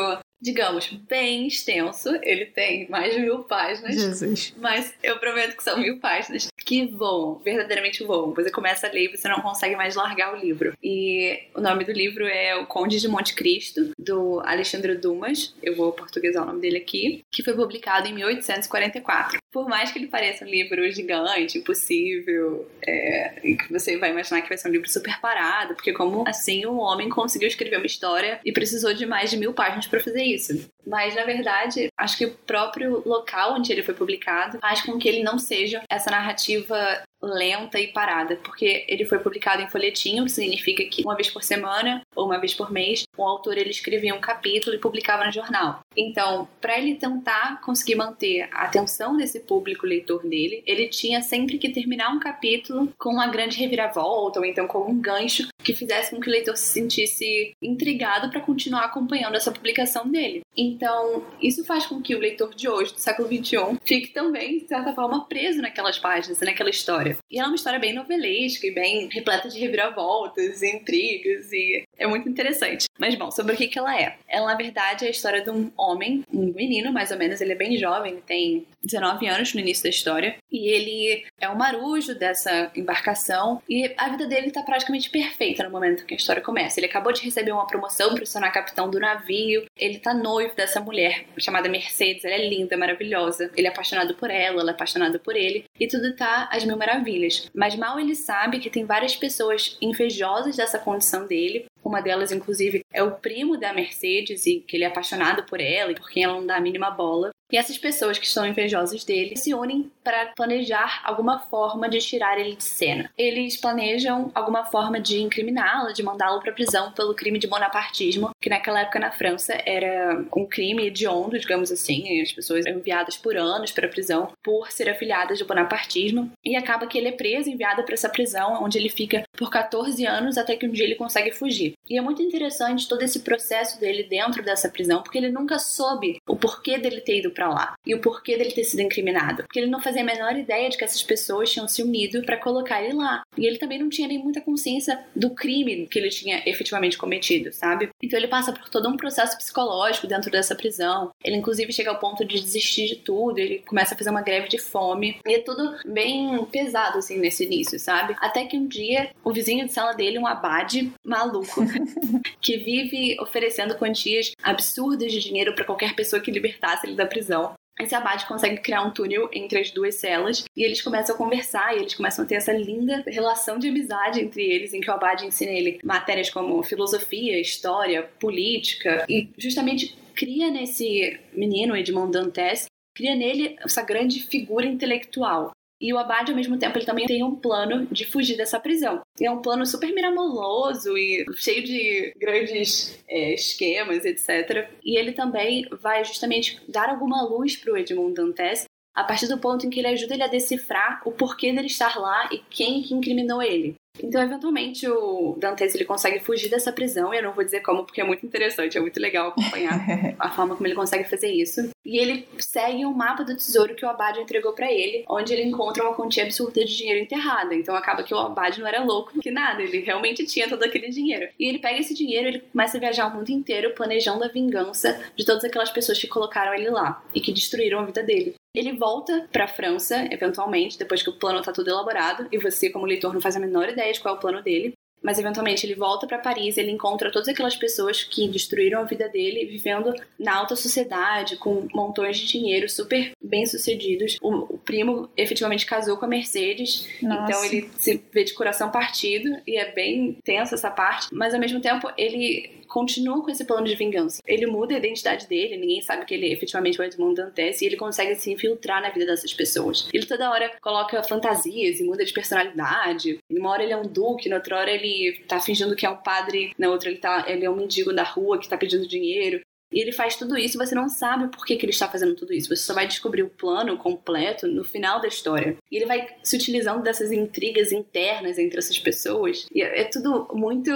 digamos, 0.44 0.90
bem 1.08 1.48
extenso. 1.48 2.10
Ele 2.22 2.46
tem 2.46 2.88
mais 2.90 3.16
de 3.16 3.22
mil 3.22 3.40
páginas. 3.44 3.96
Jesus. 3.96 4.54
Mas 4.58 4.94
eu 5.02 5.18
prometo 5.18 5.56
que 5.56 5.64
são 5.64 5.80
mil 5.80 6.00
páginas 6.00 6.50
que 6.66 6.86
voam, 6.86 7.40
verdadeiramente 7.40 8.04
voam. 8.04 8.34
Você 8.34 8.52
começa 8.52 8.88
a 8.88 8.92
ler 8.92 9.06
e 9.06 9.18
você 9.18 9.28
não 9.30 9.42
consegue 9.42 9.76
mais 9.76 9.96
largar 9.96 10.34
o 10.34 10.38
livro. 10.38 10.74
E 10.84 11.40
o 11.56 11.62
nome 11.62 11.86
do 11.86 11.94
livro 11.94 12.26
é 12.26 12.56
O 12.58 12.66
Conde 12.66 13.00
de 13.00 13.08
Monte 13.08 13.34
Cristo, 13.34 13.92
do 13.98 14.42
Alexandre 14.42 14.96
Dumas. 14.96 15.56
Eu 15.64 15.76
vou 15.78 15.94
portuguesar 15.94 16.44
o 16.44 16.48
nome 16.48 16.60
dele 16.60 16.78
aqui. 16.78 17.24
Que 17.32 17.42
foi 17.42 17.54
publicado 17.54 18.08
em 18.08 18.14
1844. 18.14 19.40
Por 19.50 19.70
mais 19.70 19.92
que 19.92 20.00
ele 20.00 20.08
pareça 20.08 20.44
um 20.44 20.50
livro 20.50 20.92
gigante, 20.92 21.58
impossível, 21.58 22.70
é, 22.86 23.30
que 23.42 23.72
você 23.72 23.98
vai 23.98 24.10
imaginar 24.10 24.42
que 24.42 24.50
vai 24.50 24.58
ser 24.58 24.68
um 24.68 24.72
livro 24.72 24.90
super 24.90 25.22
parado, 25.22 25.76
porque 25.76 25.94
como 25.94 26.28
assim 26.28 26.66
um 26.66 26.80
homem 26.80 27.08
conseguiu 27.08 27.48
escrever 27.48 27.78
uma 27.78 27.86
história 27.86 28.42
e 28.44 28.52
precisou 28.52 28.94
de 28.94 29.06
mais 29.06 29.30
de 29.30 29.38
mil 29.38 29.54
páginas 29.54 29.88
para 29.88 30.00
fazer 30.00 30.24
isso 30.24 30.33
isso. 30.36 30.70
Mas, 30.86 31.16
na 31.16 31.24
verdade, 31.24 31.88
acho 31.98 32.18
que 32.18 32.26
o 32.26 32.34
próprio 32.34 33.02
local 33.06 33.54
onde 33.54 33.72
ele 33.72 33.84
foi 33.84 33.94
publicado 33.94 34.60
faz 34.60 34.82
com 34.82 34.98
que 34.98 35.08
ele 35.08 35.24
não 35.24 35.40
seja 35.40 35.82
essa 35.90 36.12
narrativa 36.12 37.02
lenta 37.24 37.80
e 37.80 37.88
parada, 37.88 38.36
porque 38.44 38.86
ele 38.88 39.06
foi 39.06 39.20
publicado 39.20 39.62
em 39.62 39.70
folhetinho, 39.70 40.26
que 40.26 40.32
significa 40.32 40.84
que 40.84 41.04
uma 41.04 41.16
vez 41.16 41.30
por 41.30 41.44
semana 41.44 42.02
ou 42.16 42.26
uma 42.26 42.40
vez 42.40 42.54
por 42.54 42.72
mês, 42.72 43.04
o 43.18 43.24
autor 43.24 43.58
ele 43.58 43.70
escrevia 43.70 44.14
um 44.14 44.20
capítulo 44.20 44.76
e 44.76 44.80
publicava 44.80 45.26
no 45.26 45.32
jornal. 45.32 45.80
Então, 45.96 46.48
para 46.60 46.78
ele 46.78 46.96
tentar 46.96 47.62
conseguir 47.62 47.96
manter 47.96 48.50
a 48.52 48.64
atenção 48.64 49.16
desse 49.16 49.40
público 49.40 49.86
leitor 49.86 50.24
dele, 50.28 50.64
ele 50.66 50.88
tinha 50.88 51.22
sempre 51.22 51.58
que 51.58 51.70
terminar 51.70 52.10
um 52.10 52.20
capítulo 52.20 52.92
com 52.98 53.10
uma 53.10 53.28
grande 53.28 53.58
reviravolta 53.58 54.40
ou 54.40 54.46
então 54.46 54.68
com 54.68 54.80
um 54.90 55.00
gancho 55.00 55.48
que 55.64 55.74
fizesse 55.74 56.12
com 56.12 56.20
que 56.20 56.28
o 56.28 56.32
leitor 56.32 56.58
se 56.58 56.68
sentisse 56.68 57.56
intrigado 57.62 58.30
para 58.30 58.42
continuar 58.42 58.86
acompanhando 58.86 59.36
essa 59.36 59.52
publicação 59.52 60.10
dele. 60.10 60.42
Então, 60.56 61.24
isso 61.42 61.64
faz 61.64 61.86
com 61.86 62.02
que 62.02 62.16
o 62.16 62.20
leitor 62.20 62.54
de 62.54 62.68
hoje, 62.68 62.94
do 62.94 63.00
século 63.00 63.28
XXI, 63.28 63.80
fique 63.84 64.10
também, 64.10 64.60
de 64.60 64.68
certa 64.68 64.94
forma, 64.94 65.26
preso 65.26 65.62
naquelas 65.62 65.98
páginas, 65.98 66.40
naquela 66.42 66.70
história. 66.70 67.13
E 67.32 67.38
ela 67.38 67.48
é 67.48 67.50
uma 67.50 67.56
história 67.56 67.80
bem 67.80 67.94
novelesca 67.94 68.68
e 68.68 68.72
bem 68.72 69.10
repleta 69.12 69.50
de 69.50 69.60
reviravoltas 69.60 70.62
e 70.62 70.76
intrigas, 70.76 71.52
e 71.52 71.84
é 71.98 72.08
muito 72.08 72.28
interessante. 72.30 72.86
Mas, 73.00 73.16
bom, 73.16 73.32
sobre 73.32 73.54
o 73.54 73.58
que, 73.58 73.68
que 73.68 73.80
ela 73.80 74.00
é? 74.00 74.18
Ela, 74.28 74.48
na 74.48 74.56
verdade, 74.56 75.06
é 75.06 75.08
a 75.08 75.12
história 75.12 75.42
de 75.42 75.50
um 75.50 75.72
homem, 75.78 76.24
um 76.34 76.54
menino, 76.54 76.92
mais 76.92 77.12
ou 77.12 77.18
menos, 77.18 77.42
ele 77.42 77.54
é 77.54 77.56
bem 77.56 77.78
jovem, 77.78 78.18
tem 78.26 78.66
19 78.84 79.28
anos 79.28 79.54
no 79.54 79.60
início 79.60 79.84
da 79.84 79.90
história, 79.90 80.36
e 80.52 80.70
ele 80.70 81.26
é 81.40 81.50
o 81.50 81.58
marujo 81.58 82.16
dessa 82.16 82.72
embarcação, 82.76 83.62
e 83.70 83.94
a 83.98 84.10
vida 84.10 84.28
dele 84.28 84.52
tá 84.52 84.62
praticamente 84.62 85.10
perfeita 85.10 85.64
no 85.64 85.70
momento 85.70 86.06
que 86.06 86.14
a 86.14 86.18
história 86.18 86.42
começa. 86.42 86.80
Ele 86.80 86.88
acabou 86.88 87.14
de 87.14 87.22
receber 87.22 87.52
uma 87.52 87.68
promoção 87.68 88.14
para 88.14 88.26
se 88.26 88.34
tornar 88.34 88.52
capitão 88.52 88.90
do 88.90 89.00
navio, 89.00 89.66
ele 89.78 90.00
tá 90.00 90.14
noivo 90.14 90.56
dessa 90.56 90.80
mulher 90.80 91.26
chamada 91.40 91.70
Mercedes, 91.70 92.26
ela 92.26 92.36
é 92.36 92.48
linda, 92.48 92.78
maravilhosa, 92.78 93.52
ele 93.56 93.68
é 93.68 93.70
apaixonado 93.70 94.16
por 94.16 94.30
ela, 94.30 94.62
ela 94.62 94.72
é 94.72 94.74
apaixonada 94.74 95.20
por 95.20 95.36
ele, 95.36 95.66
e 95.80 95.88
tudo 95.88 96.16
tá 96.16 96.50
às 96.52 96.64
mil 96.64 96.78
maravilhas. 96.78 97.50
Mas 97.54 97.76
mal 97.76 98.00
ele 98.00 98.16
sabe 98.16 98.60
que 98.60 98.70
tem 98.70 98.86
várias 98.86 99.16
pessoas 99.16 99.78
invejosas 99.82 100.56
dessa 100.56 100.80
condição 100.80 101.26
dele, 101.26 101.66
uma 101.84 102.02
delas, 102.02 102.32
inclusive, 102.32 102.82
é 102.94 103.04
o 103.04 103.12
primo 103.12 103.58
da 103.58 103.74
Mercedes 103.74 104.46
e 104.46 104.62
que 104.62 104.78
ele 104.78 104.86
é 104.86 104.88
apaixonado 104.88 105.44
por 105.44 105.60
ela 105.60 105.92
e 105.92 105.96
por 105.96 106.10
quem 106.10 106.24
ela 106.24 106.36
não 106.36 106.46
dá 106.46 106.56
a 106.56 106.62
mínima 106.62 106.90
bola. 106.90 107.32
E 107.54 107.58
essas 107.58 107.78
pessoas 107.78 108.18
que 108.18 108.26
estão 108.26 108.48
invejosas 108.48 109.04
dele 109.04 109.38
se 109.38 109.54
unem 109.54 109.92
para 110.04 110.34
planejar 110.36 111.02
alguma 111.04 111.40
forma 111.40 111.88
de 111.88 112.00
tirar 112.00 112.40
ele 112.40 112.56
de 112.56 112.64
cena. 112.64 113.12
Eles 113.16 113.56
planejam 113.58 114.32
alguma 114.34 114.66
forma 114.66 115.00
de 115.00 115.22
incriminá-lo, 115.22 115.94
de 115.94 116.02
mandá-lo 116.02 116.42
para 116.42 116.52
prisão 116.52 116.92
pelo 116.94 117.14
crime 117.14 117.38
de 117.38 117.46
bonapartismo, 117.46 118.32
que 118.42 118.50
naquela 118.50 118.82
época 118.82 119.00
na 119.00 119.12
França 119.12 119.54
era 119.68 120.26
um 120.36 120.48
crime 120.48 120.88
hediondo, 120.88 121.38
digamos 121.38 121.72
assim. 121.72 122.20
As 122.24 122.32
pessoas 122.32 122.66
eram 122.66 122.80
enviadas 122.80 123.18
por 123.18 123.38
anos 123.38 123.72
para 123.72 123.88
prisão 123.88 124.32
por 124.42 124.72
ser 124.72 124.90
afiliadas 124.90 125.38
do 125.38 125.46
bonapartismo. 125.46 126.32
E 126.44 126.56
acaba 126.56 126.88
que 126.88 126.98
ele 126.98 127.10
é 127.10 127.12
preso, 127.12 127.52
enviado 127.52 127.84
para 127.84 127.94
essa 127.94 128.10
prisão, 128.10 128.64
onde 128.64 128.80
ele 128.80 128.90
fica 128.90 129.24
por 129.38 129.52
14 129.52 130.04
anos 130.08 130.40
até 130.40 130.56
que 130.56 130.66
um 130.66 130.72
dia 130.72 130.86
ele 130.86 130.96
consegue 130.96 131.32
fugir. 131.32 131.74
E 131.88 132.00
é 132.00 132.02
muito 132.02 132.24
interessante 132.24 132.88
todo 132.88 133.04
esse 133.04 133.20
processo 133.20 133.80
dele 133.80 134.02
dentro 134.02 134.42
dessa 134.42 134.70
prisão, 134.70 135.04
porque 135.04 135.20
ele 135.20 135.30
nunca 135.30 135.60
soube 135.60 136.18
o 136.28 136.36
porquê 136.36 136.80
dele 136.80 137.00
ter 137.00 137.20
ido 137.20 137.30
para 137.30 137.43
para 137.44 137.50
lá 137.50 137.74
e 137.86 137.94
o 137.94 138.00
porquê 138.00 138.38
dele 138.38 138.52
ter 138.52 138.64
sido 138.64 138.82
incriminado. 138.82 139.44
Porque 139.44 139.60
ele 139.60 139.70
não 139.70 139.82
fazia 139.82 140.02
a 140.02 140.06
menor 140.06 140.36
ideia 140.36 140.70
de 140.70 140.78
que 140.78 140.84
essas 140.84 141.04
pessoas 141.04 141.52
tinham 141.52 141.68
se 141.68 141.84
unido 141.84 142.24
para 142.24 142.38
colocar 142.38 142.82
ele 142.82 142.94
lá. 142.94 143.24
E 143.38 143.46
ele 143.46 143.58
também 143.58 143.80
não 143.80 143.90
tinha 143.90 144.08
nem 144.08 144.20
muita 144.20 144.40
consciência 144.40 145.04
do 145.16 145.32
crime 145.32 145.88
que 145.88 146.00
ele 146.00 146.10
tinha 146.10 146.42
efetivamente 146.46 146.98
cometido, 146.98 147.52
sabe? 147.52 147.90
Então 148.02 148.18
ele 148.18 148.28
passa 148.28 148.54
por 148.54 148.70
todo 148.70 148.88
um 148.88 148.96
processo 148.96 149.38
psicológico 149.38 150.08
dentro 150.08 150.32
dessa 150.32 150.56
prisão. 150.56 151.12
Ele 151.24 151.36
inclusive 151.36 151.74
chega 151.74 151.90
ao 151.90 152.00
ponto 152.00 152.24
de 152.24 152.40
desistir 152.40 152.88
de 152.88 152.96
tudo, 152.98 153.38
ele 153.38 153.60
começa 153.66 153.94
a 153.94 153.98
fazer 153.98 154.10
uma 154.10 154.22
greve 154.22 154.48
de 154.48 154.58
fome. 154.58 155.18
E 155.28 155.34
é 155.34 155.40
tudo 155.40 155.76
bem 155.86 156.46
pesado 156.46 157.00
assim 157.00 157.18
nesse 157.18 157.44
início, 157.44 157.78
sabe? 157.80 158.16
Até 158.20 158.46
que 158.46 158.56
um 158.56 158.68
dia 158.68 159.10
o 159.24 159.34
vizinho 159.34 159.66
de 159.66 159.74
sala 159.74 159.94
dele, 159.94 160.20
um 160.20 160.28
abade 160.28 160.92
maluco, 161.04 161.62
que 162.40 162.58
vive 162.58 163.18
oferecendo 163.20 163.76
quantias 163.76 164.32
absurdas 164.42 165.12
de 165.12 165.20
dinheiro 165.20 165.54
para 165.54 165.66
qualquer 165.66 165.96
pessoa 165.96 166.22
que 166.22 166.32
libertasse 166.32 166.88
ele 166.88 166.96
da 166.96 167.06
prisão. 167.06 167.33
Esse 167.80 167.96
abade 167.96 168.28
consegue 168.28 168.62
criar 168.62 168.84
um 168.84 168.92
túnel 168.92 169.30
entre 169.34 169.60
as 169.60 169.72
duas 169.72 169.96
celas 169.96 170.46
e 170.56 170.64
eles 170.64 170.82
começam 170.82 171.16
a 171.16 171.18
conversar 171.18 171.76
e 171.76 171.80
eles 171.80 171.96
começam 171.96 172.24
a 172.24 172.28
ter 172.28 172.36
essa 172.36 172.54
linda 172.54 173.04
relação 173.08 173.58
de 173.58 173.68
amizade 173.68 174.22
entre 174.22 174.44
eles, 174.44 174.74
em 174.74 174.80
que 174.80 174.90
o 174.90 174.94
abade 174.94 175.26
ensina 175.26 175.52
ele 175.52 175.80
matérias 175.84 176.30
como 176.30 176.62
filosofia, 176.62 177.40
história, 177.42 178.04
política 178.20 179.06
e 179.10 179.30
justamente 179.38 179.98
cria 180.16 180.52
nesse 180.52 181.20
menino 181.34 181.76
Edmond 181.76 182.12
Dantes, 182.12 182.66
cria 182.96 183.16
nele 183.16 183.56
essa 183.60 183.82
grande 183.82 184.22
figura 184.22 184.68
intelectual. 184.68 185.52
E 185.84 185.92
o 185.92 185.98
Abade, 185.98 186.32
ao 186.32 186.38
mesmo 186.38 186.58
tempo, 186.58 186.78
ele 186.78 186.86
também 186.86 187.06
tem 187.06 187.26
um 187.26 187.36
plano 187.36 187.86
de 187.92 188.06
fugir 188.06 188.38
dessa 188.38 188.58
prisão. 188.58 189.02
E 189.20 189.26
é 189.26 189.30
um 189.30 189.42
plano 189.42 189.66
super 189.66 189.94
miramoloso 189.94 190.98
e 190.98 191.26
cheio 191.36 191.62
de 191.62 192.14
grandes 192.18 192.98
é, 193.06 193.34
esquemas, 193.34 194.06
etc. 194.06 194.70
E 194.82 194.98
ele 194.98 195.12
também 195.12 195.68
vai 195.82 196.06
justamente 196.06 196.62
dar 196.70 196.88
alguma 196.88 197.22
luz 197.22 197.58
para 197.58 197.74
o 197.74 197.78
Edmond 197.78 198.14
Dantes 198.14 198.64
a 198.96 199.04
partir 199.04 199.28
do 199.28 199.38
ponto 199.38 199.66
em 199.66 199.70
que 199.70 199.80
ele 199.80 199.88
ajuda 199.88 200.14
ele 200.14 200.24
a 200.24 200.28
decifrar 200.28 201.02
o 201.04 201.12
porquê 201.12 201.52
dele 201.52 201.68
estar 201.68 202.00
lá 202.00 202.30
e 202.32 202.38
quem 202.50 202.82
que 202.82 202.94
incriminou 202.94 203.42
ele. 203.42 203.76
Então, 204.02 204.22
eventualmente, 204.22 204.88
o 204.88 205.36
Dantes 205.38 205.76
ele 205.76 205.84
consegue 205.84 206.20
fugir 206.20 206.50
dessa 206.50 206.72
prisão, 206.72 207.14
e 207.14 207.18
eu 207.18 207.24
não 207.24 207.34
vou 207.34 207.44
dizer 207.44 207.60
como, 207.60 207.84
porque 207.84 208.02
é 208.02 208.04
muito 208.04 208.26
interessante, 208.26 208.78
é 208.78 208.82
muito 208.82 209.00
legal 209.00 209.30
acompanhar 209.30 209.80
a 210.18 210.32
forma 210.32 210.56
como 210.56 210.66
ele 210.66 210.76
consegue 210.76 211.10
fazer 211.10 211.32
isso. 211.32 211.73
E 211.86 211.98
ele 211.98 212.28
segue 212.40 212.86
um 212.86 212.94
mapa 212.94 213.24
do 213.24 213.36
tesouro 213.36 213.76
que 213.76 213.86
o 213.86 213.90
Abade 213.90 214.20
entregou 214.20 214.54
para 214.54 214.72
ele, 214.72 215.04
onde 215.08 215.34
ele 215.34 215.44
encontra 215.44 215.84
uma 215.84 215.96
quantia 215.96 216.24
absurda 216.24 216.64
de 216.64 216.76
dinheiro 216.76 217.02
enterrada. 217.02 217.54
Então 217.54 217.76
acaba 217.76 218.04
que 218.04 218.14
o 218.14 218.18
Abade 218.18 218.60
não 218.60 218.68
era 218.68 218.84
louco 218.84 219.20
que 219.20 219.32
nada, 219.32 219.62
ele 219.62 219.80
realmente 219.80 220.26
tinha 220.26 220.48
todo 220.48 220.64
aquele 220.64 220.90
dinheiro. 220.90 221.30
E 221.38 221.48
ele 221.48 221.60
pega 221.60 221.80
esse 221.80 221.94
dinheiro, 221.94 222.28
ele 222.28 222.40
começa 222.40 222.78
a 222.78 222.80
viajar 222.80 223.08
o 223.08 223.16
mundo 223.16 223.30
inteiro 223.30 223.74
planejando 223.74 224.24
a 224.24 224.30
vingança 224.30 225.04
de 225.16 225.26
todas 225.26 225.44
aquelas 225.44 225.72
pessoas 225.72 226.00
que 226.00 226.08
colocaram 226.08 226.54
ele 226.54 226.70
lá 226.70 227.04
e 227.14 227.20
que 227.20 227.34
destruíram 227.34 227.80
a 227.80 227.86
vida 227.86 228.02
dele. 228.02 228.36
Ele 228.56 228.72
volta 228.74 229.28
para 229.32 229.46
a 229.46 229.48
França, 229.48 230.08
eventualmente, 230.12 230.78
depois 230.78 231.02
que 231.02 231.10
o 231.10 231.18
plano 231.18 231.40
está 231.40 231.52
todo 231.52 231.70
elaborado, 231.70 232.28
e 232.32 232.38
você, 232.38 232.70
como 232.70 232.86
leitor, 232.86 233.12
não 233.12 233.20
faz 233.20 233.36
a 233.36 233.40
menor 233.40 233.68
ideia 233.68 233.92
de 233.92 234.00
qual 234.00 234.14
é 234.14 234.18
o 234.18 234.22
plano 234.22 234.44
dele 234.44 234.74
mas 235.04 235.20
eventualmente 235.20 235.66
ele 235.66 235.76
volta 235.76 236.08
para 236.08 236.18
Paris, 236.18 236.58
ele 236.58 236.72
encontra 236.72 237.12
todas 237.12 237.28
aquelas 237.28 237.56
pessoas 237.56 238.04
que 238.04 238.28
destruíram 238.30 238.80
a 238.80 238.84
vida 238.84 239.10
dele, 239.10 239.46
vivendo 239.46 239.94
na 240.18 240.36
alta 240.36 240.56
sociedade, 240.56 241.36
com 241.36 241.68
montões 241.74 242.18
de 242.18 242.26
dinheiro, 242.26 242.70
super 242.70 243.12
bem-sucedidos. 243.22 244.18
O, 244.22 244.56
o, 244.56 244.58
primo 244.64 245.10
efetivamente 245.18 245.66
casou 245.66 245.98
com 245.98 246.06
a 246.06 246.08
Mercedes, 246.08 246.88
Nossa. 247.02 247.24
então 247.24 247.46
ele 247.46 247.70
se 247.78 248.02
vê 248.12 248.24
de 248.24 248.34
coração 248.34 248.72
partido 248.72 249.38
e 249.46 249.58
é 249.58 249.72
bem 249.74 250.18
tensa 250.24 250.56
essa 250.56 250.72
parte, 250.72 251.10
mas 251.12 251.34
ao 251.34 251.40
mesmo 251.40 251.60
tempo 251.60 251.92
ele 251.98 252.63
continua 252.74 253.22
com 253.22 253.30
esse 253.30 253.46
plano 253.46 253.68
de 253.68 253.76
vingança. 253.76 254.20
Ele 254.26 254.48
muda 254.48 254.74
a 254.74 254.78
identidade 254.80 255.28
dele, 255.28 255.58
ninguém 255.58 255.80
sabe 255.82 256.06
que 256.06 256.14
ele 256.16 256.28
é 256.28 256.34
efetivamente 256.34 256.82
o 256.82 256.84
Edmond 256.84 257.14
Dantes 257.14 257.62
e 257.62 257.66
ele 257.66 257.78
consegue 257.78 258.16
se 258.16 258.32
infiltrar 258.32 258.82
na 258.82 258.90
vida 258.90 259.06
dessas 259.06 259.32
pessoas. 259.32 259.88
Ele 259.94 260.08
toda 260.08 260.32
hora 260.32 260.52
coloca 260.60 261.04
fantasias 261.04 261.80
e 261.80 261.84
muda 261.84 262.04
de 262.04 262.12
personalidade. 262.12 263.20
Uma 263.32 263.52
hora 263.52 263.64
ele 263.64 263.74
é 263.74 263.78
um 263.78 263.84
duque, 263.88 264.28
na 264.28 264.38
outra 264.38 264.58
hora 264.58 264.72
ele 264.72 265.24
tá 265.28 265.40
fingindo 265.40 265.76
que 265.76 265.86
é 265.86 265.90
um 265.90 265.98
padre, 265.98 266.52
na 266.58 266.70
outra 266.70 266.90
ele, 266.90 266.98
tá, 266.98 267.26
ele 267.28 267.46
é 267.46 267.50
um 267.50 267.56
mendigo 267.56 267.94
da 267.94 268.04
rua 268.04 268.40
que 268.40 268.50
tá 268.50 268.58
pedindo 268.58 268.88
dinheiro. 268.88 269.40
E 269.74 269.82
ele 269.82 269.92
faz 269.92 270.16
tudo 270.16 270.38
isso 270.38 270.58
você 270.58 270.76
não 270.76 270.88
sabe 270.88 271.28
por 271.28 271.46
que, 271.46 271.56
que 271.56 271.66
ele 271.66 271.72
está 271.72 271.90
fazendo 271.90 272.16
tudo 272.16 272.34
isso. 272.34 272.50
Você 272.50 272.64
só 272.64 272.74
vai 272.74 272.88
descobrir 272.88 273.24
o 273.24 273.30
plano 273.30 273.78
completo 273.78 274.48
no 274.48 274.64
final 274.64 275.02
da 275.02 275.08
história. 275.08 275.58
E 275.72 275.76
ele 275.76 275.86
vai 275.86 276.08
se 276.22 276.36
utilizando 276.36 276.84
dessas 276.84 277.12
intrigas 277.12 277.72
internas 277.72 278.38
entre 278.38 278.60
essas 278.60 278.78
pessoas. 278.78 279.48
E 279.54 279.62
é, 279.62 279.82
é 279.82 279.84
tudo 279.86 280.28
muito 280.34 280.72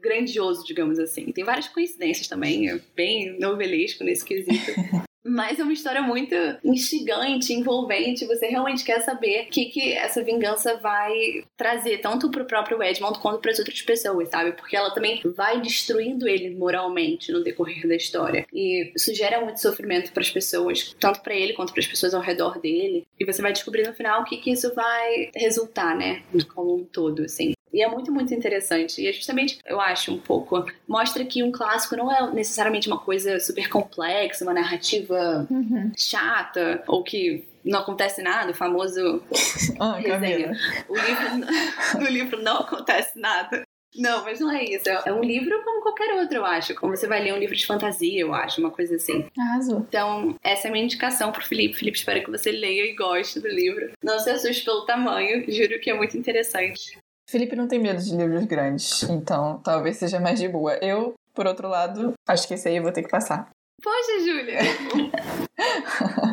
grandioso, 0.00 0.64
digamos 0.64 0.98
assim. 0.98 1.30
Tem 1.32 1.44
várias 1.44 1.68
coincidências 1.68 2.26
também, 2.28 2.70
é 2.70 2.80
bem 2.96 3.38
novelesco 3.38 4.04
nesse 4.04 4.24
quesito. 4.24 4.72
Mas 5.24 5.58
é 5.58 5.62
uma 5.62 5.72
história 5.72 6.00
muito 6.00 6.34
instigante, 6.64 7.52
envolvente. 7.52 8.26
Você 8.26 8.46
realmente 8.46 8.84
quer 8.84 9.00
saber 9.00 9.44
o 9.44 9.50
que, 9.50 9.66
que 9.66 9.92
essa 9.92 10.22
vingança 10.22 10.76
vai 10.76 11.44
trazer, 11.56 11.98
tanto 11.98 12.30
pro 12.30 12.46
próprio 12.46 12.82
Edmond 12.82 13.18
quanto 13.18 13.40
para 13.40 13.50
as 13.50 13.58
outras 13.58 13.82
pessoas, 13.82 14.28
sabe? 14.30 14.52
Porque 14.52 14.76
ela 14.76 14.92
também 14.94 15.20
vai 15.36 15.60
destruindo 15.60 16.26
ele 16.26 16.54
moralmente 16.56 17.32
no 17.32 17.44
decorrer 17.44 17.86
da 17.86 17.94
história. 17.94 18.46
E 18.52 18.92
isso 18.94 19.14
gera 19.14 19.40
muito 19.40 19.60
sofrimento 19.60 20.12
para 20.12 20.22
as 20.22 20.30
pessoas, 20.30 20.94
tanto 20.98 21.20
para 21.20 21.34
ele 21.34 21.52
quanto 21.52 21.72
para 21.72 21.80
as 21.80 21.86
pessoas 21.86 22.14
ao 22.14 22.22
redor 22.22 22.58
dele. 22.58 23.06
E 23.18 23.24
você 23.24 23.42
vai 23.42 23.52
descobrir 23.52 23.86
no 23.86 23.94
final 23.94 24.22
o 24.22 24.24
que, 24.24 24.38
que 24.38 24.50
isso 24.50 24.74
vai 24.74 25.30
resultar, 25.34 25.94
né? 25.96 26.22
Como 26.54 26.76
um 26.76 26.84
todo, 26.84 27.22
assim. 27.24 27.52
E 27.72 27.82
é 27.82 27.88
muito, 27.88 28.12
muito 28.12 28.34
interessante. 28.34 29.00
E 29.00 29.06
é 29.06 29.12
justamente, 29.12 29.58
eu 29.64 29.80
acho, 29.80 30.12
um 30.12 30.18
pouco. 30.18 30.64
Mostra 30.86 31.24
que 31.24 31.42
um 31.42 31.52
clássico 31.52 31.96
não 31.96 32.10
é 32.10 32.30
necessariamente 32.32 32.88
uma 32.88 32.98
coisa 32.98 33.38
super 33.38 33.68
complexa, 33.68 34.44
uma 34.44 34.54
narrativa 34.54 35.46
uhum. 35.50 35.92
chata, 35.96 36.82
ou 36.86 37.02
que 37.02 37.44
não 37.64 37.80
acontece 37.80 38.22
nada, 38.22 38.50
o 38.50 38.54
famoso 38.54 39.22
ah, 39.78 39.96
resenha. 39.96 40.52
O 40.88 40.96
livro, 40.96 42.00
no 42.00 42.06
livro 42.10 42.42
não 42.42 42.58
acontece 42.58 43.18
nada. 43.18 43.62
Não, 43.96 44.24
mas 44.24 44.38
não 44.38 44.50
é 44.50 44.64
isso. 44.64 44.88
É 44.88 45.12
um 45.12 45.22
livro 45.22 45.62
como 45.64 45.82
qualquer 45.82 46.14
outro, 46.14 46.36
eu 46.36 46.44
acho. 46.44 46.74
Como 46.74 46.96
você 46.96 47.06
vai 47.06 47.22
ler 47.22 47.34
um 47.34 47.38
livro 47.38 47.56
de 47.56 47.66
fantasia, 47.66 48.20
eu 48.20 48.32
acho, 48.32 48.60
uma 48.60 48.70
coisa 48.70 48.94
assim. 48.94 49.26
Arrasou. 49.38 49.80
Então, 49.80 50.36
essa 50.42 50.66
é 50.66 50.70
a 50.70 50.72
minha 50.72 50.84
indicação 50.84 51.32
pro 51.32 51.44
Felipe. 51.44 51.76
Felipe, 51.76 51.98
espero 51.98 52.22
que 52.22 52.30
você 52.30 52.52
leia 52.52 52.84
e 52.84 52.94
goste 52.94 53.40
do 53.40 53.48
livro. 53.48 53.90
Não 54.02 54.18
se 54.18 54.30
assuste 54.30 54.64
pelo 54.64 54.84
tamanho, 54.86 55.44
juro 55.48 55.80
que 55.80 55.90
é 55.90 55.94
muito 55.94 56.16
interessante. 56.16 56.98
Felipe 57.30 57.54
não 57.54 57.68
tem 57.68 57.78
medo 57.78 58.02
de 58.02 58.16
livros 58.16 58.44
grandes, 58.44 59.04
então 59.04 59.60
talvez 59.62 59.96
seja 59.98 60.18
mais 60.18 60.40
de 60.40 60.48
boa. 60.48 60.74
Eu, 60.82 61.14
por 61.32 61.46
outro 61.46 61.68
lado, 61.68 62.14
acho 62.26 62.48
que 62.48 62.54
esse 62.54 62.68
aí 62.68 62.76
eu 62.76 62.82
vou 62.82 62.90
ter 62.90 63.04
que 63.04 63.08
passar. 63.08 63.48
Poxa, 63.80 64.18
Júlia! 64.18 64.58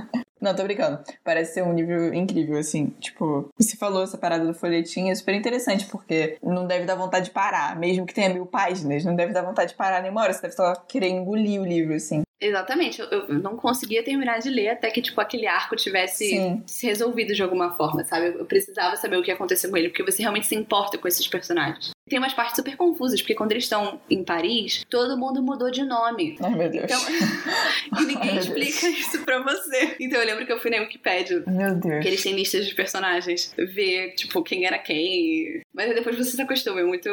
Não, 0.40 0.56
tô 0.56 0.64
brincando. 0.64 1.00
Parece 1.24 1.56
ser 1.56 1.64
um 1.64 1.76
livro 1.76 2.14
incrível, 2.14 2.58
assim. 2.58 2.88
Tipo, 3.00 3.50
você 3.58 3.76
falou 3.76 4.04
essa 4.04 4.18
parada 4.18 4.46
do 4.46 4.54
folhetim, 4.54 5.10
é 5.10 5.16
super 5.16 5.34
interessante, 5.34 5.86
porque 5.88 6.38
não 6.44 6.68
deve 6.68 6.86
dar 6.86 6.96
vontade 6.96 7.26
de 7.26 7.32
parar. 7.32 7.76
Mesmo 7.78 8.06
que 8.06 8.14
tenha 8.14 8.30
mil 8.30 8.46
páginas, 8.46 9.04
não 9.04 9.16
deve 9.16 9.34
dar 9.34 9.42
vontade 9.42 9.72
de 9.72 9.78
parar 9.78 10.02
nenhuma 10.02 10.22
hora. 10.22 10.34
Você 10.34 10.42
deve 10.42 10.54
só 10.54 10.74
querer 10.76 11.10
engolir 11.10 11.62
o 11.62 11.66
livro, 11.66 11.94
assim. 11.96 12.22
Exatamente, 12.40 13.02
eu, 13.02 13.08
eu, 13.08 13.34
não 13.40 13.56
conseguia 13.58 14.04
terminar 14.04 14.38
de 14.38 14.50
ler 14.50 14.70
até 14.70 14.92
que, 14.92 15.02
tipo, 15.02 15.20
aquele 15.20 15.48
arco 15.48 15.76
tivesse 15.76 16.30
Sim. 16.30 16.64
se 16.68 16.86
resolvido 16.86 17.34
de 17.34 17.42
alguma 17.42 17.72
forma, 17.76 18.04
sabe? 18.04 18.28
Eu 18.28 18.46
precisava 18.46 18.96
saber 18.96 19.18
o 19.18 19.24
que 19.24 19.32
aconteceu 19.32 19.72
com 19.72 19.78
ele, 19.78 19.90
porque 19.90 20.04
você 20.04 20.22
realmente 20.22 20.46
se 20.46 20.56
importa 20.56 21.00
com 21.00 21.08
esses 21.08 21.28
personagens. 21.28 21.97
Tem 22.08 22.20
umas 22.20 22.34
partes 22.34 22.56
super 22.56 22.76
confusas, 22.76 23.22
porque 23.22 23.36
quando 23.36 23.52
eles 23.52 23.64
estão 23.64 24.00
em 24.10 24.24
Paris, 24.24 24.86
todo 24.90 25.18
mundo 25.18 25.42
mudou 25.42 25.70
de 25.70 25.84
nome. 25.84 26.38
Ai, 26.42 26.56
meu 26.56 26.70
Deus. 26.70 26.86
Então, 26.86 27.00
e 28.02 28.06
ninguém 28.06 28.32
Ai, 28.32 28.40
explica 28.40 28.88
isso 28.88 29.24
pra 29.24 29.42
você. 29.42 29.96
Então 30.00 30.20
eu 30.20 30.26
lembro 30.26 30.46
que 30.46 30.52
eu 30.52 30.60
fui 30.60 30.72
na 30.72 30.78
Wikipedia. 30.78 31.44
Meu 31.48 31.76
Deus. 31.76 32.02
Que 32.02 32.08
eles 32.08 32.24
têm 32.24 32.36
listas 32.36 32.66
de 32.66 32.76
personagens, 32.76 33.54
ver, 33.58 34.14
tipo, 34.16 34.42
quem 34.44 34.66
era 34.66 34.78
quem. 34.78 35.62
Mas 35.74 35.94
depois 35.94 36.18
você 36.18 36.32
se 36.32 36.42
acostuma, 36.42 36.80
é 36.80 36.84
muito 36.84 37.10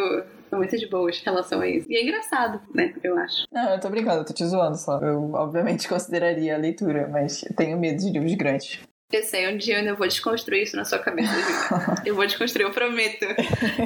muito 0.55 0.77
de 0.79 0.87
boas 0.87 1.19
em 1.21 1.25
relação 1.25 1.61
a 1.61 1.69
isso. 1.69 1.91
E 1.91 1.97
é 1.97 2.03
engraçado, 2.03 2.61
né? 2.73 2.95
Eu 3.03 3.19
acho. 3.19 3.45
Não, 3.51 3.71
eu 3.71 3.81
tô 3.81 3.89
brincando, 3.91 4.21
eu 4.21 4.25
tô 4.25 4.33
te 4.33 4.45
zoando 4.45 4.77
só. 4.77 4.99
Eu, 5.01 5.33
obviamente, 5.35 5.89
consideraria 5.89 6.55
a 6.55 6.59
leitura, 6.59 7.09
mas 7.09 7.45
tenho 7.57 7.79
medo 7.79 7.99
de 7.99 8.11
livros 8.11 8.35
grandes. 8.35 8.81
Eu 9.15 9.23
sei, 9.23 9.47
um 9.47 9.57
dia 9.57 9.75
eu 9.75 9.79
ainda 9.79 9.95
vou 9.95 10.09
desconstruir 10.09 10.65
isso 10.65 10.77
na 10.77 10.85
sua 10.85 10.99
cabeça, 10.99 11.31
eu 12.05 12.17
vou 12.17 12.27
desconstruir, 12.27 12.65
eu 12.67 12.73
prometo. 12.73 13.25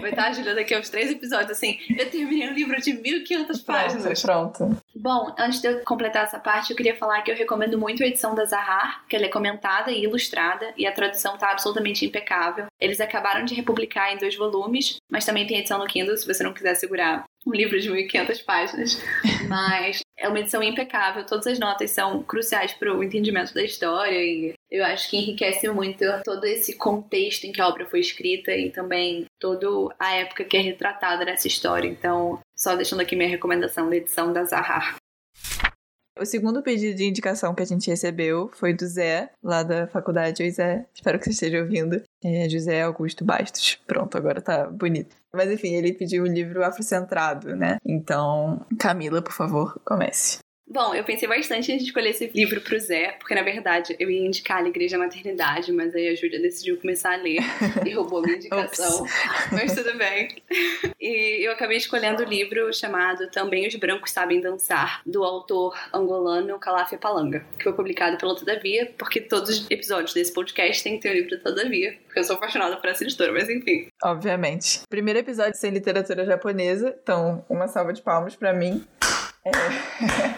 Vai 0.00 0.08
estar, 0.08 0.32
Júlia, 0.32 0.54
daqui 0.54 0.74
a 0.74 0.78
uns 0.78 0.88
três 0.88 1.10
episódios, 1.10 1.50
assim, 1.50 1.78
eu 1.98 2.08
terminei 2.08 2.48
um 2.48 2.54
livro 2.54 2.80
de 2.80 2.92
1.500 2.92 3.62
páginas. 3.62 4.22
Pronto. 4.22 4.74
Bom, 4.96 5.34
antes 5.38 5.60
de 5.60 5.68
eu 5.68 5.80
completar 5.84 6.24
essa 6.24 6.38
parte, 6.38 6.70
eu 6.70 6.76
queria 6.76 6.96
falar 6.96 7.20
que 7.20 7.30
eu 7.30 7.36
recomendo 7.36 7.78
muito 7.78 8.02
a 8.02 8.06
edição 8.06 8.34
da 8.34 8.46
Zahar, 8.46 9.04
que 9.06 9.14
ela 9.14 9.26
é 9.26 9.28
comentada 9.28 9.90
e 9.90 10.02
ilustrada, 10.02 10.72
e 10.78 10.86
a 10.86 10.92
tradução 10.92 11.36
tá 11.36 11.52
absolutamente 11.52 12.06
impecável. 12.06 12.64
Eles 12.80 12.98
acabaram 12.98 13.44
de 13.44 13.54
republicar 13.54 14.10
em 14.14 14.16
dois 14.16 14.34
volumes, 14.34 14.96
mas 15.10 15.26
também 15.26 15.46
tem 15.46 15.58
edição 15.58 15.78
no 15.78 15.86
Kindle, 15.86 16.16
se 16.16 16.26
você 16.26 16.42
não 16.42 16.54
quiser 16.54 16.74
segurar 16.74 17.26
um 17.46 17.52
livro 17.52 17.78
de 17.80 17.90
1.500 17.90 18.44
páginas, 18.44 19.02
mas 19.48 20.00
é 20.18 20.28
uma 20.28 20.40
edição 20.40 20.62
impecável, 20.62 21.24
todas 21.24 21.46
as 21.46 21.58
notas 21.58 21.90
são 21.90 22.22
cruciais 22.22 22.72
para 22.72 22.94
o 22.94 23.02
entendimento 23.02 23.54
da 23.54 23.62
história 23.62 24.18
e 24.18 24.52
eu 24.70 24.84
acho 24.84 25.08
que 25.08 25.16
enriquece 25.16 25.68
muito 25.68 26.04
todo 26.24 26.44
esse 26.44 26.76
contexto 26.76 27.44
em 27.44 27.52
que 27.52 27.60
a 27.60 27.68
obra 27.68 27.86
foi 27.86 28.00
escrita 28.00 28.52
e 28.52 28.70
também 28.70 29.26
toda 29.38 29.66
a 29.98 30.14
época 30.14 30.44
que 30.44 30.56
é 30.56 30.60
retratada 30.60 31.24
nessa 31.24 31.46
história. 31.46 31.88
Então, 31.88 32.40
só 32.56 32.74
deixando 32.74 33.00
aqui 33.00 33.14
minha 33.14 33.28
recomendação 33.28 33.88
da 33.88 33.96
edição 33.96 34.32
da 34.32 34.44
Zahar. 34.44 34.96
O 36.20 36.26
segundo 36.26 36.64
pedido 36.64 36.96
de 36.96 37.04
indicação 37.04 37.54
que 37.54 37.62
a 37.62 37.66
gente 37.66 37.88
recebeu 37.88 38.50
foi 38.52 38.74
do 38.74 38.84
Zé, 38.84 39.30
lá 39.40 39.62
da 39.62 39.86
faculdade. 39.86 40.42
Oi, 40.42 40.50
Zé. 40.50 40.84
Espero 40.92 41.16
que 41.16 41.26
você 41.26 41.30
esteja 41.30 41.60
ouvindo. 41.60 42.02
É 42.24 42.48
José 42.48 42.82
Augusto 42.82 43.24
Bastos. 43.24 43.76
Pronto, 43.86 44.18
agora 44.18 44.40
tá 44.40 44.66
bonito. 44.66 45.14
Mas 45.34 45.50
enfim, 45.50 45.74
ele 45.74 45.92
pediu 45.92 46.24
um 46.24 46.26
livro 46.26 46.64
afrocentrado, 46.64 47.54
né? 47.54 47.76
Então, 47.84 48.64
Camila, 48.78 49.22
por 49.22 49.32
favor, 49.32 49.80
comece. 49.84 50.38
Bom, 50.70 50.94
eu 50.94 51.02
pensei 51.02 51.26
bastante 51.26 51.72
em 51.72 51.76
escolher 51.76 52.10
esse 52.10 52.30
livro 52.34 52.60
pro 52.60 52.78
Zé, 52.78 53.12
porque 53.18 53.34
na 53.34 53.42
verdade 53.42 53.96
eu 53.98 54.10
ia 54.10 54.26
indicar 54.26 54.62
a 54.62 54.68
Igreja 54.68 54.98
Maternidade, 54.98 55.72
mas 55.72 55.94
aí 55.94 56.08
a 56.08 56.14
Júlia 56.14 56.38
decidiu 56.40 56.78
começar 56.78 57.14
a 57.14 57.16
ler 57.16 57.40
e 57.86 57.94
roubou 57.94 58.20
minha 58.20 58.36
indicação. 58.38 59.06
mas 59.50 59.74
tudo 59.74 59.96
bem. 59.96 60.28
E 61.00 61.46
eu 61.46 61.52
acabei 61.52 61.78
escolhendo 61.78 62.22
o 62.22 62.26
livro 62.26 62.70
chamado 62.74 63.30
Também 63.30 63.66
os 63.66 63.74
Brancos 63.76 64.10
Sabem 64.10 64.42
Dançar, 64.42 65.00
do 65.06 65.24
autor 65.24 65.74
angolano 65.92 66.58
Calafia 66.58 66.98
Palanga, 66.98 67.46
que 67.56 67.64
foi 67.64 67.72
publicado 67.72 68.18
pela 68.18 68.36
Todavia, 68.36 68.92
porque 68.98 69.22
todos 69.22 69.48
os 69.48 69.70
episódios 69.70 70.12
desse 70.12 70.32
podcast 70.34 70.82
têm 70.82 70.96
que 70.96 71.02
ter 71.02 71.10
o 71.10 71.14
livro 71.14 71.38
Todavia, 71.40 71.96
porque 72.04 72.18
eu 72.18 72.24
sou 72.24 72.36
apaixonada 72.36 72.76
por 72.76 72.90
essa 72.90 73.04
editora, 73.04 73.32
mas 73.32 73.48
enfim. 73.48 73.88
Obviamente. 74.04 74.82
Primeiro 74.88 75.18
episódio 75.18 75.58
sem 75.58 75.70
literatura 75.70 76.26
japonesa, 76.26 76.94
então 77.02 77.42
uma 77.48 77.68
salva 77.68 77.94
de 77.94 78.02
palmas 78.02 78.36
para 78.36 78.52
mim. 78.52 78.84
É... 79.46 80.37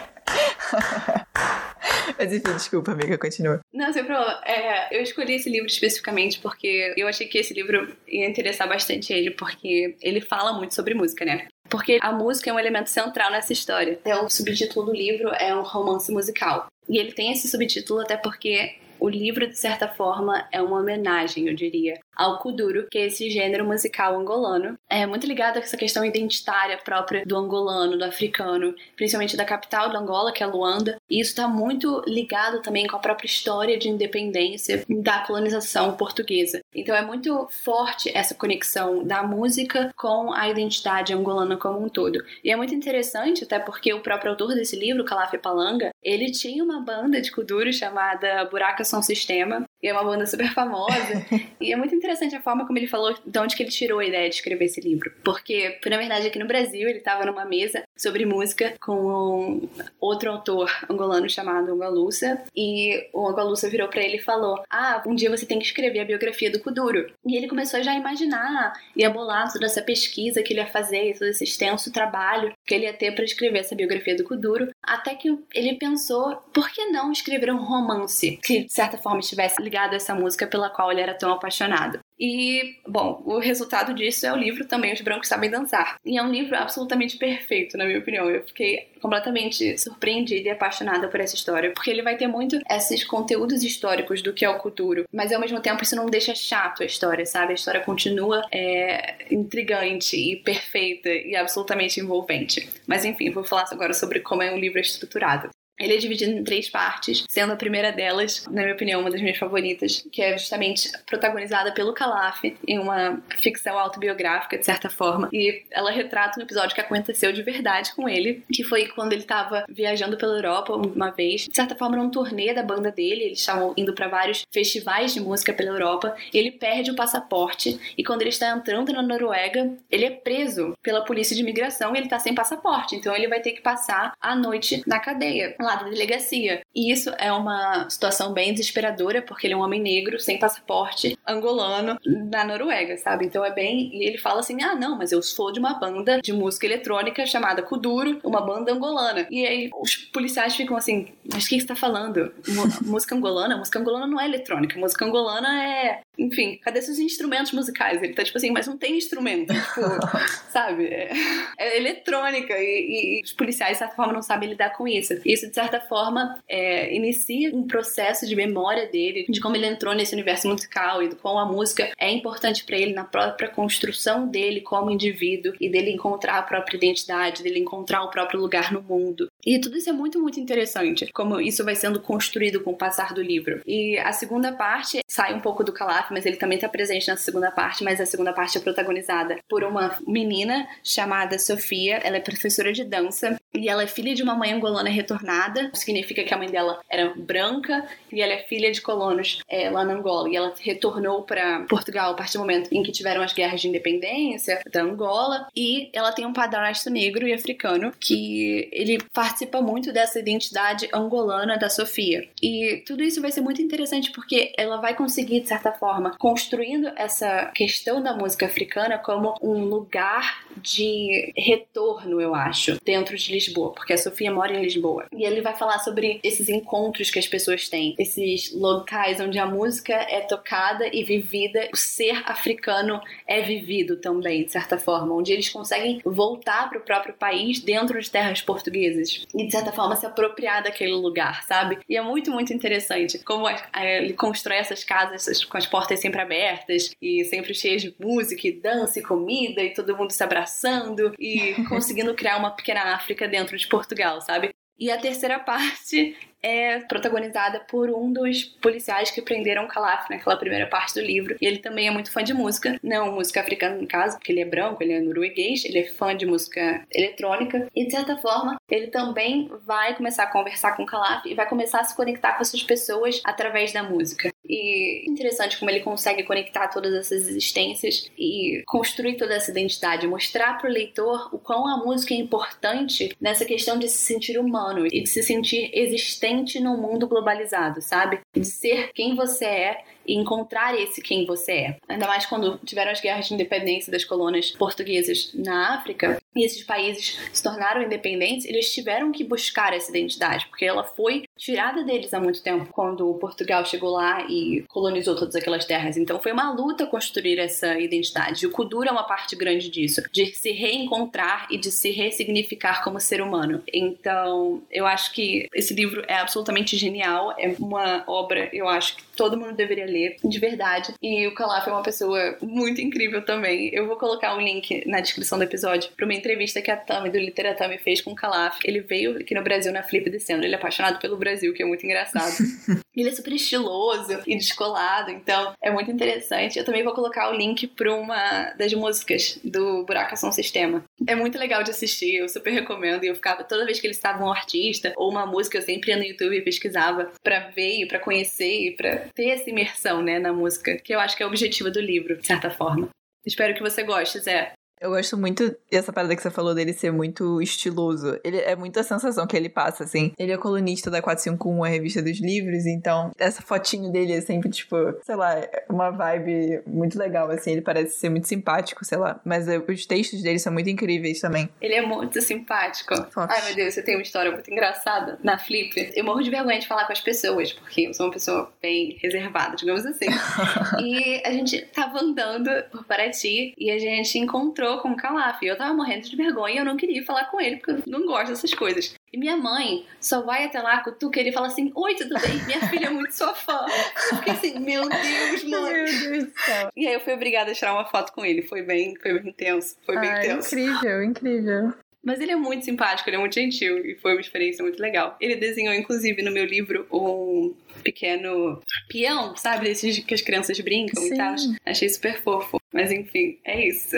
Mas 2.17 2.33
enfim, 2.33 2.53
desculpa, 2.53 2.91
amiga, 2.91 3.17
continua. 3.17 3.61
Não, 3.73 3.91
sem 3.91 4.03
problema. 4.03 4.41
É, 4.45 4.95
eu 4.95 5.01
escolhi 5.01 5.35
esse 5.35 5.49
livro 5.49 5.67
especificamente 5.67 6.39
porque 6.39 6.93
eu 6.95 7.07
achei 7.07 7.27
que 7.27 7.37
esse 7.37 7.53
livro 7.53 7.95
ia 8.07 8.29
interessar 8.29 8.67
bastante 8.67 9.11
ele, 9.13 9.31
porque 9.31 9.95
ele 10.01 10.21
fala 10.21 10.53
muito 10.53 10.75
sobre 10.75 10.93
música, 10.93 11.25
né? 11.25 11.47
Porque 11.69 11.99
a 12.01 12.11
música 12.11 12.49
é 12.49 12.53
um 12.53 12.59
elemento 12.59 12.89
central 12.89 13.31
nessa 13.31 13.53
história. 13.53 13.97
Então, 14.01 14.25
o 14.25 14.29
subtítulo 14.29 14.87
do 14.87 14.93
livro 14.93 15.29
é 15.29 15.55
um 15.55 15.61
romance 15.61 16.11
musical. 16.11 16.67
E 16.89 16.97
ele 16.97 17.13
tem 17.13 17.31
esse 17.31 17.47
subtítulo 17.47 18.01
até 18.01 18.17
porque 18.17 18.75
o 19.01 19.09
livro, 19.09 19.47
de 19.47 19.57
certa 19.57 19.87
forma, 19.87 20.47
é 20.51 20.61
uma 20.61 20.79
homenagem, 20.79 21.47
eu 21.47 21.55
diria, 21.55 21.99
ao 22.15 22.37
kuduro, 22.37 22.85
que 22.91 22.99
é 22.99 23.07
esse 23.07 23.31
gênero 23.31 23.65
musical 23.65 24.15
angolano. 24.15 24.77
É 24.87 25.07
muito 25.07 25.25
ligado 25.25 25.57
a 25.57 25.59
essa 25.59 25.75
questão 25.75 26.05
identitária 26.05 26.77
própria 26.77 27.25
do 27.25 27.35
angolano, 27.35 27.97
do 27.97 28.05
africano, 28.05 28.75
principalmente 28.95 29.35
da 29.35 29.43
capital 29.43 29.89
do 29.89 29.97
Angola, 29.97 30.31
que 30.31 30.43
é 30.43 30.45
Luanda. 30.45 30.97
E 31.09 31.19
isso 31.19 31.31
está 31.31 31.47
muito 31.47 32.03
ligado 32.05 32.61
também 32.61 32.85
com 32.85 32.95
a 32.95 32.99
própria 32.99 33.25
história 33.25 33.75
de 33.75 33.89
independência 33.89 34.85
da 34.87 35.25
colonização 35.25 35.97
portuguesa. 35.97 36.61
Então 36.75 36.95
é 36.95 37.01
muito 37.01 37.47
forte 37.49 38.15
essa 38.15 38.35
conexão 38.35 39.03
da 39.03 39.23
música 39.23 39.91
com 39.97 40.31
a 40.31 40.47
identidade 40.47 41.11
angolana 41.11 41.57
como 41.57 41.83
um 41.83 41.89
todo. 41.89 42.23
E 42.43 42.51
é 42.51 42.55
muito 42.55 42.75
interessante, 42.75 43.45
até 43.45 43.57
porque 43.57 43.91
o 43.93 44.01
próprio 44.01 44.31
autor 44.31 44.53
desse 44.53 44.75
livro, 44.75 45.03
Calafia 45.03 45.39
Palanga, 45.39 45.89
ele 46.03 46.29
tinha 46.31 46.63
uma 46.63 46.81
banda 46.81 47.19
de 47.19 47.31
kuduro 47.31 47.73
chamada 47.73 48.45
Buraca 48.91 48.97
Som 48.97 49.01
Sistema, 49.01 49.65
e 49.81 49.87
é 49.87 49.93
uma 49.93 50.03
banda 50.03 50.25
super 50.25 50.53
famosa. 50.53 51.25
e 51.59 51.73
é 51.73 51.75
muito 51.75 51.95
interessante 51.95 52.35
a 52.35 52.41
forma 52.41 52.65
como 52.65 52.77
ele 52.77 52.87
falou 52.87 53.15
de 53.25 53.39
onde 53.39 53.55
que 53.55 53.63
ele 53.63 53.71
tirou 53.71 53.99
a 53.99 54.05
ideia 54.05 54.29
de 54.29 54.35
escrever 54.35 54.65
esse 54.65 54.79
livro. 54.79 55.11
Porque, 55.23 55.79
na 55.85 55.97
verdade, 55.97 56.27
aqui 56.27 56.39
no 56.39 56.47
Brasil, 56.47 56.87
ele 56.87 56.99
estava 56.99 57.25
numa 57.25 57.45
mesa 57.45 57.83
sobre 57.97 58.25
música 58.25 58.73
com 58.79 58.95
um 58.95 59.69
outro 59.99 60.31
autor 60.31 60.71
angolano 60.89 61.29
chamado 61.29 61.71
Angalusa. 61.71 62.43
E 62.55 63.09
o 63.13 63.27
Angalusa 63.27 63.69
virou 63.69 63.87
para 63.87 64.03
ele 64.03 64.17
e 64.17 64.21
falou: 64.21 64.61
Ah, 64.69 65.01
um 65.05 65.15
dia 65.15 65.29
você 65.29 65.45
tem 65.45 65.59
que 65.59 65.65
escrever 65.65 65.99
a 65.99 66.05
biografia 66.05 66.51
do 66.51 66.59
Kuduro. 66.59 67.11
E 67.25 67.35
ele 67.35 67.47
começou 67.47 67.81
já 67.83 67.91
a 67.91 67.97
imaginar 67.97 68.73
e 68.95 69.03
a 69.03 69.09
bolar 69.09 69.51
toda 69.51 69.65
essa 69.65 69.81
pesquisa 69.81 70.43
que 70.43 70.53
ele 70.53 70.59
ia 70.59 70.67
fazer, 70.67 71.13
todo 71.17 71.27
esse 71.27 71.43
extenso 71.43 71.91
trabalho 71.91 72.53
que 72.65 72.73
ele 72.73 72.85
ia 72.85 72.93
ter 72.93 73.13
para 73.13 73.23
escrever 73.23 73.59
essa 73.59 73.75
biografia 73.75 74.15
do 74.15 74.23
Kuduro. 74.23 74.69
Até 74.83 75.15
que 75.15 75.35
ele 75.53 75.75
pensou: 75.75 76.35
por 76.53 76.69
que 76.69 76.85
não 76.87 77.11
escrever 77.11 77.51
um 77.51 77.63
romance 77.63 78.39
que, 78.43 78.65
de 78.65 78.73
certa 78.73 78.97
forma, 78.97 79.19
estivesse 79.19 79.61
ligado 79.71 79.93
a 79.93 79.95
essa 79.95 80.13
música 80.13 80.45
pela 80.45 80.69
qual 80.69 80.91
ele 80.91 80.99
era 80.99 81.13
tão 81.13 81.31
apaixonado. 81.31 81.99
E, 82.19 82.75
bom, 82.85 83.23
o 83.25 83.39
resultado 83.39 83.95
disso 83.95 84.27
é 84.27 84.33
o 84.33 84.35
livro 84.35 84.65
também 84.65 84.93
Os 84.93 85.01
Brancos 85.01 85.29
Sabem 85.29 85.49
Dançar. 85.49 85.95
E 86.05 86.17
é 86.19 86.21
um 86.21 86.29
livro 86.29 86.55
absolutamente 86.55 87.17
perfeito, 87.17 87.77
na 87.77 87.85
minha 87.85 87.97
opinião. 87.97 88.29
Eu 88.29 88.43
fiquei 88.43 88.89
completamente 89.01 89.77
surpreendida 89.79 90.49
e 90.49 90.51
apaixonada 90.51 91.07
por 91.07 91.19
essa 91.19 91.33
história, 91.33 91.71
porque 91.71 91.89
ele 91.89 92.03
vai 92.03 92.15
ter 92.15 92.27
muito 92.27 92.59
esses 92.69 93.03
conteúdos 93.03 93.63
históricos 93.63 94.21
do 94.21 94.33
que 94.33 94.45
é 94.45 94.49
o 94.49 94.59
futuro, 94.59 95.05
mas 95.11 95.31
ao 95.31 95.39
mesmo 95.39 95.59
tempo 95.59 95.81
isso 95.81 95.95
não 95.95 96.05
deixa 96.05 96.35
chato 96.35 96.83
a 96.83 96.85
história, 96.85 97.25
sabe? 97.25 97.53
A 97.53 97.55
história 97.55 97.81
continua 97.81 98.45
é, 98.51 99.15
intrigante 99.31 100.15
e 100.15 100.35
perfeita 100.35 101.09
e 101.09 101.35
absolutamente 101.35 101.99
envolvente. 101.99 102.69
Mas 102.85 103.03
enfim, 103.03 103.31
vou 103.31 103.43
falar 103.43 103.65
agora 103.71 103.93
sobre 103.93 104.19
como 104.19 104.43
é 104.43 104.51
um 104.51 104.59
livro 104.59 104.79
estruturado. 104.79 105.49
Ele 105.79 105.95
é 105.95 105.97
dividido 105.97 106.31
em 106.31 106.43
três 106.43 106.69
partes, 106.69 107.25
sendo 107.27 107.53
a 107.53 107.55
primeira 107.55 107.91
delas, 107.91 108.45
na 108.47 108.61
minha 108.61 108.73
opinião, 108.73 109.01
uma 109.01 109.09
das 109.09 109.21
minhas 109.21 109.37
favoritas, 109.37 110.05
que 110.11 110.21
é 110.21 110.37
justamente 110.37 110.91
protagonizada 111.05 111.71
pelo 111.71 111.93
Calaf, 111.93 112.43
em 112.67 112.79
uma 112.79 113.21
ficção 113.37 113.77
autobiográfica, 113.77 114.57
de 114.57 114.65
certa 114.65 114.89
forma. 114.89 115.29
E 115.33 115.63
ela 115.71 115.91
retrata 115.91 116.39
um 116.39 116.43
episódio 116.43 116.75
que 116.75 116.81
aconteceu 116.81 117.33
de 117.33 117.41
verdade 117.41 117.93
com 117.95 118.07
ele, 118.07 118.43
que 118.51 118.63
foi 118.63 118.87
quando 118.87 119.13
ele 119.13 119.21
estava 119.21 119.65
viajando 119.69 120.17
pela 120.17 120.35
Europa 120.35 120.73
uma 120.73 121.09
vez. 121.09 121.47
De 121.47 121.55
certa 121.55 121.75
forma, 121.75 121.97
num 121.97 122.09
turnê 122.09 122.53
da 122.53 122.63
banda 122.63 122.91
dele, 122.91 123.23
eles 123.23 123.39
estavam 123.39 123.73
indo 123.75 123.93
para 123.93 124.07
vários 124.07 124.45
festivais 124.51 125.13
de 125.13 125.19
música 125.19 125.53
pela 125.53 125.71
Europa. 125.71 126.15
Ele 126.33 126.51
perde 126.51 126.91
o 126.91 126.95
passaporte 126.95 127.79
e 127.97 128.03
quando 128.03 128.21
ele 128.21 128.29
está 128.29 128.49
entrando 128.49 128.93
na 128.93 129.01
Noruega, 129.01 129.71
ele 129.89 130.05
é 130.05 130.11
preso 130.11 130.77
pela 130.81 131.03
polícia 131.03 131.35
de 131.35 131.41
imigração 131.41 131.93
e 131.93 131.97
ele 131.97 132.05
está 132.05 132.19
sem 132.19 132.35
passaporte. 132.35 132.95
Então 132.95 133.15
ele 133.15 133.27
vai 133.27 133.39
ter 133.41 133.51
que 133.51 133.61
passar 133.61 134.13
a 134.19 134.35
noite 134.35 134.83
na 134.85 134.99
cadeia, 134.99 135.55
lá 135.61 135.75
da 135.75 135.89
delegacia. 135.89 136.61
E 136.75 136.91
isso 136.91 137.09
é 137.17 137.31
uma 137.31 137.89
situação 137.89 138.33
bem 138.33 138.53
desesperadora, 138.53 139.21
porque 139.21 139.47
ele 139.47 139.53
é 139.53 139.57
um 139.57 139.63
homem 139.63 139.81
negro, 139.81 140.19
sem 140.19 140.39
passaporte, 140.39 141.17
angolano, 141.27 141.97
na 142.05 142.43
Noruega, 142.43 142.97
sabe? 142.97 143.25
Então 143.25 143.43
é 143.43 143.51
bem. 143.51 143.89
E 143.93 144.07
ele 144.07 144.17
fala 144.17 144.39
assim: 144.39 144.61
ah, 144.61 144.75
não, 144.75 144.97
mas 144.97 145.11
eu 145.11 145.21
sou 145.21 145.51
de 145.51 145.59
uma 145.59 145.73
banda 145.73 146.21
de 146.21 146.33
música 146.33 146.65
eletrônica 146.65 147.25
chamada 147.25 147.61
Kuduro, 147.61 148.19
uma 148.23 148.41
banda 148.41 148.71
angolana. 148.71 149.27
E 149.29 149.45
aí 149.45 149.69
os 149.79 149.95
policiais 149.95 150.55
ficam 150.55 150.75
assim: 150.75 151.07
mas 151.31 151.45
o 151.45 151.49
que 151.49 151.59
você 151.59 151.67
tá 151.67 151.75
falando? 151.75 152.33
música 152.81 153.15
angolana? 153.15 153.57
Música 153.57 153.79
angolana 153.79 154.07
não 154.07 154.19
é 154.19 154.25
eletrônica, 154.25 154.79
música 154.79 155.05
angolana 155.05 155.63
é. 155.63 156.01
Enfim, 156.17 156.59
cadê 156.61 156.81
seus 156.81 156.99
instrumentos 156.99 157.51
musicais? 157.51 158.01
Ele 158.01 158.13
tá 158.13 158.23
tipo 158.23 158.37
assim, 158.37 158.51
mas 158.51 158.67
não 158.67 158.77
tem 158.77 158.97
instrumento. 158.97 159.53
Tipo, 159.53 159.81
sabe? 160.51 160.85
É, 160.85 161.11
é 161.57 161.77
eletrônica. 161.77 162.53
E, 162.57 163.19
e, 163.19 163.21
os 163.23 163.33
policiais, 163.33 163.73
de 163.73 163.79
certa 163.79 163.95
forma, 163.95 164.13
não 164.13 164.21
sabem 164.21 164.49
lidar 164.49 164.71
com 164.71 164.87
isso. 164.87 165.13
Isso, 165.25 165.47
de 165.47 165.53
certa 165.53 165.79
forma, 165.79 166.37
é, 166.47 166.93
inicia 166.93 167.55
um 167.55 167.65
processo 167.65 168.27
de 168.27 168.35
memória 168.35 168.87
dele, 168.87 169.25
de 169.29 169.39
como 169.39 169.55
ele 169.55 169.65
entrou 169.65 169.93
nesse 169.95 170.13
universo 170.13 170.47
musical 170.47 171.01
e 171.01 171.09
de 171.09 171.15
como 171.15 171.39
a 171.39 171.45
música 171.45 171.91
é 171.97 172.11
importante 172.11 172.63
para 172.63 172.77
ele 172.77 172.93
na 172.93 173.03
própria 173.03 173.49
construção 173.49 174.27
dele 174.27 174.61
como 174.61 174.91
indivíduo 174.91 175.53
e 175.59 175.69
dele 175.69 175.91
encontrar 175.91 176.37
a 176.37 176.43
própria 176.43 176.77
identidade, 176.77 177.43
dele 177.43 177.59
encontrar 177.59 178.03
o 178.03 178.09
próprio 178.09 178.39
lugar 178.39 178.71
no 178.71 178.81
mundo. 178.81 179.27
E 179.45 179.59
tudo 179.59 179.77
isso 179.77 179.89
é 179.89 179.93
muito, 179.93 180.19
muito 180.19 180.39
interessante, 180.39 181.09
como 181.13 181.39
isso 181.39 181.63
vai 181.63 181.75
sendo 181.75 181.99
construído 181.99 182.61
com 182.61 182.71
o 182.71 182.77
passar 182.77 183.13
do 183.13 183.21
livro. 183.21 183.61
E 183.65 183.97
a 183.97 184.13
segunda 184.13 184.51
parte 184.51 184.99
sai 185.07 185.33
um 185.33 185.39
pouco 185.39 185.63
do 185.63 185.73
Calaf, 186.01 186.11
mas 186.11 186.25
ele 186.25 186.37
também 186.37 186.55
está 186.55 186.67
presente 186.67 187.07
na 187.07 187.15
segunda 187.15 187.51
parte, 187.51 187.83
mas 187.83 188.01
a 188.01 188.05
segunda 188.05 188.33
parte 188.33 188.57
é 188.57 188.61
protagonizada 188.61 189.37
por 189.47 189.63
uma 189.63 189.97
menina 190.07 190.67
chamada 190.83 191.37
Sofia. 191.37 191.97
Ela 192.03 192.17
é 192.17 192.19
professora 192.19 192.73
de 192.73 192.83
dança 192.83 193.39
e 193.53 193.69
ela 193.69 193.83
é 193.83 193.87
filha 193.87 194.13
de 194.13 194.23
uma 194.23 194.35
mãe 194.35 194.53
angolana 194.53 194.89
retornada. 194.89 195.69
Significa 195.73 196.23
que 196.23 196.33
a 196.33 196.37
mãe 196.37 196.49
dela 196.49 196.79
era 196.89 197.13
branca 197.15 197.85
e 198.11 198.21
ela 198.21 198.33
é 198.33 198.39
filha 198.43 198.71
de 198.71 198.81
colonos 198.81 199.39
é, 199.47 199.69
lá 199.69 199.83
na 199.83 199.93
Angola. 199.93 200.29
E 200.29 200.35
ela 200.35 200.53
retornou 200.59 201.23
para 201.23 201.65
Portugal 201.69 202.11
a 202.11 202.13
partir 202.15 202.37
do 202.37 202.41
momento 202.41 202.69
em 202.71 202.81
que 202.81 202.91
tiveram 202.91 203.21
as 203.21 203.33
guerras 203.33 203.61
de 203.61 203.67
independência 203.67 204.61
da 204.71 204.81
Angola. 204.81 205.47
E 205.55 205.89
ela 205.93 206.11
tem 206.11 206.25
um 206.25 206.33
padrasto 206.33 206.89
negro 206.89 207.27
e 207.27 207.33
africano 207.33 207.93
que 207.99 208.69
ele 208.71 208.99
participa 209.13 209.61
muito 209.61 209.91
dessa 209.91 210.19
identidade 210.19 210.87
angolana 210.93 211.57
da 211.57 211.69
Sofia. 211.69 212.27
E 212.41 212.83
tudo 212.85 213.03
isso 213.03 213.21
vai 213.21 213.31
ser 213.31 213.41
muito 213.41 213.61
interessante 213.61 214.11
porque 214.11 214.53
ela 214.57 214.77
vai 214.77 214.95
conseguir, 214.95 215.41
de 215.41 215.47
certa 215.47 215.71
forma, 215.71 215.90
construindo 216.17 216.91
essa 216.95 217.51
questão 217.53 218.01
da 218.01 218.13
música 218.13 218.45
africana 218.45 218.97
como 218.97 219.35
um 219.41 219.65
lugar 219.65 220.45
de 220.57 221.33
retorno, 221.35 222.21
eu 222.21 222.35
acho, 222.35 222.77
dentro 222.83 223.15
de 223.15 223.31
Lisboa, 223.31 223.71
porque 223.73 223.93
a 223.93 223.97
Sofia 223.97 224.31
mora 224.31 224.53
em 224.53 224.61
Lisboa. 224.61 225.05
E 225.11 225.23
ele 225.23 225.41
vai 225.41 225.55
falar 225.55 225.79
sobre 225.79 226.19
esses 226.23 226.49
encontros 226.49 227.09
que 227.09 227.19
as 227.19 227.27
pessoas 227.27 227.69
têm, 227.69 227.95
esses 227.97 228.53
locais 228.53 229.19
onde 229.19 229.39
a 229.39 229.45
música 229.45 229.93
é 229.93 230.21
tocada 230.21 230.87
e 230.91 231.03
vivida, 231.03 231.69
o 231.73 231.77
ser 231.77 232.23
africano 232.25 233.01
é 233.27 233.41
vivido 233.41 233.97
também, 233.97 234.45
de 234.45 234.51
certa 234.51 234.77
forma, 234.77 235.15
onde 235.15 235.31
eles 235.31 235.49
conseguem 235.49 236.01
voltar 236.05 236.69
para 236.69 236.79
o 236.79 236.81
próprio 236.81 237.13
país 237.13 237.59
dentro 237.59 237.99
de 237.99 238.09
terras 238.09 238.41
portuguesas 238.41 239.25
e, 239.33 239.45
de 239.45 239.51
certa 239.51 239.71
forma, 239.71 239.95
se 239.95 240.05
apropriar 240.05 240.63
daquele 240.63 240.93
lugar, 240.93 241.43
sabe? 241.43 241.79
E 241.87 241.95
é 241.95 242.01
muito, 242.01 242.31
muito 242.31 242.53
interessante 242.53 243.19
como 243.19 243.47
ele 243.49 244.13
constrói 244.13 244.57
essas 244.57 244.83
casas 244.83 245.43
com 245.45 245.57
as 245.57 245.65
portas 245.65 245.80
sempre 245.97 246.21
abertas 246.21 246.91
e 247.01 247.23
sempre 247.25 247.53
cheias 247.53 247.81
de 247.81 247.95
música 247.99 248.47
e 248.47 248.51
dança 248.51 248.99
e 248.99 249.03
comida 249.03 249.61
e 249.61 249.73
todo 249.73 249.95
mundo 249.95 250.11
se 250.11 250.23
abraçando 250.23 251.13
e 251.19 251.53
conseguindo 251.69 252.15
criar 252.15 252.37
uma 252.37 252.51
pequena 252.51 252.95
África 252.95 253.27
dentro 253.27 253.57
de 253.57 253.67
Portugal, 253.67 254.21
sabe? 254.21 254.49
E 254.79 254.89
a 254.89 254.97
terceira 254.97 255.39
parte 255.39 256.15
é 256.43 256.79
protagonizada 256.79 257.59
por 257.59 257.89
um 257.89 258.11
dos 258.11 258.43
policiais 258.43 259.11
que 259.11 259.21
prenderam 259.21 259.67
Calaf 259.67 260.09
naquela 260.09 260.37
primeira 260.37 260.67
parte 260.67 260.93
do 260.95 261.01
livro. 261.01 261.37
E 261.39 261.45
ele 261.45 261.59
também 261.59 261.87
é 261.87 261.91
muito 261.91 262.11
fã 262.11 262.23
de 262.23 262.33
música, 262.33 262.79
não 262.83 263.11
música 263.13 263.41
africana 263.41 263.75
no 263.75 263.87
caso, 263.87 264.17
porque 264.17 264.31
ele 264.31 264.41
é 264.41 264.45
branco, 264.45 264.81
ele 264.81 264.93
é 264.93 264.99
norueguês, 264.99 265.63
ele 265.65 265.79
é 265.79 265.87
fã 265.87 266.15
de 266.15 266.25
música 266.25 266.85
eletrônica. 266.91 267.67
E 267.75 267.85
de 267.85 267.91
certa 267.91 268.17
forma, 268.17 268.57
ele 268.69 268.87
também 268.87 269.49
vai 269.65 269.95
começar 269.95 270.23
a 270.23 270.31
conversar 270.31 270.75
com 270.75 270.85
Calaf 270.85 271.25
e 271.25 271.35
vai 271.35 271.47
começar 271.47 271.79
a 271.79 271.83
se 271.83 271.95
conectar 271.95 272.33
com 272.33 272.41
essas 272.41 272.63
pessoas 272.63 273.21
através 273.23 273.71
da 273.71 273.83
música. 273.83 274.31
E 274.47 275.09
interessante 275.09 275.59
como 275.59 275.69
ele 275.69 275.81
consegue 275.81 276.23
conectar 276.23 276.67
todas 276.67 276.93
essas 276.93 277.27
existências 277.27 278.09
e 278.17 278.63
construir 278.65 279.15
toda 279.15 279.35
essa 279.35 279.51
identidade, 279.51 280.07
mostrar 280.07 280.57
para 280.57 280.69
o 280.69 280.73
leitor 280.73 281.29
o 281.33 281.37
quão 281.37 281.67
a 281.67 281.77
música 281.77 282.13
é 282.13 282.17
importante 282.17 283.15
nessa 283.19 283.45
questão 283.45 283.77
de 283.77 283.87
se 283.87 283.99
sentir 283.99 284.37
humano 284.37 284.85
e 284.87 285.03
de 285.03 285.09
se 285.09 285.21
sentir 285.21 285.69
existente 285.73 286.30
num 286.59 286.77
mundo 286.77 287.07
globalizado, 287.07 287.81
sabe? 287.81 288.19
De 288.33 288.45
ser 288.45 288.91
quem 288.93 289.15
você 289.15 289.45
é 289.45 289.83
e 290.05 290.15
encontrar 290.15 290.79
esse 290.79 291.01
quem 291.01 291.25
você 291.25 291.51
é. 291.51 291.77
Ainda 291.87 292.07
mais 292.07 292.25
quando 292.25 292.59
tiveram 292.65 292.91
as 292.91 293.01
guerras 293.01 293.27
de 293.27 293.33
independência 293.33 293.91
das 293.91 294.03
colônias 294.03 294.51
portuguesas 294.51 295.31
na 295.33 295.75
África 295.75 296.21
e 296.35 296.45
esses 296.45 296.63
países 296.63 297.19
se 297.31 297.43
tornaram 297.43 297.83
independentes, 297.83 298.45
eles 298.45 298.73
tiveram 298.73 299.11
que 299.11 299.23
buscar 299.23 299.73
essa 299.73 299.89
identidade, 299.89 300.45
porque 300.47 300.65
ela 300.65 300.83
foi 300.83 301.25
tirada 301.37 301.83
deles 301.83 302.13
há 302.13 302.19
muito 302.19 302.41
tempo, 302.41 302.71
quando 302.71 303.13
Portugal 303.15 303.65
chegou 303.65 303.89
lá 303.89 304.25
e 304.29 304.63
colonizou 304.69 305.15
todas 305.15 305.35
aquelas 305.35 305.65
terras. 305.65 305.97
Então 305.97 306.19
foi 306.19 306.31
uma 306.31 306.51
luta 306.51 306.85
construir 306.85 307.37
essa 307.39 307.77
identidade. 307.79 308.43
E 308.43 308.47
o 308.47 308.51
Kudura 308.51 308.89
é 308.89 308.91
uma 308.91 309.03
parte 309.03 309.35
grande 309.35 309.69
disso, 309.69 310.01
de 310.11 310.27
se 310.27 310.51
reencontrar 310.51 311.47
e 311.49 311.57
de 311.57 311.71
se 311.71 311.91
ressignificar 311.91 312.83
como 312.83 312.99
ser 312.99 313.21
humano. 313.21 313.61
Então, 313.71 314.61
eu 314.71 314.85
acho 314.85 315.13
que 315.13 315.47
esse 315.53 315.73
livro 315.73 316.03
é 316.07 316.15
absolutamente 316.15 316.77
genial, 316.77 317.33
é 317.37 317.53
uma 317.59 318.03
obra, 318.07 318.49
eu 318.53 318.67
acho 318.67 318.97
que 318.97 319.03
todo 319.21 319.37
mundo 319.37 319.53
deveria 319.53 319.85
ler, 319.85 320.15
de 320.23 320.39
verdade. 320.39 320.95
E 320.99 321.27
o 321.27 321.35
Calaf 321.35 321.67
é 321.67 321.71
uma 321.71 321.83
pessoa 321.83 322.35
muito 322.41 322.81
incrível 322.81 323.23
também. 323.23 323.69
Eu 323.71 323.85
vou 323.85 323.95
colocar 323.95 324.35
um 324.35 324.41
link 324.41 324.83
na 324.87 324.99
descrição 324.99 325.37
do 325.37 325.43
episódio 325.43 325.91
para 325.95 326.05
uma 326.05 326.15
entrevista 326.15 326.59
que 326.59 326.71
a 326.71 326.75
Tami 326.75 327.11
do 327.11 327.19
Literatami 327.19 327.77
fez 327.77 328.01
com 328.01 328.13
o 328.13 328.15
Calaf. 328.15 328.57
Ele 328.65 328.81
veio 328.81 329.19
aqui 329.19 329.35
no 329.35 329.43
Brasil 329.43 329.71
na 329.71 329.83
Flip 329.83 330.09
descendo. 330.09 330.43
Ele 330.43 330.55
é 330.55 330.57
apaixonado 330.57 330.97
pelo 330.97 331.17
Brasil, 331.17 331.53
que 331.53 331.61
é 331.61 331.65
muito 331.67 331.85
engraçado. 331.85 332.33
ele 332.97 333.09
é 333.09 333.11
super 333.11 333.31
estiloso 333.31 334.23
e 334.25 334.35
descolado, 334.35 335.11
então 335.11 335.53
é 335.61 335.69
muito 335.69 335.91
interessante. 335.91 336.57
Eu 336.57 336.65
também 336.65 336.83
vou 336.83 336.95
colocar 336.95 337.29
o 337.29 337.35
link 337.35 337.67
para 337.67 337.93
uma 337.93 338.53
das 338.57 338.73
músicas 338.73 339.39
do 339.43 339.85
Buraco 339.85 340.15
Ação 340.15 340.31
Sistema. 340.31 340.83
É 341.07 341.15
muito 341.15 341.37
legal 341.37 341.63
de 341.63 341.71
assistir, 341.71 342.15
eu 342.15 342.29
super 342.29 342.51
recomendo. 342.51 343.03
E 343.03 343.07
eu 343.07 343.15
ficava, 343.15 343.43
toda 343.43 343.65
vez 343.65 343.79
que 343.79 343.87
eles 343.87 343.97
estavam 343.97 344.27
um 344.27 344.31
artista 344.31 344.93
ou 344.95 345.09
uma 345.09 345.25
música, 345.25 345.57
eu 345.57 345.61
sempre 345.61 345.91
ia 345.91 345.97
no 345.97 346.03
YouTube 346.03 346.37
e 346.37 346.41
pesquisava 346.41 347.11
para 347.23 347.49
ver 347.49 347.81
e 347.81 347.87
para 347.87 347.99
conhecer 347.99 348.67
e 348.67 348.75
para 348.75 349.07
ter 349.13 349.29
essa 349.29 349.49
imersão, 349.49 350.01
né, 350.01 350.19
na 350.19 350.31
música, 350.31 350.77
que 350.77 350.93
eu 350.93 350.99
acho 350.99 351.17
que 351.17 351.23
é 351.23 351.25
o 351.25 351.29
objetivo 351.29 351.71
do 351.71 351.79
livro, 351.79 352.17
de 352.17 352.25
certa 352.25 352.49
forma. 352.49 352.89
Espero 353.25 353.53
que 353.53 353.61
você 353.61 353.83
goste, 353.83 354.19
Zé. 354.19 354.53
Eu 354.81 354.89
gosto 354.89 355.15
muito 355.15 355.55
dessa 355.69 355.93
parada 355.93 356.15
que 356.15 356.23
você 356.23 356.31
falou 356.31 356.55
dele 356.55 356.73
ser 356.73 356.91
muito 356.91 357.39
estiloso. 357.39 358.19
Ele 358.23 358.37
é 358.37 358.55
muito 358.55 358.79
a 358.79 358.83
sensação 358.83 359.27
que 359.27 359.37
ele 359.37 359.47
passa, 359.47 359.83
assim. 359.83 360.11
Ele 360.17 360.31
é 360.31 360.37
colunista 360.37 360.89
da 360.89 361.03
451, 361.03 361.63
a 361.63 361.67
revista 361.67 362.01
dos 362.01 362.19
livros, 362.19 362.65
então 362.65 363.11
essa 363.19 363.43
fotinho 363.43 363.91
dele 363.91 364.13
é 364.13 364.21
sempre, 364.21 364.49
tipo, 364.49 364.75
sei 365.03 365.15
lá, 365.15 365.35
uma 365.69 365.91
vibe 365.91 366.63
muito 366.65 366.97
legal, 366.97 367.29
assim. 367.29 367.51
Ele 367.51 367.61
parece 367.61 367.99
ser 367.99 368.09
muito 368.09 368.27
simpático, 368.27 368.83
sei 368.83 368.97
lá. 368.97 369.21
Mas 369.23 369.47
é, 369.47 369.59
os 369.59 369.85
textos 369.85 370.23
dele 370.23 370.39
são 370.39 370.51
muito 370.51 370.69
incríveis 370.71 371.19
também. 371.19 371.47
Ele 371.61 371.75
é 371.75 371.81
muito 371.83 372.19
simpático. 372.19 372.95
Ai, 373.15 373.45
meu 373.45 373.55
Deus, 373.55 373.75
você 373.75 373.83
tem 373.83 373.95
uma 373.95 374.01
história 374.01 374.31
muito 374.31 374.51
engraçada 374.51 375.19
na 375.21 375.37
Flip. 375.37 375.91
Eu 375.95 376.03
morro 376.03 376.23
de 376.23 376.31
vergonha 376.31 376.59
de 376.59 376.67
falar 376.67 376.87
com 376.87 376.93
as 376.93 377.01
pessoas, 377.01 377.53
porque 377.53 377.81
eu 377.81 377.93
sou 377.93 378.07
uma 378.07 378.13
pessoa 378.13 378.51
bem 378.59 378.97
reservada, 378.99 379.55
digamos 379.55 379.85
assim. 379.85 380.07
e 380.81 381.21
a 381.23 381.31
gente 381.31 381.61
tava 381.67 382.03
andando 382.03 382.49
por 382.71 382.83
Paraty 382.83 383.53
e 383.55 383.69
a 383.69 383.77
gente 383.77 384.17
encontrou 384.17 384.70
com 384.79 384.91
o 384.91 384.95
Calaf. 384.95 385.41
Eu 385.41 385.57
tava 385.57 385.73
morrendo 385.73 386.09
de 386.09 386.15
vergonha 386.15 386.55
e 386.55 386.57
eu 386.57 386.65
não 386.65 386.77
queria 386.77 387.03
falar 387.03 387.25
com 387.25 387.39
ele, 387.39 387.57
porque 387.57 387.71
eu 387.71 387.83
não 387.87 388.05
gosto 388.05 388.29
dessas 388.29 388.53
coisas. 388.53 388.93
E 389.11 389.17
minha 389.17 389.35
mãe 389.35 389.85
só 389.99 390.21
vai 390.21 390.45
até 390.45 390.61
lá, 390.61 390.81
cutuca 390.83 391.19
ele 391.19 391.29
e 391.29 391.33
fala 391.33 391.47
assim: 391.47 391.71
Oi, 391.75 391.95
tudo 391.95 392.15
bem? 392.19 392.43
Minha 392.45 392.61
filha 392.69 392.87
é 392.87 392.89
muito 392.89 393.11
sua 393.11 393.33
fã. 393.33 393.65
Eu 394.11 394.17
fiquei 394.17 394.33
assim: 394.33 394.59
Meu 394.59 394.87
Deus, 394.87 395.43
mãe. 395.43 395.73
Meu 395.73 395.85
Deus 395.85 396.25
do 396.25 396.39
céu. 396.39 396.69
E 396.75 396.87
aí 396.87 396.93
eu 396.93 396.99
fui 396.99 397.13
obrigada 397.13 397.51
a 397.51 397.55
tirar 397.55 397.73
uma 397.73 397.85
foto 397.85 398.13
com 398.13 398.23
ele. 398.23 398.41
Foi 398.41 398.61
bem, 398.61 398.95
foi 399.01 399.19
bem 399.19 399.29
intenso. 399.29 399.75
Foi 399.85 399.99
bem 399.99 400.09
ah, 400.09 400.19
intenso. 400.19 400.55
Incrível, 400.55 401.03
incrível. 401.03 401.73
Mas 402.03 402.19
ele 402.19 402.31
é 402.31 402.35
muito 402.35 402.65
simpático, 402.65 403.07
ele 403.09 403.17
é 403.17 403.19
muito 403.19 403.35
gentil 403.35 403.85
e 403.85 403.95
foi 403.95 404.13
uma 404.13 404.21
experiência 404.21 404.63
muito 404.63 404.81
legal. 404.81 405.15
Ele 405.21 405.35
desenhou, 405.35 405.73
inclusive, 405.73 406.23
no 406.23 406.31
meu 406.31 406.45
livro, 406.45 406.87
um 406.91 407.53
pequeno 407.83 408.59
peão, 408.87 409.35
sabe? 409.35 409.65
Desses 409.65 409.99
que 409.99 410.13
as 410.13 410.21
crianças 410.21 410.59
brincam 410.59 411.01
Sim. 411.01 411.13
e 411.13 411.17
tal. 411.17 411.35
Achei 411.63 411.87
super 411.89 412.19
fofo. 412.21 412.59
Mas 412.73 412.91
enfim, 412.91 413.37
é 413.43 413.67
isso. 413.67 413.95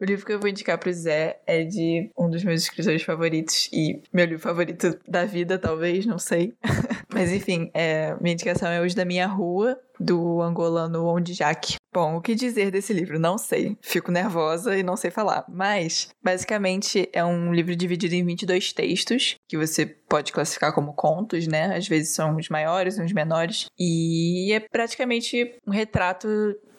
O 0.00 0.04
livro 0.04 0.24
que 0.24 0.32
eu 0.32 0.40
vou 0.40 0.48
indicar 0.48 0.78
pro 0.78 0.90
Zé 0.90 1.42
é 1.46 1.62
de 1.62 2.10
um 2.18 2.30
dos 2.30 2.42
meus 2.42 2.62
escritores 2.62 3.02
favoritos 3.02 3.68
e 3.70 4.00
meu 4.10 4.24
livro 4.24 4.42
favorito 4.42 4.98
da 5.06 5.26
vida, 5.26 5.58
talvez, 5.58 6.06
não 6.06 6.18
sei. 6.18 6.54
Mas 7.12 7.30
enfim, 7.30 7.70
é, 7.74 8.16
minha 8.18 8.32
indicação 8.32 8.70
é 8.70 8.80
Os 8.80 8.94
da 8.94 9.04
Minha 9.04 9.26
Rua, 9.26 9.78
do 9.98 10.40
angolano 10.40 11.04
Ondjak. 11.04 11.74
Bom, 11.92 12.16
o 12.16 12.20
que 12.22 12.34
dizer 12.34 12.70
desse 12.70 12.94
livro? 12.94 13.18
Não 13.18 13.36
sei. 13.36 13.76
Fico 13.82 14.10
nervosa 14.10 14.78
e 14.78 14.82
não 14.82 14.96
sei 14.96 15.10
falar. 15.10 15.44
Mas, 15.48 16.08
basicamente, 16.22 17.10
é 17.12 17.22
um 17.22 17.52
livro 17.52 17.76
dividido 17.76 18.14
em 18.14 18.24
22 18.24 18.72
textos, 18.72 19.34
que 19.46 19.58
você 19.58 19.84
pode 19.84 20.32
classificar 20.32 20.72
como 20.72 20.94
contos, 20.94 21.46
né? 21.46 21.76
Às 21.76 21.86
vezes 21.86 22.14
são 22.14 22.36
os 22.36 22.48
maiores, 22.48 22.98
uns 22.98 23.12
menores. 23.12 23.66
E 23.78 24.52
é 24.52 24.60
praticamente 24.60 25.58
um 25.66 25.72
retrato 25.72 26.28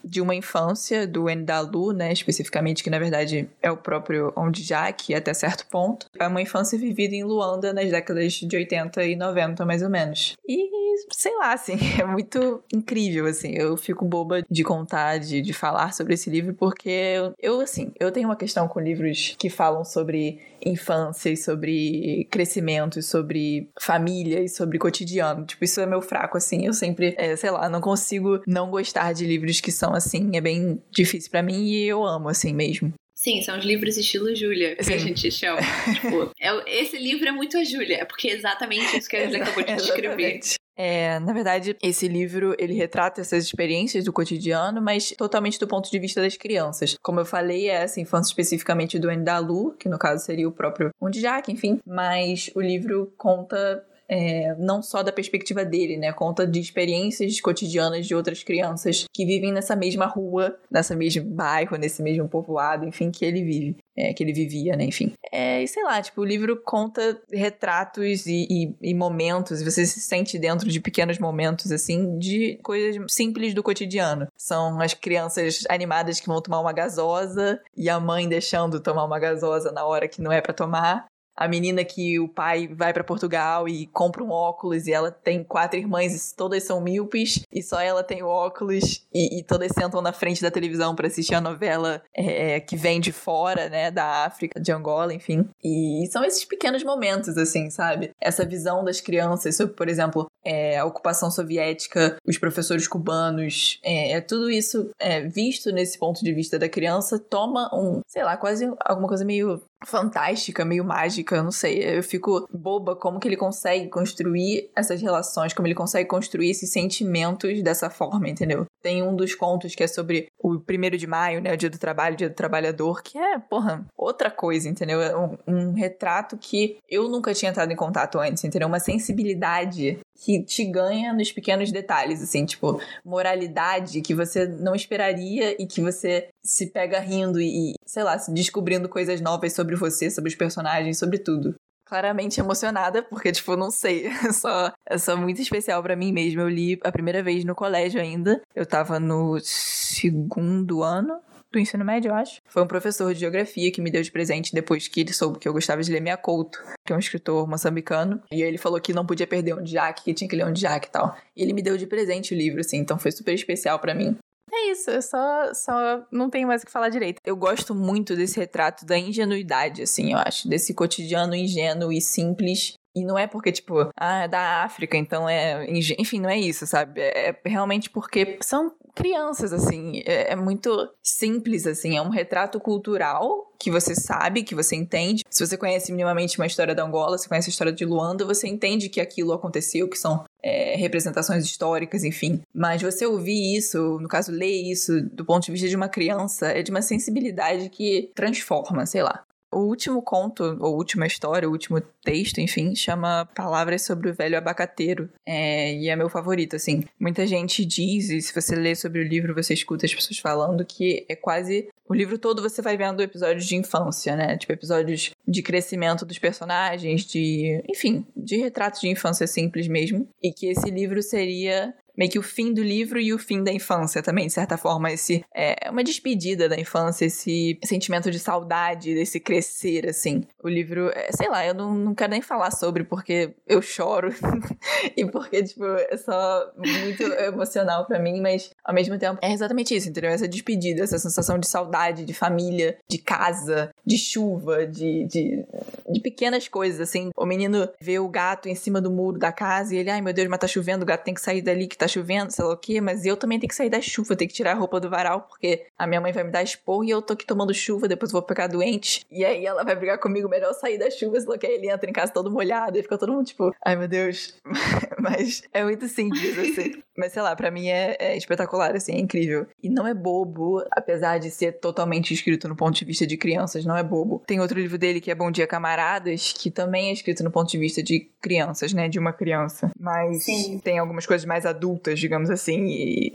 de 0.04 0.22
uma 0.22 0.36
infância 0.36 1.08
do 1.08 1.30
Endalu, 1.30 1.94
né, 1.94 2.12
especificamente, 2.12 2.84
que 2.84 2.90
na 2.90 3.00
verdade 3.00 3.50
é 3.62 3.72
o 3.72 3.78
próprio 3.78 4.34
Ondjak 4.36 5.14
até 5.14 5.34
certo 5.34 5.66
ponto. 5.68 6.08
É 6.20 6.28
uma 6.28 6.42
infância 6.42 6.78
vivida 6.78 7.16
em 7.16 7.24
Luanda 7.24 7.74
nas 7.74 7.90
décadas 7.90 8.34
de 8.34 8.56
80 8.56 9.04
e 9.06 9.16
90, 9.16 9.66
mais 9.66 9.82
ou 9.82 9.90
menos. 9.90 10.36
E 10.48 10.70
sei 11.10 11.36
lá, 11.38 11.54
assim, 11.54 11.78
é 12.00 12.06
muito 12.06 12.64
incrível, 12.74 13.26
assim. 13.26 13.54
Eu 13.54 13.78
fico 13.78 14.06
boba 14.06 14.44
de 14.50 14.64
contar, 14.64 15.20
de, 15.20 15.42
de 15.42 15.54
falar 15.54 15.94
sobre 15.94 16.14
esse 16.14 16.30
livro, 16.30 16.54
porque 16.54 17.16
eu, 17.40 17.62
assim, 17.62 17.92
eu 18.00 18.12
tenho 18.12 18.28
uma 18.28 18.36
questão 18.36 18.68
com 18.68 18.80
livros 18.80 19.36
que 19.38 19.50
falam 19.50 19.84
sobre 19.84 20.40
infância 20.66 21.30
e 21.30 21.38
sobre 21.38 22.28
crescimento 22.32 23.00
e 23.00 23.04
sobre 23.04 23.70
família 23.80 24.42
e 24.42 24.50
sobre 24.50 24.78
cotidiano. 24.78 25.46
Tipo, 25.46 25.64
isso 25.64 25.80
é 25.82 25.86
meu 25.86 26.02
fraco, 26.02 26.38
assim. 26.38 26.66
Eu 26.66 26.74
sempre, 26.74 27.16
é, 27.18 27.36
sei 27.36 27.52
lá, 27.52 27.70
não 27.70 27.82
consigo 27.82 28.42
não 28.48 28.70
gostar 28.70 29.14
de 29.14 29.26
livros 29.26 29.60
que 29.60 29.72
são 29.72 29.94
assim. 29.94 30.32
É 30.36 30.42
bem 30.42 30.82
difícil 30.92 31.32
para 31.32 31.44
mim 31.44 31.66
e 31.66 31.88
eu 31.88 32.06
amo, 32.06 32.30
assim 32.30 32.54
mesmo. 32.54 32.94
Sim, 33.22 33.40
são 33.44 33.56
os 33.56 33.64
livros 33.64 33.98
estilo 33.98 34.36
Júlia, 34.36 34.76
que 34.76 34.84
Sim. 34.84 34.94
a 34.96 34.98
gente 34.98 35.30
chama. 35.30 35.62
tipo, 35.94 36.32
é, 36.40 36.80
esse 36.82 36.98
livro 36.98 37.30
é 37.30 37.32
muito 37.32 37.56
a 37.56 37.64
Júlia, 37.64 37.98
é 37.98 38.06
porque 38.06 38.28
é 38.28 38.34
exatamente 38.34 38.98
isso 38.98 39.08
que 39.08 39.16
a 39.16 39.26
Júlia 39.30 39.44
acabou 39.44 39.64
de 39.64 39.76
descrever. 39.76 40.40
É, 40.76 41.20
na 41.20 41.32
verdade, 41.32 41.78
esse 41.84 42.08
livro 42.08 42.56
ele 42.58 42.74
retrata 42.74 43.22
essas 43.22 43.46
experiências 43.46 44.06
do 44.06 44.12
cotidiano, 44.12 44.82
mas 44.82 45.14
totalmente 45.16 45.60
do 45.60 45.68
ponto 45.68 45.92
de 45.92 46.00
vista 46.00 46.20
das 46.20 46.36
crianças. 46.36 46.96
Como 47.00 47.20
eu 47.20 47.26
falei, 47.26 47.70
é 47.70 47.84
essa 47.84 48.02
infância 48.02 48.32
especificamente 48.32 48.98
do 48.98 49.12
Endalu, 49.12 49.76
que 49.78 49.88
no 49.88 50.00
caso 50.00 50.26
seria 50.26 50.50
o 50.50 50.52
próprio 50.52 50.90
Undjak, 51.00 51.52
enfim. 51.52 51.80
Mas 51.86 52.50
o 52.56 52.60
livro 52.60 53.14
conta 53.16 53.86
é, 54.12 54.54
não 54.60 54.84
só 54.84 55.02
da 55.02 55.12
perspectiva 55.12 55.64
dele, 55.64 55.96
né? 55.96 56.12
Conta 56.12 56.46
de 56.46 56.60
experiências 56.60 57.40
cotidianas 57.40 58.06
de 58.06 58.14
outras 58.14 58.44
crianças 58.44 59.06
que 59.14 59.26
vivem 59.26 59.54
nessa 59.54 59.74
mesma 59.74 60.06
rua, 60.06 60.60
nessa 60.70 60.94
mesmo 60.94 61.24
bairro, 61.24 61.78
nesse 61.78 62.04
mesmo 62.04 62.28
povoado, 62.28 62.86
enfim, 62.86 63.10
que 63.10 63.24
ele 63.24 63.42
vive. 63.42 63.78
É, 63.96 64.14
que 64.14 64.24
ele 64.24 64.34
vivia, 64.34 64.76
né? 64.76 64.86
Enfim. 64.86 65.14
É, 65.32 65.62
e 65.62 65.68
sei 65.68 65.84
lá, 65.84 66.02
tipo, 66.02 66.22
o 66.22 66.26
livro 66.26 66.62
conta 66.64 67.22
retratos 67.32 68.26
e, 68.26 68.48
e, 68.50 68.76
e, 68.82 68.94
momentos, 68.94 69.62
você 69.62 69.86
se 69.86 70.00
sente 70.00 70.40
dentro 70.40 70.70
de 70.70 70.80
pequenos 70.80 71.20
momentos, 71.20 71.72
assim, 71.74 72.18
de 72.18 72.58
coisas 72.64 73.04
simples 73.10 73.54
do 73.54 73.62
cotidiano. 73.62 74.28
São 74.38 74.80
as 74.80 74.94
crianças 74.94 75.66
animadas 75.70 76.22
que 76.22 76.28
vão 76.28 76.42
tomar 76.42 76.62
uma 76.62 76.72
gasosa 76.72 77.62
e 77.76 77.90
a 77.90 78.00
mãe 78.00 78.30
deixando 78.30 78.80
tomar 78.80 79.04
uma 79.04 79.20
gasosa 79.20 79.74
na 79.74 79.86
hora 79.86 80.08
que 80.08 80.22
não 80.22 80.32
é 80.32 80.40
para 80.40 80.54
tomar 80.54 81.06
a 81.36 81.48
menina 81.48 81.84
que 81.84 82.20
o 82.20 82.28
pai 82.28 82.68
vai 82.68 82.94
para 82.94 83.04
Portugal 83.04 83.68
e 83.68 83.88
compra 83.88 84.24
um 84.24 84.30
óculos 84.30 84.88
e 84.88 84.94
ela 84.94 85.12
tem 85.12 85.44
quatro 85.44 85.80
irmãs 85.80 86.14
e 86.14 86.36
todas 86.36 86.64
são 86.64 86.82
míopes 86.82 87.44
e 87.52 87.62
só 87.62 87.80
ela 87.80 88.04
tem 88.04 88.22
o 88.24 88.28
óculos 88.28 89.06
e, 89.14 89.40
e 89.40 89.44
todas 89.44 89.72
sentam 89.74 90.02
na 90.02 90.14
frente 90.14 90.42
da 90.42 90.52
televisão 90.52 90.96
para 90.96 91.08
assistir 91.08 91.36
a 91.36 91.42
novela 91.42 92.02
é, 92.16 92.56
é, 92.56 92.60
que 92.60 92.76
vem 92.76 93.00
de 93.00 93.12
fora, 93.12 93.70
né, 93.70 93.92
da 93.92 94.26
África, 94.26 94.60
de 94.60 94.72
Angola, 94.72 95.14
enfim. 95.14 95.48
E 95.64 96.08
são 96.12 96.24
esses 96.24 96.46
pequenos 96.46 96.84
momentos, 96.84 97.38
assim, 97.38 97.70
sabe? 97.70 98.12
Essa 98.20 98.46
visão 98.46 98.84
das 98.84 99.02
crianças 99.02 99.56
sobre, 99.56 99.74
por 99.76 99.88
exemplo, 99.88 100.30
é, 100.44 100.78
a 100.78 100.86
ocupação 100.86 101.30
soviética, 101.30 102.18
os 102.28 102.38
professores 102.38 102.88
cubanos, 102.88 103.80
é, 103.84 104.14
é 104.14 104.22
tudo 104.22 104.50
isso 104.50 104.90
é, 105.00 105.22
visto 105.22 105.72
nesse 105.72 105.98
ponto 105.98 106.24
de 106.24 106.34
vista 106.34 106.58
da 106.58 106.70
criança 106.70 107.20
toma 107.20 107.70
um, 107.74 108.02
sei 108.08 108.24
lá, 108.24 108.38
quase 108.38 108.66
alguma 108.86 109.08
coisa 109.08 109.24
meio 109.24 109.62
fantástica, 109.86 110.64
meio 110.64 110.84
mágica, 110.86 111.36
eu 111.36 111.44
não 111.44 111.52
sei. 111.52 111.98
Eu 111.98 112.04
fico 112.04 112.48
boba 112.52 112.96
como 112.96 113.20
que 113.20 113.28
ele 113.28 113.38
consegue 113.38 113.90
construir 113.90 114.70
essas 114.76 115.02
relações, 115.02 115.54
como 115.54 115.68
ele 115.68 115.76
consegue 115.76 116.08
construir 116.08 116.50
esses 116.50 116.72
sentimentos 116.72 117.62
dessa 117.62 117.90
forma, 117.90 118.30
entendeu? 118.30 118.66
Tem 118.82 119.04
um 119.04 119.16
dos 119.16 119.36
contos 119.36 119.76
que 119.76 119.84
é 119.84 119.88
sobre 119.88 120.28
o 120.40 120.60
primeiro 120.60 120.98
de 120.98 121.08
maio, 121.08 121.42
né? 121.42 121.54
O 121.54 121.58
dia 121.58 121.70
do 121.70 121.78
trabalho, 121.78 122.14
o 122.14 122.18
dia 122.18 122.30
do 122.30 122.36
trabalhador, 122.36 123.02
que 123.02 123.18
é, 123.18 123.40
porra, 123.40 123.86
outra 123.98 124.30
coisa, 124.30 124.70
entendeu? 124.70 125.02
É 125.02 125.18
um, 125.18 125.38
um 125.48 125.74
retrato 125.74 126.38
que 126.38 126.78
eu 126.90 127.10
nunca 127.10 127.34
tinha 127.34 127.52
entrado 127.52 127.72
em 127.72 127.76
contato 127.76 128.20
antes, 128.20 128.44
entendeu? 128.44 128.68
Uma 128.68 128.80
sensibilidade 128.80 130.00
que 130.24 130.44
te 130.44 130.64
ganha 130.66 131.12
nos 131.14 131.32
pequenos 131.32 131.72
detalhes, 131.72 132.22
assim, 132.22 132.46
tipo, 132.46 132.80
moralidade 133.04 134.02
que 134.02 134.14
você 134.14 134.46
não 134.46 134.76
esperaria 134.76 135.60
e 135.60 135.66
que 135.66 135.82
você 135.82 136.30
se 136.44 136.68
pega 136.68 137.00
rindo 137.00 137.42
e, 137.42 137.74
sei 137.86 138.04
lá, 138.04 138.16
descobrindo 138.30 138.88
coisas 138.88 139.20
novas 139.20 139.54
sobre 139.54 139.76
você, 139.76 140.12
sobre 140.12 140.30
os 140.30 140.36
personagens, 140.36 141.00
sobre 141.00 141.18
tudo. 141.18 141.56
Claramente 141.86 142.40
emocionada, 142.40 143.02
porque, 143.02 143.32
tipo, 143.32 143.56
não 143.58 143.72
sei, 143.72 144.08
é 144.24 144.32
só, 144.32 144.72
é 144.88 144.98
só 145.00 145.18
muito 145.18 145.42
especial 145.42 145.82
para 145.82 145.96
mim 145.96 146.14
mesmo. 146.14 146.42
Eu 146.42 146.50
li 146.50 146.80
a 146.84 146.92
primeira 146.92 147.24
vez 147.24 147.44
no 147.44 147.56
colégio 147.56 148.00
ainda. 148.00 148.42
Eu 148.56 148.66
tava 148.66 149.00
no 149.00 149.40
segundo 149.42 150.84
ano, 150.84 151.20
do 151.52 151.60
ensino 151.60 151.84
médio, 151.84 152.10
eu 152.10 152.16
acho. 152.16 152.42
Foi 152.48 152.64
um 152.64 152.68
professor 152.68 153.14
de 153.14 153.20
geografia 153.20 153.72
que 153.72 153.82
me 153.82 153.92
deu 153.92 154.02
de 154.02 154.12
presente 154.12 154.54
depois 154.54 154.88
que 154.88 155.02
ele 155.02 155.14
soube 155.14 155.40
que 155.40 155.48
eu 155.48 155.54
gostava 155.54 155.84
de 155.84 155.92
ler 155.92 156.02
Mia 156.02 156.18
Couto, 156.18 156.64
que 156.86 156.94
é 156.94 156.96
um 156.96 157.00
escritor 157.00 157.48
moçambicano. 157.48 158.22
E 158.32 158.42
aí 158.42 158.48
ele 158.48 158.58
falou 158.58 158.80
que 158.80 158.94
não 158.94 159.06
podia 159.06 159.28
perder 159.28 159.56
um 159.56 159.64
Jack, 159.64 160.04
que 160.04 160.14
tinha 160.14 160.30
que 160.30 160.36
ler 160.36 160.46
um 160.46 160.54
Jack 160.54 160.88
e 160.88 160.92
tal. 160.92 161.16
E 161.36 161.44
ele 161.44 161.54
me 161.54 161.62
deu 161.62 161.78
de 161.78 161.86
presente 161.86 162.34
o 162.34 162.38
livro, 162.38 162.62
assim, 162.62 162.78
então 162.78 162.98
foi 162.98 163.12
super 163.12 163.34
especial 163.34 163.80
para 163.80 163.94
mim. 163.94 164.18
É 164.54 164.72
isso, 164.72 164.92
eu 164.92 165.02
só, 165.02 165.54
só 165.54 166.06
não 166.12 166.30
tenho 166.30 166.48
mais 166.48 166.62
o 166.62 166.66
que 166.66 166.72
falar 166.72 166.90
direito. 166.90 167.22
Eu 167.26 167.38
gosto 167.38 167.74
muito 167.74 168.16
desse 168.16 168.38
retrato 168.38 168.86
da 168.86 168.98
ingenuidade, 168.98 169.82
assim, 169.82 170.12
eu 170.12 170.20
acho. 170.20 170.48
Desse 170.50 170.74
cotidiano 170.74 171.34
ingênuo 171.34 171.92
e 171.92 172.02
simples 172.02 172.74
e 172.96 173.06
não 173.06 173.18
é 173.18 173.26
porque, 173.26 173.52
tipo, 173.52 173.90
ah, 173.96 174.24
é 174.24 174.28
da 174.28 174.64
África, 174.64 174.98
então 174.98 175.28
é. 175.28 175.66
Enfim, 175.98 176.20
não 176.20 176.30
é 176.30 176.38
isso, 176.38 176.68
sabe? 176.68 177.00
É, 177.00 177.30
é 177.30 177.50
realmente 177.50 177.90
porque 177.90 178.38
são 178.42 178.74
crianças, 178.94 179.54
assim. 179.54 180.02
É, 180.06 180.34
é, 180.34 180.36
muito 180.36 180.90
simples, 181.02 181.66
assim. 181.66 181.96
É 181.96 182.02
um 182.02 182.10
retrato 182.10 182.60
cultural 182.60 183.50
que 183.58 183.72
você 183.72 183.96
sabe, 183.96 184.44
que 184.44 184.56
você 184.56 184.76
entende. 184.76 185.24
Se 185.30 185.46
você 185.46 185.58
conhece 185.58 185.92
minimamente 185.92 186.38
uma 186.38 186.46
história 186.46 186.76
da 186.76 186.84
Angola, 186.84 187.18
se 187.18 187.30
conhece 187.30 187.50
a 187.50 187.52
história 187.52 187.72
de 187.72 187.86
Luanda, 187.86 188.26
você 188.26 188.48
entende 188.48 188.90
que 188.90 189.00
aquilo 189.00 189.32
aconteceu, 189.32 189.88
que 189.88 189.98
são 189.98 190.26
é, 190.44 190.76
representações 190.76 191.46
históricas, 191.46 192.04
enfim. 192.04 192.42
Mas 192.54 192.82
você 192.82 193.06
ouvir 193.06 193.56
isso, 193.56 194.00
no 194.00 194.08
caso, 194.10 194.32
ler 194.32 194.70
isso 194.70 195.02
do 195.14 195.24
ponto 195.24 195.46
de 195.46 195.52
vista 195.52 195.70
de 195.70 195.76
uma 195.76 195.88
criança, 195.88 196.48
é 196.48 196.62
de 196.62 196.72
uma 196.72 196.82
sensibilidade 196.82 197.70
que 197.70 198.12
transforma, 198.14 198.86
sei 198.86 199.04
lá. 199.04 199.24
O 199.52 199.60
último 199.60 200.02
conto, 200.02 200.58
ou 200.60 200.76
última 200.76 201.06
história, 201.06 201.48
o 201.48 201.52
último 201.52 201.82
texto, 202.04 202.40
enfim, 202.40 202.74
chama 202.74 203.26
Palavras 203.36 203.82
sobre 203.82 204.10
o 204.10 204.14
Velho 204.14 204.38
Abacateiro. 204.38 205.10
É, 205.26 205.74
e 205.74 205.90
é 205.90 205.96
meu 205.96 206.10
favorito, 206.10 206.56
assim. 206.56 206.84
Muita 207.00 207.28
gente 207.28 207.66
diz, 207.66 208.10
e 208.10 208.22
se 208.22 208.34
você 208.34 208.56
lê 208.56 208.74
sobre 208.76 209.02
o 209.02 209.04
livro, 209.04 209.36
você 209.36 209.54
escuta 209.54 209.86
as 209.86 209.94
pessoas 209.94 210.20
falando 210.20 210.66
que 210.66 211.06
é 211.10 211.16
quase. 211.16 211.68
O 211.88 211.94
livro 211.94 212.18
todo 212.18 212.42
você 212.42 212.62
vai 212.62 212.78
vendo 212.78 213.02
episódios 213.02 213.46
de 213.46 213.58
infância, 213.58 214.16
né? 214.16 214.38
Tipo, 214.38 214.54
episódios 214.54 215.12
de 215.28 215.42
crescimento 215.42 216.06
dos 216.06 216.18
personagens, 216.18 217.04
de. 217.04 217.62
Enfim, 217.70 218.06
de 218.16 218.38
retratos 218.38 218.80
de 218.80 218.88
infância 218.88 219.28
simples 219.28 219.68
mesmo. 219.68 220.08
E 220.24 220.32
que 220.32 220.48
esse 220.48 220.70
livro 220.70 221.02
seria 221.04 221.74
meio 222.02 222.10
que 222.10 222.18
o 222.18 222.24
fim 222.24 222.52
do 222.52 222.64
livro 222.64 223.00
e 223.00 223.14
o 223.14 223.20
fim 223.20 223.44
da 223.44 223.54
infância 223.54 224.02
também, 224.02 224.26
de 224.26 224.34
certa 224.34 224.58
forma. 224.58 224.92
Esse 224.92 225.24
é 225.36 225.70
uma 225.70 225.84
despedida 225.84 226.50
da 226.50 226.60
infância, 226.60 227.06
esse 227.06 227.60
sentimento 227.64 228.10
de 228.10 228.18
saudade, 228.18 228.96
desse 228.96 229.20
crescer, 229.20 229.88
assim. 229.88 230.24
O 230.44 230.50
livro, 230.50 230.90
é, 230.90 231.12
sei 231.12 231.30
lá, 231.30 231.46
eu 231.46 231.54
não, 231.54 231.76
não 231.76 231.94
quero 231.94 232.10
nem 232.10 232.22
falar 232.22 232.50
sobre 232.50 232.84
porque 232.84 233.36
eu 233.48 233.62
choro 233.62 234.10
e 234.98 235.06
porque, 235.06 235.44
tipo, 235.44 235.64
é 235.64 235.96
só 235.96 236.52
muito 236.58 237.04
emocional 237.04 237.86
para 237.86 238.00
mim, 238.00 238.20
mas 238.20 238.50
ao 238.64 238.74
mesmo 238.74 238.98
tempo 238.98 239.20
é 239.22 239.32
exatamente 239.32 239.76
isso, 239.76 239.88
entendeu? 239.88 240.10
Essa 240.10 240.28
despedida, 240.28 240.84
essa 240.84 240.98
sensação 240.98 241.38
de 241.38 241.48
saudade, 241.48 242.04
de 242.04 242.16
família, 242.16 242.80
de 242.90 242.98
casa, 242.98 243.70
de 243.86 243.98
chuva, 243.98 244.66
de, 244.66 245.06
de, 245.06 245.46
de 245.90 246.00
pequenas 246.00 246.48
coisas, 246.48 246.80
assim. 246.82 247.10
O 247.16 247.26
menino 247.26 247.68
vê 247.80 248.00
o 248.00 248.08
gato 248.08 248.48
em 248.48 248.56
cima 248.56 248.82
do 248.82 248.92
muro 248.92 249.18
da 249.18 249.32
casa 249.32 249.76
e 249.76 249.78
ele, 249.78 249.90
ai 249.90 250.02
meu 250.02 250.14
Deus, 250.14 250.28
mas 250.28 250.40
tá 250.40 250.48
chovendo, 250.48 250.84
o 250.84 250.86
gato 250.86 251.04
tem 251.04 251.14
que 251.14 251.22
sair 251.22 251.42
dali 251.42 251.68
que 251.68 251.78
tá 251.78 251.88
chovendo, 251.88 252.32
sei 252.32 252.46
lá 252.46 252.54
o 252.54 252.58
quê, 252.58 252.82
mas 252.82 253.06
eu 253.06 253.18
também 253.18 253.40
tenho 253.40 253.50
que 253.50 253.56
sair 253.56 253.70
da 253.70 253.82
chuva, 253.82 254.16
tenho 254.16 254.30
que 254.30 254.36
tirar 254.36 254.52
a 254.52 254.56
roupa 254.56 254.80
do 254.80 254.90
varal, 254.90 255.22
porque 255.22 255.66
a 255.78 255.88
minha 255.88 256.02
mãe 256.02 256.12
vai 256.12 256.24
me 256.24 256.32
dar 256.32 256.44
esporro 256.44 256.84
e 256.84 256.90
eu 256.90 257.02
tô 257.02 257.14
aqui 257.14 257.26
tomando 257.26 257.54
chuva, 257.54 257.88
depois 257.88 258.12
vou 258.12 258.22
ficar 258.22 258.48
doente. 258.48 259.06
E 259.12 259.26
aí 259.26 259.46
ela 259.46 259.64
vai 259.64 259.76
brigar 259.76 259.98
comigo, 259.98 260.30
melhor 260.30 260.54
sair 260.54 260.78
da 260.78 260.90
chuva, 260.90 261.20
sei 261.20 261.30
lá 261.30 261.38
que 261.38 261.48
aí 261.48 261.54
ele 261.54 261.70
entra 261.70 261.90
em 261.90 261.94
casa 261.94 262.12
todo 262.12 262.32
molhado 262.32 262.78
e 262.78 262.84
fica 262.84 262.98
todo 262.98 263.12
mundo 263.12 263.26
tipo, 263.26 263.54
ai 263.66 263.76
meu 263.76 263.88
Deus. 263.88 264.36
mas 265.00 265.44
é 265.54 265.64
muito 265.64 265.88
simples, 265.88 266.38
assim. 266.38 266.82
mas 266.98 267.12
sei 267.12 267.22
lá, 267.22 267.36
para 267.36 267.52
mim 267.52 267.68
é, 267.68 267.96
é, 268.00 268.18
espetacular, 268.18 268.76
assim, 268.76 268.94
é 268.94 269.00
incrível. 269.00 269.48
E 269.62 269.70
não 269.70 269.88
é 269.88 269.94
bobo, 269.94 270.64
apesar 270.72 271.20
de 271.20 271.30
ser 271.30 271.54
totalmente 271.54 272.14
escrito 272.14 272.48
no 272.48 272.56
ponto 272.56 272.76
de 272.76 272.86
vista 272.86 273.06
de 273.06 273.18
crianças, 273.18 273.66
não 273.72 273.78
é 273.78 273.84
bobo. 273.84 274.22
Tem 274.28 274.40
outro 274.40 274.60
livro 274.60 274.78
dele 274.78 275.02
que 275.02 275.10
é 275.10 275.16
Bom 275.16 275.32
Dia 275.32 275.48
Camaradas, 275.48 276.34
que 276.34 276.52
também 276.52 276.90
é 276.90 276.94
escrito 276.94 277.24
no 277.24 277.32
ponto 277.32 277.50
de 277.50 277.58
vista 277.58 277.82
de 277.82 278.10
crianças, 278.22 278.74
né? 278.74 278.88
De 278.88 279.00
uma 279.00 279.14
criança. 279.14 279.72
Mas 279.80 280.26
Sim. 280.26 280.60
tem 280.60 280.78
algumas 280.78 281.06
coisas 281.06 281.26
mais 281.26 281.46
adultas 281.46 281.72
adultas, 281.72 282.00
digamos 282.00 282.30
assim, 282.30 282.66
e 282.68 283.12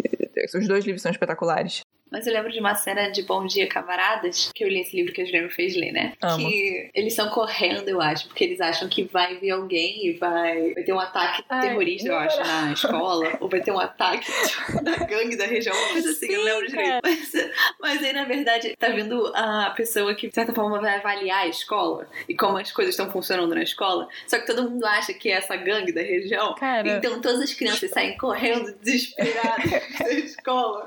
os 0.54 0.66
dois 0.66 0.84
livros 0.84 1.02
são 1.02 1.10
espetaculares. 1.10 1.80
Mas 2.16 2.26
eu 2.26 2.32
lembro 2.32 2.50
de 2.50 2.58
uma 2.58 2.74
cena 2.74 3.10
de 3.10 3.22
Bom 3.22 3.46
Dia 3.46 3.66
Camaradas, 3.66 4.50
que 4.54 4.64
eu 4.64 4.68
li 4.68 4.80
esse 4.80 4.96
livro 4.96 5.12
que 5.12 5.20
a 5.20 5.24
Juliana 5.26 5.50
fez 5.50 5.76
ler, 5.76 5.92
né? 5.92 6.14
Amo. 6.22 6.48
Que 6.48 6.90
eles 6.94 7.12
estão 7.12 7.28
correndo, 7.28 7.86
eu 7.90 8.00
acho, 8.00 8.26
porque 8.28 8.42
eles 8.42 8.58
acham 8.58 8.88
que 8.88 9.02
vai 9.02 9.36
vir 9.36 9.50
alguém 9.50 10.06
e 10.06 10.12
vai, 10.14 10.72
vai 10.72 10.82
ter 10.82 10.94
um 10.94 10.98
ataque 10.98 11.44
Ai, 11.46 11.68
terrorista, 11.68 12.08
eu 12.08 12.16
acho, 12.16 12.38
na 12.38 12.72
escola, 12.72 13.36
ou 13.38 13.50
vai 13.50 13.60
ter 13.60 13.70
um 13.70 13.78
ataque 13.78 14.26
da 14.82 14.96
gangue 15.04 15.36
da 15.36 15.44
região, 15.44 15.76
uma 15.76 15.88
coisa 15.92 16.08
assim, 16.08 16.26
Sim, 16.26 16.32
eu 16.32 16.42
lembro 16.42 16.68
direito. 16.68 17.00
Mas, 17.04 17.32
mas 17.78 18.02
aí, 18.02 18.14
na 18.14 18.24
verdade, 18.24 18.74
tá 18.78 18.88
vindo 18.88 19.30
a 19.34 19.74
pessoa 19.76 20.14
que, 20.14 20.28
de 20.28 20.34
certa 20.34 20.54
forma, 20.54 20.80
vai 20.80 20.96
avaliar 20.96 21.42
a 21.42 21.48
escola 21.48 22.08
e 22.26 22.34
como 22.34 22.56
as 22.56 22.72
coisas 22.72 22.94
estão 22.94 23.10
funcionando 23.10 23.54
na 23.54 23.62
escola. 23.62 24.08
Só 24.26 24.38
que 24.38 24.46
todo 24.46 24.70
mundo 24.70 24.86
acha 24.86 25.12
que 25.12 25.28
é 25.28 25.32
essa 25.32 25.54
gangue 25.54 25.92
da 25.92 26.00
região. 26.00 26.54
Cara. 26.54 26.96
Então 26.96 27.20
todas 27.20 27.42
as 27.42 27.52
crianças 27.52 27.90
saem 27.90 28.16
correndo 28.16 28.74
desesperadas 28.80 29.70
da 29.98 30.12
escola. 30.12 30.86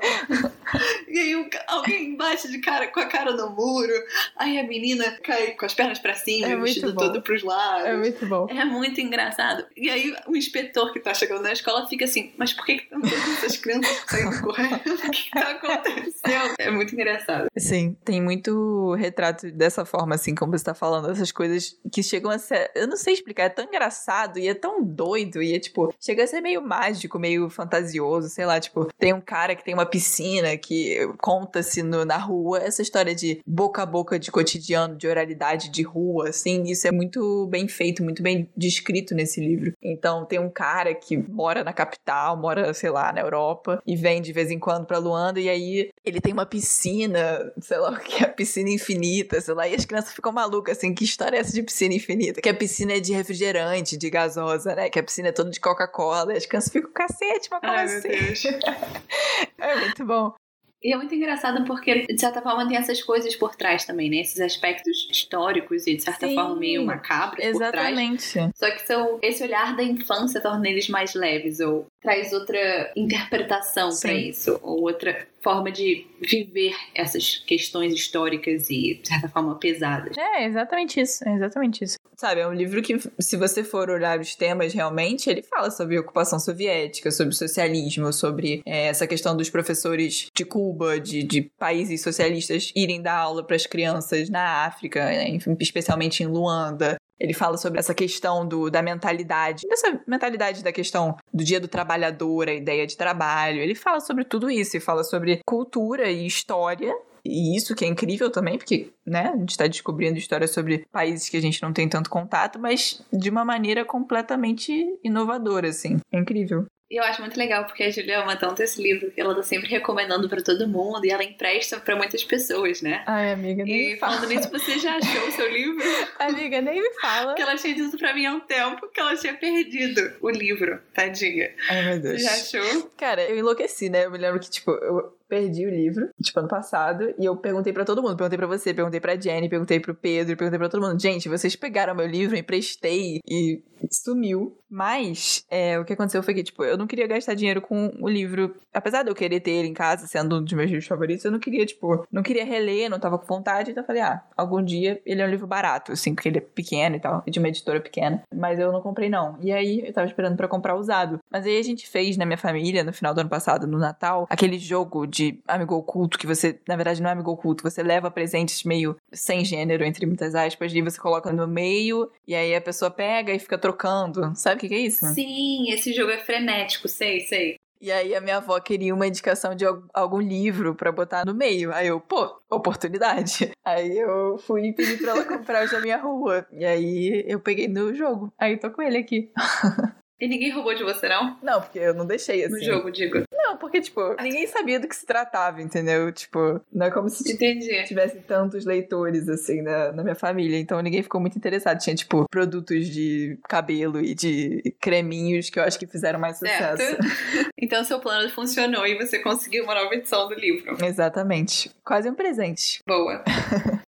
E 1.06 1.19
aí 1.20 1.50
alguém 1.66 2.16
bate 2.16 2.50
de 2.50 2.58
cara 2.58 2.88
com 2.88 3.00
a 3.00 3.06
cara 3.06 3.32
no 3.32 3.50
muro. 3.50 3.92
Aí 4.36 4.58
a 4.58 4.64
menina 4.64 5.18
cai 5.22 5.52
com 5.52 5.66
as 5.66 5.74
pernas 5.74 5.98
para 5.98 6.14
cima, 6.14 6.48
é 6.48 6.56
o 6.56 6.62
vestido 6.62 6.92
bom. 6.92 7.00
todo 7.00 7.22
pros 7.22 7.42
lados. 7.42 7.86
É 7.86 7.96
muito 7.96 8.26
bom. 8.26 8.46
É 8.48 8.64
muito 8.64 9.00
engraçado. 9.00 9.66
E 9.76 9.90
aí 9.90 10.14
o 10.26 10.36
inspetor 10.36 10.92
que 10.92 11.00
tá 11.00 11.14
chegando 11.14 11.42
na 11.42 11.52
escola 11.52 11.86
fica 11.86 12.04
assim, 12.04 12.32
mas 12.36 12.52
por 12.52 12.64
que 12.64 12.72
estão 12.72 13.00
todas 13.00 13.28
essas 13.38 13.56
crianças 13.56 14.04
saindo 14.06 14.40
correndo? 14.42 14.80
O 14.90 15.10
que 15.10 15.30
tá 15.30 15.50
acontecendo? 15.50 16.54
É 16.58 16.70
muito 16.70 16.94
engraçado. 16.94 17.48
Sim, 17.56 17.96
tem 18.04 18.20
muito 18.20 18.94
retrato 18.94 19.50
dessa 19.50 19.84
forma, 19.84 20.14
assim, 20.14 20.34
como 20.34 20.56
você 20.56 20.64
tá 20.64 20.74
falando, 20.74 21.10
essas 21.10 21.32
coisas 21.32 21.76
que 21.92 22.02
chegam 22.02 22.30
a 22.30 22.38
ser. 22.38 22.70
Eu 22.74 22.86
não 22.86 22.96
sei 22.96 23.14
explicar, 23.14 23.44
é 23.44 23.48
tão 23.48 23.64
engraçado 23.64 24.38
e 24.38 24.48
é 24.48 24.54
tão 24.54 24.82
doido 24.82 25.42
e 25.42 25.54
é 25.54 25.58
tipo, 25.58 25.94
chega 26.00 26.24
a 26.24 26.26
ser 26.26 26.40
meio 26.40 26.62
mágico, 26.62 27.18
meio 27.18 27.48
fantasioso, 27.50 28.28
sei 28.28 28.46
lá, 28.46 28.60
tipo, 28.60 28.88
tem 28.98 29.12
um 29.12 29.20
cara 29.20 29.54
que 29.54 29.64
tem 29.64 29.74
uma 29.74 29.86
piscina 29.86 30.56
que 30.56 30.99
conta-se 31.18 31.82
na 31.82 32.16
rua 32.16 32.58
essa 32.58 32.82
história 32.82 33.14
de 33.14 33.40
boca 33.46 33.82
a 33.82 33.86
boca 33.86 34.18
de 34.18 34.30
cotidiano, 34.30 34.96
de 34.96 35.06
oralidade 35.06 35.70
de 35.70 35.82
rua, 35.82 36.28
assim, 36.28 36.64
isso 36.64 36.86
é 36.86 36.92
muito 36.92 37.46
bem 37.46 37.68
feito, 37.68 38.02
muito 38.02 38.22
bem 38.22 38.48
descrito 38.56 39.14
nesse 39.14 39.40
livro. 39.40 39.72
Então 39.82 40.24
tem 40.24 40.38
um 40.38 40.50
cara 40.50 40.94
que 40.94 41.16
mora 41.16 41.64
na 41.64 41.72
capital, 41.72 42.36
mora, 42.36 42.72
sei 42.74 42.90
lá, 42.90 43.12
na 43.12 43.20
Europa, 43.20 43.82
e 43.86 43.96
vem 43.96 44.20
de 44.20 44.32
vez 44.32 44.50
em 44.50 44.58
quando 44.58 44.86
pra 44.86 44.98
Luanda, 44.98 45.40
e 45.40 45.48
aí 45.48 45.90
ele 46.04 46.20
tem 46.20 46.32
uma 46.32 46.46
piscina, 46.46 47.52
sei 47.60 47.78
lá 47.78 47.90
o 47.90 47.98
que 47.98 48.24
é, 48.24 48.26
piscina 48.26 48.70
infinita, 48.70 49.40
sei 49.40 49.54
lá, 49.54 49.68
e 49.68 49.74
as 49.74 49.84
crianças 49.84 50.12
ficam 50.12 50.32
malucas, 50.32 50.78
assim, 50.78 50.94
que 50.94 51.04
história 51.04 51.36
é 51.36 51.40
essa 51.40 51.52
de 51.52 51.62
piscina 51.62 51.94
infinita? 51.94 52.40
Que 52.40 52.48
a 52.48 52.54
piscina 52.54 52.92
é 52.92 53.00
de 53.00 53.12
refrigerante, 53.12 53.96
de 53.96 54.10
gasosa, 54.10 54.74
né? 54.74 54.88
Que 54.88 54.98
a 54.98 55.02
piscina 55.02 55.28
é 55.28 55.32
toda 55.32 55.50
de 55.50 55.60
Coca-Cola, 55.60 56.34
e 56.34 56.36
as 56.36 56.46
crianças 56.46 56.72
ficam, 56.72 56.90
cacete, 56.92 57.48
mas 57.50 57.60
como 57.60 57.72
Ai, 57.72 57.84
assim? 57.84 58.58
é 59.58 59.80
muito 59.80 60.04
bom. 60.04 60.34
E 60.82 60.92
é 60.92 60.96
muito 60.96 61.14
engraçado 61.14 61.64
porque, 61.64 62.06
de 62.06 62.18
certa 62.18 62.40
forma, 62.40 62.66
tem 62.66 62.76
essas 62.76 63.02
coisas 63.02 63.36
por 63.36 63.54
trás 63.54 63.84
também, 63.84 64.08
né? 64.08 64.16
Esses 64.16 64.40
aspectos 64.40 65.08
históricos 65.10 65.86
e, 65.86 65.96
de 65.96 66.02
certa 66.02 66.26
Sim, 66.26 66.34
forma, 66.34 66.56
meio 66.56 66.84
macabros 66.84 67.44
exatamente. 67.44 68.26
por 68.26 68.32
trás. 68.32 68.52
Só 68.54 68.70
que 68.70 68.86
são, 68.86 69.18
esse 69.20 69.42
olhar 69.42 69.76
da 69.76 69.82
infância 69.82 70.40
torna 70.40 70.68
eles 70.68 70.88
mais 70.88 71.14
leves, 71.14 71.60
ou 71.60 71.86
traz 72.00 72.32
outra 72.32 72.92
interpretação 72.96 73.90
para 74.00 74.12
isso, 74.12 74.58
ou 74.62 74.82
outra 74.82 75.26
forma 75.42 75.70
de 75.70 76.06
viver 76.20 76.74
essas 76.94 77.36
questões 77.46 77.92
históricas 77.92 78.68
e, 78.70 79.00
de 79.02 79.08
certa 79.08 79.28
forma, 79.28 79.58
pesadas. 79.58 80.16
É, 80.16 80.44
exatamente 80.46 81.00
isso, 81.00 81.26
é 81.26 81.34
exatamente 81.34 81.84
isso. 81.84 81.98
Sabe, 82.16 82.42
é 82.42 82.46
um 82.46 82.52
livro 82.52 82.82
que, 82.82 82.98
se 83.18 83.36
você 83.36 83.64
for 83.64 83.88
olhar 83.88 84.18
os 84.20 84.34
temas 84.34 84.74
realmente, 84.74 85.30
ele 85.30 85.42
fala 85.42 85.70
sobre 85.70 85.98
ocupação 85.98 86.38
soviética, 86.38 87.10
sobre 87.10 87.34
socialismo, 87.34 88.12
sobre 88.12 88.60
é, 88.66 88.88
essa 88.88 89.06
questão 89.06 89.34
dos 89.34 89.48
professores 89.48 90.26
de 90.36 90.44
Cuba, 90.44 91.00
de, 91.00 91.22
de 91.22 91.42
países 91.58 92.02
socialistas 92.02 92.72
irem 92.76 93.00
dar 93.00 93.16
aula 93.16 93.42
para 93.42 93.56
as 93.56 93.66
crianças 93.66 94.28
na 94.28 94.66
África, 94.66 95.04
né, 95.06 95.38
especialmente 95.58 96.22
em 96.22 96.26
Luanda. 96.26 96.96
Ele 97.20 97.34
fala 97.34 97.56
sobre 97.56 97.78
essa 97.78 97.94
questão 97.94 98.46
do, 98.46 98.70
da 98.70 98.82
mentalidade, 98.82 99.66
essa 99.70 100.00
mentalidade 100.06 100.64
da 100.64 100.72
questão 100.72 101.16
do 101.32 101.44
dia 101.44 101.60
do 101.60 101.68
trabalhador, 101.68 102.48
a 102.48 102.54
ideia 102.54 102.86
de 102.86 102.96
trabalho. 102.96 103.60
Ele 103.60 103.74
fala 103.74 104.00
sobre 104.00 104.24
tudo 104.24 104.50
isso 104.50 104.76
e 104.76 104.80
fala 104.80 105.04
sobre 105.04 105.40
cultura 105.44 106.10
e 106.10 106.26
história 106.26 106.94
e 107.24 107.56
isso 107.56 107.74
que 107.74 107.84
é 107.84 107.88
incrível 107.88 108.30
também, 108.30 108.56
porque, 108.56 108.92
né, 109.06 109.30
a 109.34 109.36
gente 109.36 109.50
está 109.50 109.66
descobrindo 109.66 110.18
histórias 110.18 110.52
sobre 110.52 110.86
países 110.90 111.28
que 111.28 111.36
a 111.36 111.40
gente 111.40 111.62
não 111.62 111.72
tem 111.72 111.88
tanto 111.88 112.10
contato, 112.10 112.58
mas 112.58 113.02
de 113.12 113.30
uma 113.30 113.44
maneira 113.44 113.84
completamente 113.84 114.72
inovadora, 115.04 115.68
assim. 115.68 115.98
É 116.12 116.18
incrível. 116.18 116.66
E 116.90 116.96
eu 116.96 117.04
acho 117.04 117.20
muito 117.20 117.38
legal 117.38 117.64
porque 117.66 117.84
a 117.84 117.90
Julia 117.90 118.20
ama 118.20 118.34
tanto 118.34 118.60
esse 118.64 118.82
livro 118.82 119.12
que 119.12 119.20
ela 119.20 119.32
tá 119.32 119.44
sempre 119.44 119.68
recomendando 119.68 120.28
para 120.28 120.42
todo 120.42 120.66
mundo 120.66 121.04
e 121.04 121.10
ela 121.10 121.22
empresta 121.22 121.78
para 121.78 121.94
muitas 121.94 122.24
pessoas, 122.24 122.82
né? 122.82 123.04
Ai, 123.06 123.30
amiga, 123.30 123.64
nem 123.64 123.92
E 123.92 123.96
falando 123.96 124.26
nisso, 124.26 124.50
você 124.50 124.76
já 124.76 124.96
achou 124.96 125.28
o 125.28 125.30
seu 125.30 125.48
livro? 125.48 125.84
amiga, 126.18 126.60
nem 126.60 126.82
me 126.82 127.00
fala. 127.00 127.34
Que 127.34 127.42
ela 127.42 127.54
tinha 127.54 127.74
dito 127.76 127.96
pra 127.96 128.12
mim 128.12 128.26
há 128.26 128.34
um 128.34 128.40
tempo 128.40 128.88
que 128.88 128.98
ela 128.98 129.14
tinha 129.14 129.34
perdido 129.34 130.14
o 130.20 130.28
livro, 130.30 130.80
tadinha. 130.92 131.54
Ai, 131.68 131.84
meu 131.84 132.00
Deus. 132.00 132.22
Você 132.22 132.26
já 132.26 132.60
achou? 132.62 132.90
Cara, 132.96 133.22
eu 133.22 133.38
enlouqueci, 133.38 133.88
né? 133.88 134.06
Eu 134.06 134.10
me 134.10 134.18
lembro 134.18 134.40
que, 134.40 134.50
tipo, 134.50 134.72
eu 134.72 135.14
perdi 135.30 135.64
o 135.64 135.70
livro, 135.70 136.10
tipo, 136.20 136.40
ano 136.40 136.48
passado, 136.48 137.14
e 137.16 137.24
eu 137.24 137.36
perguntei 137.36 137.72
para 137.72 137.84
todo 137.84 138.02
mundo. 138.02 138.16
Perguntei 138.16 138.36
para 138.36 138.46
você, 138.48 138.74
perguntei 138.74 139.00
pra 139.00 139.18
Jenny, 139.18 139.48
perguntei 139.48 139.78
pro 139.78 139.94
Pedro, 139.94 140.36
perguntei 140.36 140.58
pra 140.58 140.68
todo 140.68 140.82
mundo. 140.82 141.00
Gente, 141.00 141.28
vocês 141.28 141.54
pegaram 141.54 141.94
meu 141.94 142.06
livro, 142.06 142.36
emprestei 142.36 143.20
e 143.26 143.62
sumiu. 143.90 144.56
Mas, 144.68 145.44
é, 145.50 145.78
o 145.78 145.84
que 145.84 145.92
aconteceu 145.92 146.22
foi 146.22 146.34
que, 146.34 146.44
tipo, 146.44 146.64
eu 146.64 146.76
não 146.76 146.86
queria 146.86 147.06
gastar 147.06 147.34
dinheiro 147.34 147.60
com 147.60 147.92
o 148.00 148.08
livro. 148.08 148.54
Apesar 148.72 149.02
de 149.02 149.10
eu 149.10 149.14
querer 149.14 149.40
ter 149.40 149.50
ele 149.50 149.68
em 149.68 149.74
casa, 149.74 150.06
sendo 150.06 150.36
um 150.36 150.44
dos 150.44 150.52
meus 150.52 150.70
livros 150.70 150.86
favoritos, 150.86 151.24
eu 151.24 151.32
não 151.32 151.40
queria, 151.40 151.66
tipo, 151.66 152.06
não 152.10 152.22
queria 152.22 152.44
reler, 152.44 152.88
não 152.88 153.00
tava 153.00 153.18
com 153.18 153.26
vontade. 153.26 153.70
Então 153.70 153.82
eu 153.82 153.86
falei, 153.86 154.02
ah, 154.02 154.22
algum 154.36 154.62
dia 154.62 155.00
ele 155.04 155.22
é 155.22 155.26
um 155.26 155.30
livro 155.30 155.46
barato, 155.46 155.92
assim, 155.92 156.14
porque 156.14 156.28
ele 156.28 156.38
é 156.38 156.40
pequeno 156.40 156.96
e 156.96 157.00
tal, 157.00 157.22
de 157.26 157.38
uma 157.38 157.48
editora 157.48 157.80
pequena. 157.80 158.22
Mas 158.32 158.58
eu 158.58 158.70
não 158.72 158.80
comprei, 158.80 159.08
não. 159.08 159.36
E 159.40 159.52
aí 159.52 159.82
eu 159.84 159.92
tava 159.92 160.06
esperando 160.06 160.36
para 160.36 160.46
comprar 160.46 160.76
usado. 160.76 161.18
Mas 161.30 161.44
aí 161.44 161.58
a 161.58 161.62
gente 161.62 161.88
fez 161.88 162.16
na 162.16 162.24
minha 162.24 162.38
família, 162.38 162.84
no 162.84 162.92
final 162.92 163.12
do 163.12 163.20
ano 163.20 163.30
passado, 163.30 163.66
no 163.66 163.78
Natal, 163.78 164.26
aquele 164.30 164.58
jogo 164.58 165.06
de 165.06 165.19
amigo 165.46 165.74
oculto, 165.74 166.18
que 166.18 166.26
você, 166.26 166.58
na 166.66 166.76
verdade, 166.76 167.02
não 167.02 167.10
é 167.10 167.12
amigo 167.12 167.30
oculto, 167.30 167.62
você 167.62 167.82
leva 167.82 168.10
presentes 168.10 168.64
meio 168.64 168.96
sem 169.12 169.44
gênero, 169.44 169.84
entre 169.84 170.06
muitas 170.06 170.34
aspas, 170.34 170.72
e 170.74 170.82
você 170.82 171.00
coloca 171.00 171.32
no 171.32 171.46
meio, 171.46 172.10
e 172.26 172.34
aí 172.34 172.54
a 172.54 172.60
pessoa 172.60 172.90
pega 172.90 173.32
e 173.32 173.38
fica 173.38 173.58
trocando. 173.58 174.32
Sabe 174.34 174.56
o 174.56 174.58
que, 174.60 174.68
que 174.68 174.74
é 174.74 174.78
isso? 174.78 175.06
Sim, 175.14 175.70
esse 175.70 175.92
jogo 175.92 176.10
é 176.10 176.18
frenético, 176.18 176.88
sei, 176.88 177.20
sei. 177.20 177.56
E 177.80 177.90
aí 177.90 178.14
a 178.14 178.20
minha 178.20 178.36
avó 178.36 178.60
queria 178.60 178.94
uma 178.94 179.06
indicação 179.06 179.54
de 179.54 179.64
algum 179.94 180.20
livro 180.20 180.74
para 180.74 180.92
botar 180.92 181.24
no 181.24 181.34
meio. 181.34 181.72
Aí 181.72 181.86
eu, 181.86 181.98
pô, 181.98 182.38
oportunidade. 182.50 183.52
Aí 183.64 183.96
eu 183.96 184.36
fui 184.36 184.68
e 184.68 184.74
pedi 184.74 184.98
pra 184.98 185.12
ela 185.12 185.24
comprar 185.24 185.64
os 185.64 185.70
da 185.70 185.80
minha 185.80 185.96
rua. 185.96 186.46
E 186.52 186.64
aí 186.64 187.24
eu 187.26 187.38
peguei 187.40 187.68
no 187.68 187.94
jogo. 187.94 188.32
Aí 188.38 188.58
tô 188.58 188.70
com 188.70 188.82
ele 188.82 188.98
aqui. 188.98 189.30
E 190.20 190.28
ninguém 190.28 190.50
roubou 190.50 190.74
de 190.74 190.84
você, 190.84 191.08
não? 191.08 191.38
Não, 191.42 191.60
porque 191.60 191.78
eu 191.78 191.94
não 191.94 192.06
deixei 192.06 192.44
assim. 192.44 192.54
No 192.54 192.62
jogo, 192.62 192.90
digo. 192.90 193.22
Não, 193.32 193.56
porque, 193.56 193.80
tipo, 193.80 194.14
ninguém 194.22 194.46
sabia 194.46 194.78
do 194.78 194.86
que 194.86 194.94
se 194.94 195.06
tratava, 195.06 195.62
entendeu? 195.62 196.12
Tipo, 196.12 196.60
não 196.72 196.86
é 196.86 196.90
como 196.90 197.08
se 197.08 197.32
Entendi. 197.32 197.84
tivesse 197.84 198.18
tantos 198.20 198.64
leitores, 198.66 199.28
assim, 199.28 199.62
na, 199.62 199.92
na 199.92 200.02
minha 200.02 200.14
família. 200.14 200.58
Então 200.58 200.80
ninguém 200.82 201.02
ficou 201.02 201.20
muito 201.20 201.36
interessado. 201.38 201.78
Tinha, 201.78 201.96
tipo, 201.96 202.26
produtos 202.30 202.86
de 202.88 203.38
cabelo 203.48 204.00
e 204.00 204.14
de 204.14 204.74
creminhos 204.78 205.48
que 205.48 205.58
eu 205.58 205.64
acho 205.64 205.78
que 205.78 205.86
fizeram 205.86 206.20
mais 206.20 206.38
sucesso. 206.38 206.76
Certo. 206.76 207.00
Então 207.62 207.84
seu 207.84 208.00
plano 208.00 208.28
funcionou 208.30 208.86
e 208.86 208.96
você 208.96 209.18
conseguiu 209.18 209.64
uma 209.64 209.74
nova 209.74 209.94
edição 209.94 210.26
do 210.26 210.34
livro. 210.34 210.82
Exatamente. 210.82 211.70
Quase 211.84 212.08
um 212.08 212.14
presente. 212.14 212.80
Boa. 212.86 213.22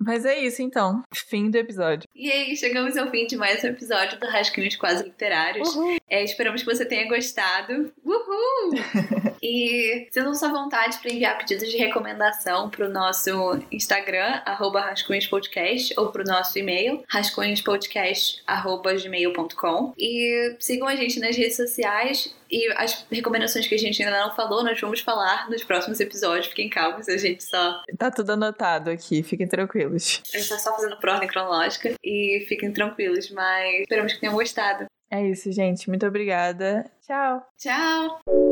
Mas 0.00 0.24
é 0.24 0.38
isso 0.38 0.62
então. 0.62 1.02
Fim 1.12 1.50
do 1.50 1.56
episódio. 1.56 2.08
E 2.14 2.30
aí, 2.30 2.56
chegamos 2.56 2.96
ao 2.96 3.10
fim 3.10 3.26
de 3.26 3.36
mais 3.36 3.62
um 3.62 3.66
episódio 3.66 4.18
do 4.18 4.26
Rascunhos 4.26 4.76
Quase 4.76 5.04
Literários. 5.04 5.68
É, 6.08 6.24
esperamos 6.24 6.62
que 6.62 6.74
você 6.74 6.86
tenha 6.86 7.06
gostado. 7.06 7.92
Uhul! 8.02 8.70
e 9.42 10.08
sintam 10.10 10.34
sua 10.34 10.48
vontade 10.48 10.96
para 10.98 11.12
enviar 11.12 11.36
pedidos 11.36 11.68
de 11.68 11.76
recomendação 11.76 12.70
para 12.70 12.86
o 12.86 12.90
nosso 12.90 13.58
Instagram, 13.70 14.40
arroba 14.46 14.80
rascunhospodcast, 14.80 15.92
ou 15.98 16.10
para 16.10 16.22
o 16.22 16.26
nosso 16.26 16.58
e-mail, 16.58 17.04
rascunhospodcast.gmail.com. 17.06 19.92
E 19.98 20.56
sigam 20.58 20.88
a 20.88 20.96
gente 20.96 21.20
nas 21.20 21.36
redes 21.36 21.56
sociais 21.56 22.34
e 22.50 22.72
as 22.76 23.06
recomendações 23.10 23.66
que 23.66 23.74
a 23.74 23.78
gente 23.78 24.02
ainda 24.02 24.18
não 24.18 24.34
falou, 24.34 24.64
nós 24.64 24.80
vamos 24.80 25.00
falar 25.00 25.48
nos 25.48 25.62
próximos 25.62 26.00
episódios. 26.00 26.46
Fiquem 26.46 26.68
calmos, 26.68 27.08
a 27.08 27.16
gente 27.16 27.44
só. 27.44 27.82
Tá 27.96 28.10
tudo 28.10 28.32
anotado 28.32 28.90
aqui, 28.90 29.22
fiquem 29.22 29.46
tranquilos. 29.46 30.22
A 30.34 30.38
gente 30.38 30.48
tá 30.48 30.58
só 30.58 30.74
fazendo 30.74 30.96
ordem 31.02 31.28
cronológica 31.28 31.94
e 32.04 32.44
fiquem 32.48 32.72
tranquilos, 32.72 33.30
mas 33.30 33.80
esperamos 33.80 34.12
que 34.12 34.20
tenham 34.20 34.34
gostado. 34.34 34.86
É 35.10 35.26
isso, 35.26 35.50
gente. 35.50 35.88
Muito 35.88 36.06
obrigada. 36.06 36.90
Tchau. 37.00 37.44
Tchau! 37.58 38.49